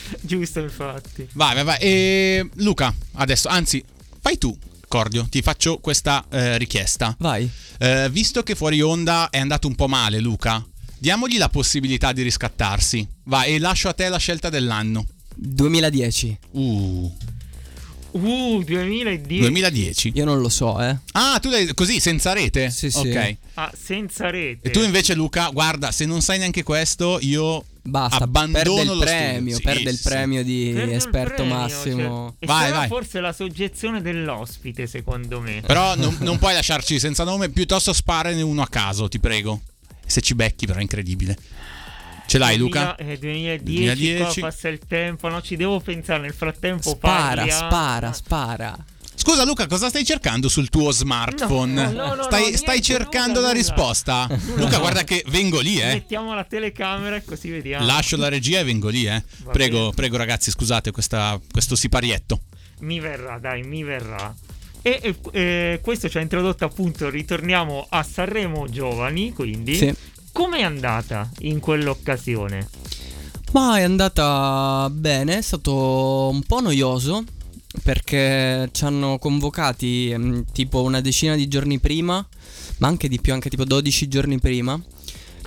Giusto, 0.22 0.60
infatti. 0.60 1.28
Vai, 1.34 1.56
vai, 1.56 1.64
vai. 1.64 1.78
E 1.80 2.50
Luca, 2.56 2.94
adesso, 3.14 3.48
anzi, 3.48 3.84
fai 4.20 4.38
tu, 4.38 4.58
Cordio, 4.88 5.28
ti 5.30 5.42
faccio 5.42 5.78
questa 5.80 6.26
eh, 6.30 6.58
richiesta. 6.58 7.16
Vai. 7.20 7.50
Eh, 7.80 8.10
visto 8.10 8.44
che 8.44 8.56
fuori 8.56 8.82
onda 8.82 9.30
è 9.30 9.40
andato 9.40 9.68
un 9.68 9.76
po' 9.76 9.88
male, 9.88 10.20
Luca, 10.20 10.64
diamogli 10.98 11.38
la 11.38 11.50
possibilità 11.50 12.12
di 12.14 12.22
riscattarsi. 12.22 13.08
Vai, 13.24 13.56
e 13.56 13.60
lascio 13.60 13.90
a 13.90 13.94
te 13.94 14.08
la 14.10 14.18
scelta 14.18 14.50
dell'anno. 14.50 15.06
2010. 15.36 16.38
Uh, 16.52 17.16
Uh, 18.14 18.64
2010. 18.64 19.40
2010. 19.40 20.12
Io 20.14 20.26
non 20.26 20.40
lo 20.40 20.50
so, 20.50 20.80
eh. 20.80 20.96
Ah, 21.14 21.40
tu 21.40 21.50
l'hai 21.50 21.74
così, 21.74 22.00
senza 22.00 22.32
rete? 22.34 22.70
Sì, 22.70 22.92
sì. 22.92 23.10
Ok. 23.10 23.38
Ah, 23.56 23.72
senza 23.76 24.30
rete. 24.30 24.68
E 24.68 24.72
tu 24.72 24.82
invece, 24.82 25.16
Luca, 25.16 25.50
guarda, 25.50 25.92
se 25.92 26.06
non 26.06 26.22
sai 26.22 26.38
neanche 26.38 26.62
questo, 26.62 27.18
io 27.22 27.66
Basta, 27.86 28.24
abbandono 28.24 28.64
perde 28.64 28.82
il 28.82 28.98
premio, 29.00 29.56
studio. 29.56 29.56
Sì, 29.56 29.62
perde 29.62 29.90
il 29.90 29.98
sì. 29.98 30.08
premio 30.08 30.44
di 30.44 30.72
Perde 30.74 30.96
esperto 30.96 31.34
premio, 31.36 31.54
massimo. 31.54 32.36
cioè, 32.40 32.48
Vai, 32.48 32.72
vai. 32.72 32.88
forse 32.88 33.20
la 33.20 33.34
soggezione 33.34 34.02
dell'ospite, 34.02 34.88
secondo 34.88 35.42
me. 35.42 35.62
Però 35.66 35.94
non, 35.98 36.16
non 36.22 36.38
puoi 36.40 36.54
lasciarci 36.54 36.98
senza 36.98 37.26
nome, 37.26 37.50
piuttosto 37.50 37.92
sparane 37.92 38.42
uno 38.42 38.62
a 38.62 38.68
caso, 38.68 39.10
ti 39.10 39.20
prego. 39.20 39.62
Se 40.06 40.22
ci 40.22 40.34
becchi, 40.34 40.66
però 40.66 40.80
è 40.80 40.82
incredibile. 40.82 41.38
Ce 42.26 42.38
l'hai, 42.38 42.58
Luca? 42.58 42.96
2000, 42.98 43.52
eh, 43.52 43.60
2010, 43.60 43.64
2010. 43.64 44.40
qua 44.40 44.50
passa 44.50 44.70
il 44.70 44.80
tempo, 44.88 45.28
no, 45.28 45.42
ci 45.42 45.58
devo 45.58 45.82
pensare 45.82 46.22
nel 46.22 46.34
frattempo. 46.34 46.90
Spara, 46.90 47.36
parli, 47.36 47.50
ah. 47.50 47.54
spara, 47.54 48.14
spara. 48.14 48.86
Scusa 49.26 49.46
Luca, 49.46 49.68
cosa 49.68 49.88
stai 49.88 50.04
cercando 50.04 50.50
sul 50.50 50.68
tuo 50.68 50.92
smartphone? 50.92 51.72
No, 51.86 51.92
no, 51.92 52.08
no, 52.08 52.16
no, 52.16 52.24
stai, 52.24 52.42
niente, 52.42 52.58
stai 52.58 52.82
cercando 52.82 53.40
nulla, 53.40 53.54
la 53.54 53.54
nulla. 53.54 53.54
risposta? 53.54 54.28
Luca, 54.58 54.80
guarda 54.80 55.06
che 55.06 55.24
vengo 55.30 55.62
lì, 55.62 55.80
eh. 55.80 55.94
Mettiamo 55.94 56.34
la 56.36 56.44
telecamera 56.44 57.16
e 57.16 57.24
così 57.24 57.50
vediamo. 57.50 57.86
Lascio 57.86 58.18
la 58.18 58.28
regia 58.28 58.60
e 58.60 58.66
vengo 58.66 58.90
lì, 58.90 59.06
eh. 59.06 59.24
Va 59.46 59.52
Prego, 59.52 59.78
bene. 59.80 59.92
prego 59.94 60.18
ragazzi, 60.18 60.52
scusate 60.52 60.92
questa- 60.92 61.40
questo 61.50 61.78
siparietto. 61.78 62.42
Mi 62.82 63.00
verrà, 63.00 63.40
dai, 63.40 63.64
mi 63.64 63.82
verrà. 63.84 64.36
E 64.82 65.00
e, 65.02 65.16
eh, 65.32 65.80
questo 65.82 66.10
ci 66.10 66.18
ha 66.18 66.22
introdotto 66.22 66.66
appunto, 66.66 67.10
ritorniamo 67.10 67.86
a 67.90 68.04
Sanremo 68.04 68.68
Giovani, 68.68 69.32
quindi. 69.32 69.76
Sì. 69.78 69.96
Com'è 70.34 70.64
andata 70.64 71.30
in 71.40 71.62
quell'occasione? 71.62 72.68
Ma 73.54 73.78
è 73.78 73.84
andata 73.84 74.90
bene, 74.92 75.38
è 75.38 75.42
stato 75.42 76.30
un 76.30 76.42
po' 76.42 76.60
noioso 76.60 77.24
perché 77.82 78.70
ci 78.72 78.84
hanno 78.86 79.18
convocati 79.18 80.14
mm, 80.16 80.40
tipo 80.52 80.84
una 80.84 81.02
decina 81.02 81.36
di 81.36 81.48
giorni 81.48 81.80
prima, 81.80 82.26
ma 82.78 82.88
anche 82.88 83.08
di 83.08 83.20
più, 83.20 83.34
anche 83.34 83.50
tipo 83.50 83.64
12 83.66 84.08
giorni 84.08 84.40
prima. 84.40 84.80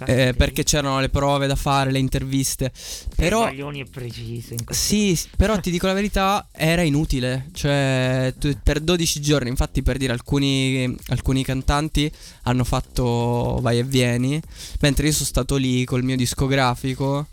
eh, 0.05 0.35
perché 0.37 0.63
c'erano 0.63 1.01
le 1.01 1.09
prove 1.09 1.47
da 1.47 1.57
fare, 1.57 1.91
le 1.91 1.99
interviste. 1.99 2.71
Però 3.15 3.45
Baglioni 3.45 3.87
precise. 3.89 4.53
in 4.53 4.61
sì, 4.69 5.19
però 5.39 5.59
ti 5.59 5.71
dico 5.71 5.87
la 5.87 5.95
verità, 5.95 6.49
era 6.53 6.83
inutile. 6.83 7.49
Cioè, 7.55 8.35
tu- 8.39 8.55
per 8.63 8.81
12 8.81 9.23
giorni, 9.23 9.49
infatti, 9.49 9.83
per 9.83 9.97
dire, 9.97 10.13
alcuni, 10.13 10.95
alcuni 11.07 11.43
cantanti 11.45 12.13
hanno 12.43 12.65
fatto 12.65 13.59
vai 13.63 13.79
e 13.79 13.85
vieni, 13.85 14.39
mentre 14.81 15.07
io 15.07 15.13
sono 15.15 15.25
stato 15.25 15.57
lì 15.57 15.85
col 15.87 16.03
mio 16.05 16.17
discografico. 16.17 17.29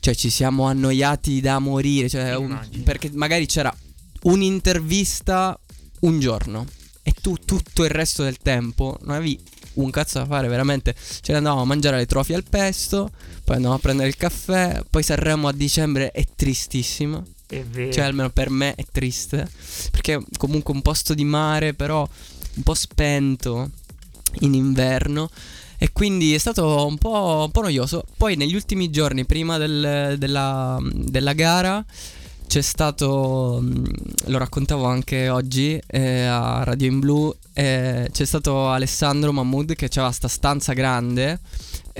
Cioè, 0.00 0.14
ci 0.14 0.28
siamo 0.28 0.64
annoiati 0.64 1.40
da 1.40 1.58
morire. 1.58 2.10
Cioè, 2.10 2.36
un- 2.36 2.82
perché 2.84 3.10
magari 3.14 3.46
c'era 3.46 3.74
un'intervista 4.22 5.58
un 6.00 6.20
giorno 6.20 6.66
e 7.02 7.14
tu 7.20 7.36
tutto 7.44 7.84
il 7.84 7.90
resto 7.90 8.22
del 8.22 8.38
tempo 8.38 8.98
non 9.02 9.16
avevi 9.16 9.40
un 9.74 9.90
cazzo 9.90 10.18
da 10.18 10.26
fare, 10.26 10.48
veramente. 10.48 10.94
Ce 10.94 11.32
ne 11.32 11.38
andavamo 11.38 11.62
a 11.62 11.64
mangiare 11.64 11.96
le 11.96 12.06
trofie 12.06 12.34
al 12.34 12.44
pesto, 12.48 13.10
poi 13.44 13.56
andavamo 13.56 13.78
a 13.78 13.82
prendere 13.82 14.08
il 14.08 14.16
caffè, 14.16 14.82
poi 14.88 15.02
Sanremo 15.02 15.48
a 15.48 15.52
dicembre 15.52 16.10
è 16.10 16.24
tristissima. 16.34 17.22
È 17.46 17.62
vero. 17.62 17.92
Cioè, 17.92 18.04
almeno 18.04 18.28
per 18.30 18.50
me 18.50 18.74
è 18.74 18.84
triste. 18.90 19.48
Perché 19.90 20.14
è 20.14 20.20
comunque 20.36 20.74
un 20.74 20.82
posto 20.82 21.14
di 21.14 21.24
mare, 21.24 21.74
però 21.74 22.06
un 22.54 22.62
po' 22.62 22.74
spento 22.74 23.70
in 24.40 24.54
inverno. 24.54 25.30
E 25.78 25.92
quindi 25.92 26.34
è 26.34 26.38
stato 26.38 26.86
un 26.86 26.98
po', 26.98 27.44
un 27.46 27.50
po' 27.50 27.62
noioso. 27.62 28.04
Poi 28.16 28.36
negli 28.36 28.54
ultimi 28.54 28.90
giorni, 28.90 29.24
prima 29.24 29.58
del- 29.58 30.16
della, 30.18 30.78
della 30.82 31.32
gara, 31.32 31.82
c'è 32.48 32.62
stato, 32.62 33.60
mm, 33.62 33.84
lo 34.28 34.38
raccontavo 34.38 34.86
anche 34.86 35.28
oggi 35.28 35.80
eh, 35.86 36.22
a 36.22 36.64
Radio 36.64 36.88
in 36.88 36.98
Blu, 36.98 37.32
eh, 37.52 38.08
c'è 38.10 38.24
stato 38.24 38.70
Alessandro 38.70 39.32
Mahmood 39.32 39.74
che 39.74 39.88
aveva 39.92 40.10
sta 40.10 40.28
stanza 40.28 40.72
grande 40.72 41.38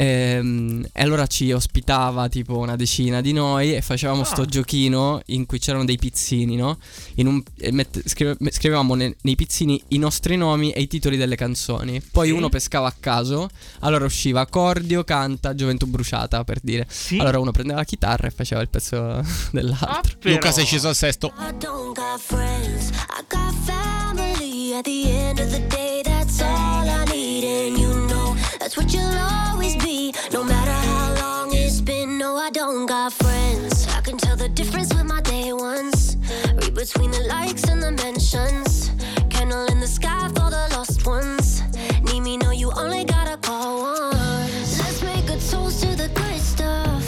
ehm, 0.02 0.86
e 0.92 1.02
allora 1.02 1.26
ci 1.26 1.50
ospitava 1.52 2.28
tipo 2.28 2.56
una 2.58 2.76
decina 2.76 3.20
di 3.20 3.32
noi 3.32 3.74
e 3.74 3.82
facevamo 3.82 4.22
sto 4.22 4.42
Ah. 4.42 4.46
giochino 4.46 5.20
in 5.26 5.44
cui 5.46 5.58
c'erano 5.58 5.84
dei 5.84 5.98
pizzini, 5.98 6.54
no? 6.54 6.78
In 7.16 7.26
un- 7.26 7.42
mette- 7.72 8.02
scrive- 8.06 8.36
scrivevamo 8.50 8.94
ne- 8.94 9.16
nei 9.22 9.34
pizzini 9.34 9.82
i 9.88 9.98
nostri 9.98 10.36
nomi 10.36 10.70
e 10.70 10.80
i 10.82 10.86
titoli 10.86 11.16
delle 11.16 11.34
canzoni. 11.36 12.00
Poi 12.12 12.28
Sì. 12.28 12.32
uno 12.32 12.48
pescava 12.48 12.86
a 12.86 12.94
caso, 12.98 13.48
allora 13.80 14.04
usciva 14.04 14.46
Cordio, 14.46 15.02
canta, 15.04 15.54
Gioventù 15.54 15.86
bruciata 15.86 16.44
per 16.44 16.60
dire. 16.62 16.86
Sì. 16.88 17.18
Allora 17.18 17.40
uno 17.40 17.50
prendeva 17.50 17.78
la 17.80 17.84
chitarra 17.84 18.28
e 18.28 18.30
faceva 18.30 18.60
il 18.60 18.68
pezzo 18.68 19.20
dell'altro. 19.50 19.88
Ah, 19.88 20.02
però. 20.18 20.34
Luca 20.34 20.52
sei 20.52 20.64
sceso 20.64 20.88
al 20.88 20.94
sesto. 20.94 21.32
I 21.38 21.54
don't 21.58 21.94
got 21.94 22.18
friends, 22.20 22.90
I 22.90 23.24
got 23.28 23.52
family. 23.64 24.72
At 24.74 24.84
the 24.84 25.10
end 25.10 25.38
of 25.40 25.50
the 25.50 25.66
day, 25.66 25.97
that's 28.68 28.76
what 28.76 28.92
you'll 28.92 29.18
always 29.50 29.76
be, 29.76 30.12
no 30.30 30.44
matter 30.44 30.70
how 30.70 31.14
long 31.22 31.54
it's 31.54 31.80
been. 31.80 32.18
No, 32.18 32.36
I 32.36 32.50
don't 32.50 32.84
got 32.84 33.14
friends. 33.14 33.86
I 33.96 34.02
can 34.02 34.18
tell 34.18 34.36
the 34.36 34.50
difference 34.50 34.92
with 34.92 35.06
my 35.06 35.22
day 35.22 35.54
ones. 35.54 36.18
Read 36.54 36.74
between 36.74 37.10
the 37.10 37.20
likes 37.30 37.64
and 37.64 37.82
the 37.82 37.92
mentions. 37.92 38.90
Candle 39.30 39.64
in 39.72 39.80
the 39.80 39.86
sky 39.86 40.28
for 40.36 40.50
the 40.50 40.68
lost 40.76 41.06
ones. 41.06 41.62
Need 42.12 42.20
me, 42.20 42.36
no, 42.36 42.50
you 42.50 42.70
only 42.76 43.06
gotta 43.06 43.38
call 43.38 43.80
once. 43.80 44.78
Let's 44.80 45.02
make 45.02 45.24
a 45.30 45.38
toast 45.50 45.82
to 45.84 45.96
the 45.96 46.10
good 46.14 46.38
stuff. 46.38 47.04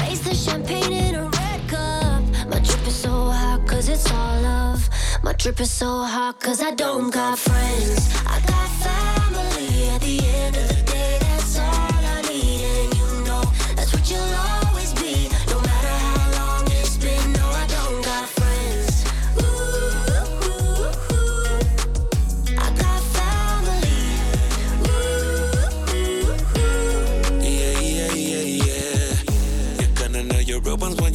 Raise 0.00 0.22
the 0.22 0.34
champagne 0.34 0.94
in 0.94 1.14
a 1.14 1.24
red 1.28 1.60
cup. 1.68 2.22
My 2.48 2.58
drip 2.60 2.86
is 2.86 2.96
so 2.96 3.10
hot, 3.10 3.66
cause 3.66 3.90
it's 3.90 4.10
all 4.10 4.40
love. 4.40 4.88
My 5.22 5.34
drip 5.34 5.60
is 5.60 5.70
so 5.70 6.04
hot, 6.04 6.40
cause 6.40 6.62
I 6.62 6.70
don't 6.70 7.10
got 7.10 7.38
friends. 7.38 8.08
I 8.26 8.40
got 8.46 8.68
family. 8.86 9.88
At 9.90 10.00
the 10.00 10.18
end 10.24 10.56
of 10.56 10.68
the 10.68 10.81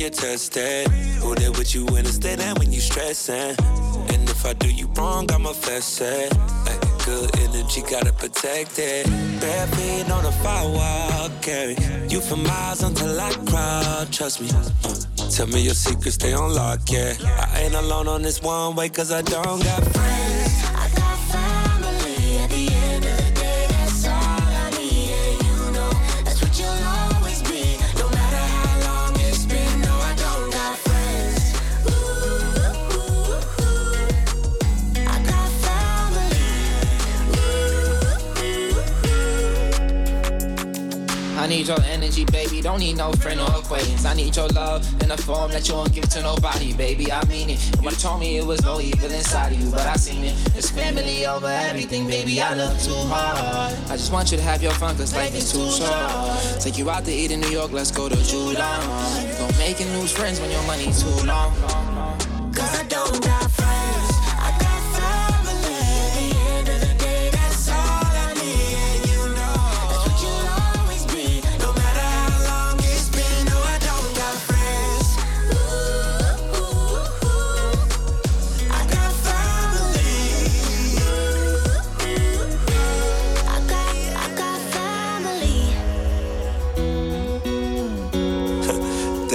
when 0.07 0.13
you're 0.13 0.31
tested. 0.31 0.87
Who 1.21 1.35
there 1.35 1.51
with 1.51 1.73
you 1.75 1.85
in 1.97 2.05
the 2.05 2.11
state 2.11 2.39
and 2.39 2.57
when 2.59 2.71
you 2.71 2.79
stressing. 2.79 3.55
And 4.13 4.29
if 4.29 4.45
I 4.45 4.53
do 4.53 4.69
you 4.69 4.87
wrong, 4.95 5.29
I'ma 5.31 5.53
fess 5.53 6.01
it. 6.01 6.33
Good 7.05 7.29
energy, 7.39 7.81
gotta 7.89 8.13
protect 8.13 8.79
it. 8.79 9.05
Bare 9.39 9.67
feet 9.67 10.11
on 10.11 10.23
the 10.23 10.31
firewall, 10.43 11.29
carry 11.41 11.75
you 12.09 12.21
for 12.21 12.35
miles 12.35 12.83
until 12.83 13.19
I 13.19 13.31
crawl. 13.47 14.05
Trust 14.07 14.41
me. 14.41 14.49
Uh, 14.53 15.29
tell 15.29 15.47
me 15.47 15.61
your 15.61 15.73
secrets, 15.73 16.15
stay 16.15 16.33
on 16.33 16.53
lock, 16.53 16.79
yeah. 16.89 17.13
I 17.53 17.61
ain't 17.61 17.75
alone 17.75 18.07
on 18.07 18.21
this 18.21 18.41
one 18.41 18.75
way, 18.75 18.89
cause 18.89 19.11
I 19.11 19.21
don't 19.21 19.63
got 19.63 19.83
friends. 19.83 20.63
I 20.75 20.89
got 20.95 21.17
family. 21.31 21.56
Don't 42.67 42.79
need 42.79 42.97
no 42.97 43.13
friend 43.13 43.39
or 43.39 43.47
acquaintance. 43.47 44.03
I 44.03 44.13
need 44.13 44.35
your 44.35 44.49
love 44.49 44.85
in 45.01 45.09
a 45.09 45.15
form 45.15 45.51
that 45.51 45.69
you 45.69 45.75
won't 45.75 45.93
give 45.93 46.09
to 46.09 46.21
nobody, 46.21 46.73
baby. 46.73 47.09
I 47.09 47.23
mean 47.27 47.51
it. 47.51 47.81
You 47.81 47.89
told 47.91 48.19
me 48.19 48.35
it 48.39 48.45
was 48.45 48.61
no 48.61 48.81
evil 48.81 49.09
inside 49.09 49.53
of 49.53 49.61
you, 49.61 49.71
but 49.71 49.87
I 49.87 49.95
seen 49.95 50.25
it. 50.25 50.35
It's 50.53 50.69
family 50.69 51.25
over 51.25 51.47
everything, 51.47 52.07
baby. 52.07 52.41
I 52.41 52.55
love 52.55 52.77
too 52.83 52.91
hard. 52.93 53.73
I 53.89 53.95
just 53.95 54.11
want 54.11 54.31
you 54.31 54.37
to 54.37 54.43
have 54.43 54.61
your 54.61 54.73
fun, 54.73 54.97
cause 54.97 55.15
life 55.15 55.33
is 55.33 55.49
too 55.49 55.71
short. 55.71 56.61
Take 56.61 56.77
you 56.77 56.89
out 56.89 57.05
to 57.05 57.11
eat 57.13 57.31
in 57.31 57.39
New 57.39 57.51
York, 57.51 57.71
let's 57.71 57.89
go 57.89 58.09
to 58.09 58.15
Judah. 58.17 58.79
You 59.21 59.37
gon' 59.37 59.57
make 59.59 59.79
lose 59.79 60.11
friends 60.11 60.41
when 60.41 60.51
your 60.51 60.63
money's 60.63 61.01
too 61.01 61.25
long. 61.25 61.86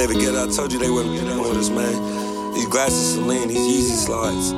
David 0.03 0.17
Guetta, 0.17 0.49
I 0.49 0.53
told 0.53 0.73
you 0.73 0.81
they 0.81 0.91
wouldn't 0.91 1.15
get 1.15 1.33
on 1.33 1.49
with 1.49 1.59
us, 1.59 1.71
man. 1.71 2.55
These 2.55 2.67
glasses 2.67 3.15
Celine, 3.15 3.47
these 3.47 3.59
Yeezy 3.59 4.05
slides. 4.05 4.53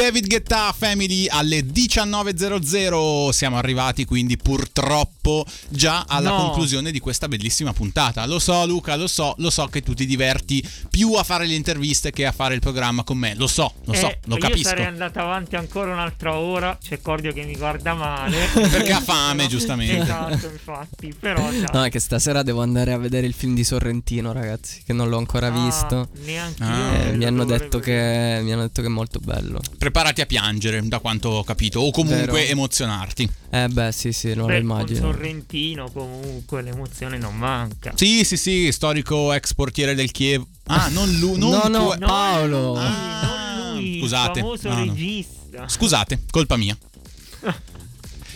David 0.00 0.28
Guetta 0.28 0.72
Family 0.72 1.26
alle 1.28 1.60
19.00 1.60 3.28
siamo 3.32 3.58
arrivati 3.58 4.06
quindi 4.06 4.38
purtroppo 4.38 5.44
già 5.68 6.06
alla 6.08 6.30
No. 6.30 6.36
conclusione 6.36 6.90
di 6.90 7.00
questa 7.00 7.28
bellissima 7.28 7.74
puntata. 7.74 8.24
Lo 8.24 8.38
so 8.38 8.64
Luca, 8.66 8.96
lo 8.96 9.06
so, 9.06 9.34
lo 9.36 9.50
so 9.50 9.66
che 9.66 9.82
tu 9.82 9.92
ti 9.92 10.06
diverti 10.06 10.66
più 10.88 11.12
a 11.14 11.22
fare 11.22 11.46
le 11.46 11.52
interviste 11.54 12.12
che 12.12 12.24
a 12.24 12.32
fare 12.32 12.54
il 12.54 12.60
programma 12.60 13.04
con 13.04 13.18
me. 13.18 13.34
Lo 13.34 13.46
so, 13.46 13.74
lo 13.84 13.92
so, 13.92 14.06
Eh, 14.08 14.18
lo 14.24 14.36
io 14.36 14.40
capisco. 14.40 14.68
sarei 14.70 14.86
andato 14.86 15.18
avanti 15.18 15.56
ancora 15.56 15.92
un'altra 15.92 16.34
ora. 16.34 16.78
C'è 16.82 17.02
Cordio 17.02 17.34
che 17.34 17.42
mi 17.44 17.56
guarda 17.56 17.92
male. 17.92 18.46
Perché 18.70 18.92
ha 18.92 19.00
fame, 19.02 19.48
giustamente. 19.48 19.98
Esatto, 20.02 20.46
infatti. 20.50 21.12
Però 21.18 21.42
dai. 21.42 21.66
No, 21.74 21.84
è 21.84 21.90
che 21.90 22.00
stasera 22.00 22.42
devo 22.42 22.62
andare 22.62 22.92
a 22.94 22.96
vedere 22.98 23.26
il 23.26 23.34
film 23.34 23.54
di 23.54 23.64
Sorrentino, 23.64 24.32
ragazzi, 24.32 24.80
che 24.82 24.94
non 24.94 25.10
l'ho 25.10 25.18
ancora 25.18 25.48
Ah, 25.48 25.64
visto. 25.64 26.08
neanche 26.24 26.62
Ah. 26.62 26.94
Eh, 26.94 27.10
io. 27.10 27.16
mi, 27.18 27.24
hanno 27.26 27.44
detto 27.44 27.78
che, 27.80 28.38
mi 28.42 28.50
hanno 28.52 28.62
detto 28.62 28.80
che 28.80 28.86
è 28.86 28.90
molto 28.90 29.18
bello. 29.18 29.60
Preparati 29.90 30.20
a 30.20 30.26
piangere, 30.26 30.80
da 30.86 31.00
quanto 31.00 31.30
ho 31.30 31.42
capito, 31.42 31.80
o 31.80 31.90
comunque 31.90 32.42
Vero. 32.42 32.50
emozionarti. 32.52 33.28
Eh 33.50 33.66
beh, 33.66 33.90
sì, 33.90 34.12
sì, 34.12 34.28
non 34.28 34.36
lo 34.36 34.44
con 34.46 34.54
immagino. 34.54 35.00
Sorrentino 35.00 35.90
comunque 35.90 36.62
l'emozione 36.62 37.18
non 37.18 37.36
manca. 37.36 37.90
Sì, 37.96 38.22
sì, 38.24 38.36
sì, 38.36 38.70
storico 38.70 39.32
ex 39.32 39.52
portiere 39.52 39.96
del 39.96 40.12
Chievo. 40.12 40.46
Ah, 40.66 40.86
non 40.90 41.10
lui, 41.18 41.36
non 41.38 41.50
No, 41.50 41.66
no, 41.66 41.88
tu- 41.90 41.98
Paolo. 42.06 42.74
non 42.78 43.72
lui, 43.74 43.98
scusate. 43.98 44.38
il 44.38 44.44
famoso 44.44 44.68
No, 44.68 44.74
no. 44.76 44.84
regista. 44.84 45.68
Scusate, 45.68 46.20
colpa 46.30 46.56
mia. 46.56 46.78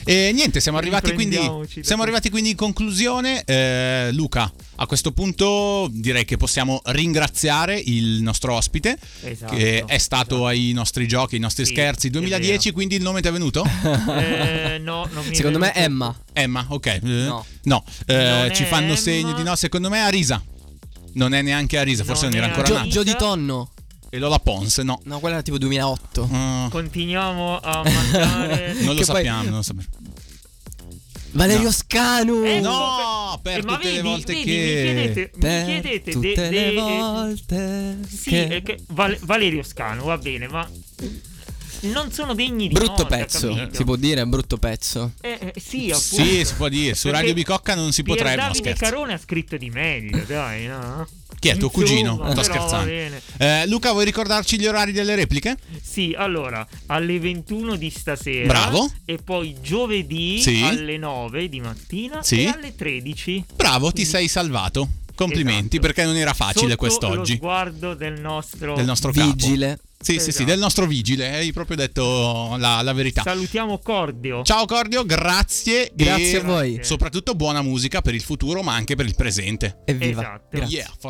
E 0.05 0.31
niente, 0.35 0.61
siamo 0.61 0.79
arrivati, 0.79 1.13
quindi, 1.13 1.39
siamo 1.83 2.03
arrivati 2.03 2.31
quindi 2.31 2.51
in 2.51 2.57
conclusione. 2.57 3.43
Eh, 3.45 4.11
Luca, 4.13 4.51
a 4.77 4.87
questo 4.87 5.13
punto 5.13 5.89
direi 5.91 6.25
che 6.25 6.37
possiamo 6.37 6.81
ringraziare 6.87 7.79
il 7.79 8.21
nostro 8.23 8.55
ospite 8.55 8.99
Esatto, 9.23 9.55
che 9.55 9.85
è 9.87 9.99
stato 9.99 10.47
ai 10.47 10.73
nostri 10.73 11.07
giochi, 11.09 11.35
ai 11.37 11.41
nostri 11.41 11.65
Sì, 11.65 11.73
scherzi 11.73 12.09
è 12.09 12.11
2010, 12.11 12.71
quindi 12.73 12.97
il 12.97 13.03
nome 13.03 13.21
ti 13.23 13.29
è 13.29 13.33
venuto? 13.33 13.65
Eh, 13.65 14.79
no, 14.79 15.09
non 15.13 15.25
mi 15.25 15.31
è 15.31 15.35
Secondo 15.37 15.59
me 15.59 15.73
venuto- 15.75 15.85
Emma. 15.93 16.19
Emma, 16.33 16.67
ok. 16.69 16.87
Eh, 16.87 17.01
No. 17.03 17.45
no, 17.65 17.85
eh, 18.07 18.51
ci 18.55 18.63
è 18.65 18.67
fanno 18.67 18.87
Emma. 18.87 18.97
segno 18.97 19.33
di 19.33 19.43
no, 19.43 19.57
secondo 19.57 19.89
me 19.89 19.99
è 19.99 20.01
Arisa. 20.03 20.43
Non 21.15 21.33
è 21.33 21.43
neanche 21.43 21.79
Arisa, 21.79 22.03
forse 22.05 22.25
non, 22.29 22.35
Non 22.35 22.43
era 22.45 22.53
è 22.53 22.57
ancora 22.57 22.79
nato. 22.79 22.91
Gio 22.91 23.03
di 23.05 23.15
Tonno. 23.17 23.71
E 24.15 24.19
Lola 24.19 24.39
Pons, 24.39 24.79
no. 24.79 25.01
No, 25.05 25.19
quella 25.19 25.35
era 25.37 25.43
tipo 25.43 25.59
2008. 25.59 26.29
Ah, 26.31 26.69
Continuiamo 26.71 27.59
a 27.59 27.83
mandare. 27.83 28.75
non 28.79 28.95
lo 28.95 29.01
Che 29.01 29.05
poi- 29.05 29.05
sappiamo, 29.05 29.43
non 29.43 29.55
lo 29.57 29.63
sappiamo. 29.63 29.89
Valerio 31.33 31.65
No. 31.65 31.71
Scanu. 31.73 32.45
Ecco, 32.45 32.69
No, 32.69 33.41
per 33.43 33.59
eh, 33.59 33.63
ma 33.65 33.73
tutte 33.75 33.87
le 33.89 33.95
vedi, 33.97 34.09
volte 34.09 34.33
vedi, 34.35 34.45
che- 34.45 34.83
Mi 34.85 35.13
chiedete, 35.13 35.31
mi 35.35 35.65
chiedete 35.65 36.11
tutte 36.13 36.35
de- 36.35 36.51
le 36.51 36.65
de- 36.71 36.75
volte 36.81 37.99
Sì, 38.09 38.31
che- 38.31 38.49
è 38.49 38.63
che 38.63 38.79
Val- 38.91 39.19
Valerio 39.23 39.63
Scano, 39.65 40.05
va 40.05 40.17
bene, 40.19 40.47
ma 40.47 40.69
non 41.81 42.13
sono 42.13 42.35
degni 42.35 42.69
di 42.69 42.75
Brutto 42.75 43.03
nota, 43.03 43.17
pezzo, 43.17 43.49
capito? 43.53 43.75
si 43.75 43.83
può 43.85 43.97
dire, 43.97 44.25
brutto 44.27 44.59
pezzo. 44.59 45.11
Eh, 45.21 45.53
eh, 45.55 45.61
sì, 45.61 45.91
appunto. 45.91 46.25
Sì, 46.25 46.45
si 46.45 46.55
può 46.55 46.69
dire. 46.69 46.95
Su 46.95 47.09
Perché 47.09 47.19
Radio 47.19 47.35
Bicocca 47.35 47.75
non 47.75 47.91
si 47.91 48.05
Pier 48.05 48.17
potrebbe. 48.17 48.41
No, 48.41 48.47
Davide 48.47 48.63
scherzo. 48.71 48.85
Carone 48.85 49.13
ha 49.15 49.19
scritto 49.19 49.57
di 49.57 49.71
meglio, 49.71 50.23
dai, 50.25 50.67
no? 50.69 51.05
Chi 51.45 51.51
è 51.51 51.57
tuo 51.59 51.69
cugino? 51.69 52.27
Sto 52.31 52.43
scherzando. 52.43 52.91
Eh, 53.37 53.67
Luca, 53.67 53.93
vuoi 53.93 54.07
ricordarci 54.07 54.59
gli 54.59 54.67
orari 54.67 54.93
delle 54.93 55.15
repliche? 55.15 55.59
Sì, 55.83 56.15
allora, 56.17 56.67
alle 56.87 57.19
21 57.21 57.77
di 57.77 57.91
stasera. 57.91 58.47
Bravo. 58.47 58.91
E 59.05 59.19
poi 59.23 59.55
giovedì 59.61 60.41
Sì. 60.41 60.63
alle 60.63 60.97
9 60.97 61.51
di 61.51 61.61
mattina 61.61 62.23
Sì. 62.23 62.45
e 62.45 62.49
alle 62.49 62.75
13. 62.75 63.45
Bravo, 63.55 63.93
ti 63.93 64.07
sei 64.07 64.27
salvato. 64.27 64.89
Complimenti, 65.15 65.77
Esatto. 65.77 65.81
perché 65.81 66.05
non 66.05 66.17
era 66.17 66.33
facile 66.33 66.71
Sotto 66.71 66.77
quest'oggi. 66.77 67.33
lo 67.33 67.37
sguardo 67.37 67.95
del 67.95 68.19
nostro... 68.21 68.75
Del 68.75 68.87
nostro 68.87 69.13
capo. 69.13 69.31
Vigile. 69.33 69.79
Sì, 70.05 70.15
sì, 70.15 70.21
sì, 70.21 70.29
Esatto. 70.31 70.45
del 70.47 70.59
nostro 70.59 70.87
vigile. 70.87 71.35
Hai 71.35 71.53
proprio 71.53 71.77
detto 71.77 72.57
la, 72.59 72.83
la 72.83 72.93
verità. 72.93 73.23
Salutiamo 73.23 73.79
Cordio. 73.79 74.43
Ciao 74.43 74.67
Cordio, 74.67 75.05
grazie. 75.07 75.91
Grazie 75.95 76.33
e 76.33 76.37
a 76.41 76.43
voi. 76.43 76.79
Soprattutto 76.83 77.35
buona 77.35 77.63
musica 77.63 78.03
per 78.03 78.15
il 78.15 78.21
futuro, 78.23 78.63
ma 78.63 78.75
anche 78.75 78.97
per 78.97 79.07
il 79.07 79.15
presente. 79.15 79.79
Evviva. 79.87 80.21
Esatto. 80.21 80.47
Grazie. 80.51 80.77
Yeah, 80.79 80.91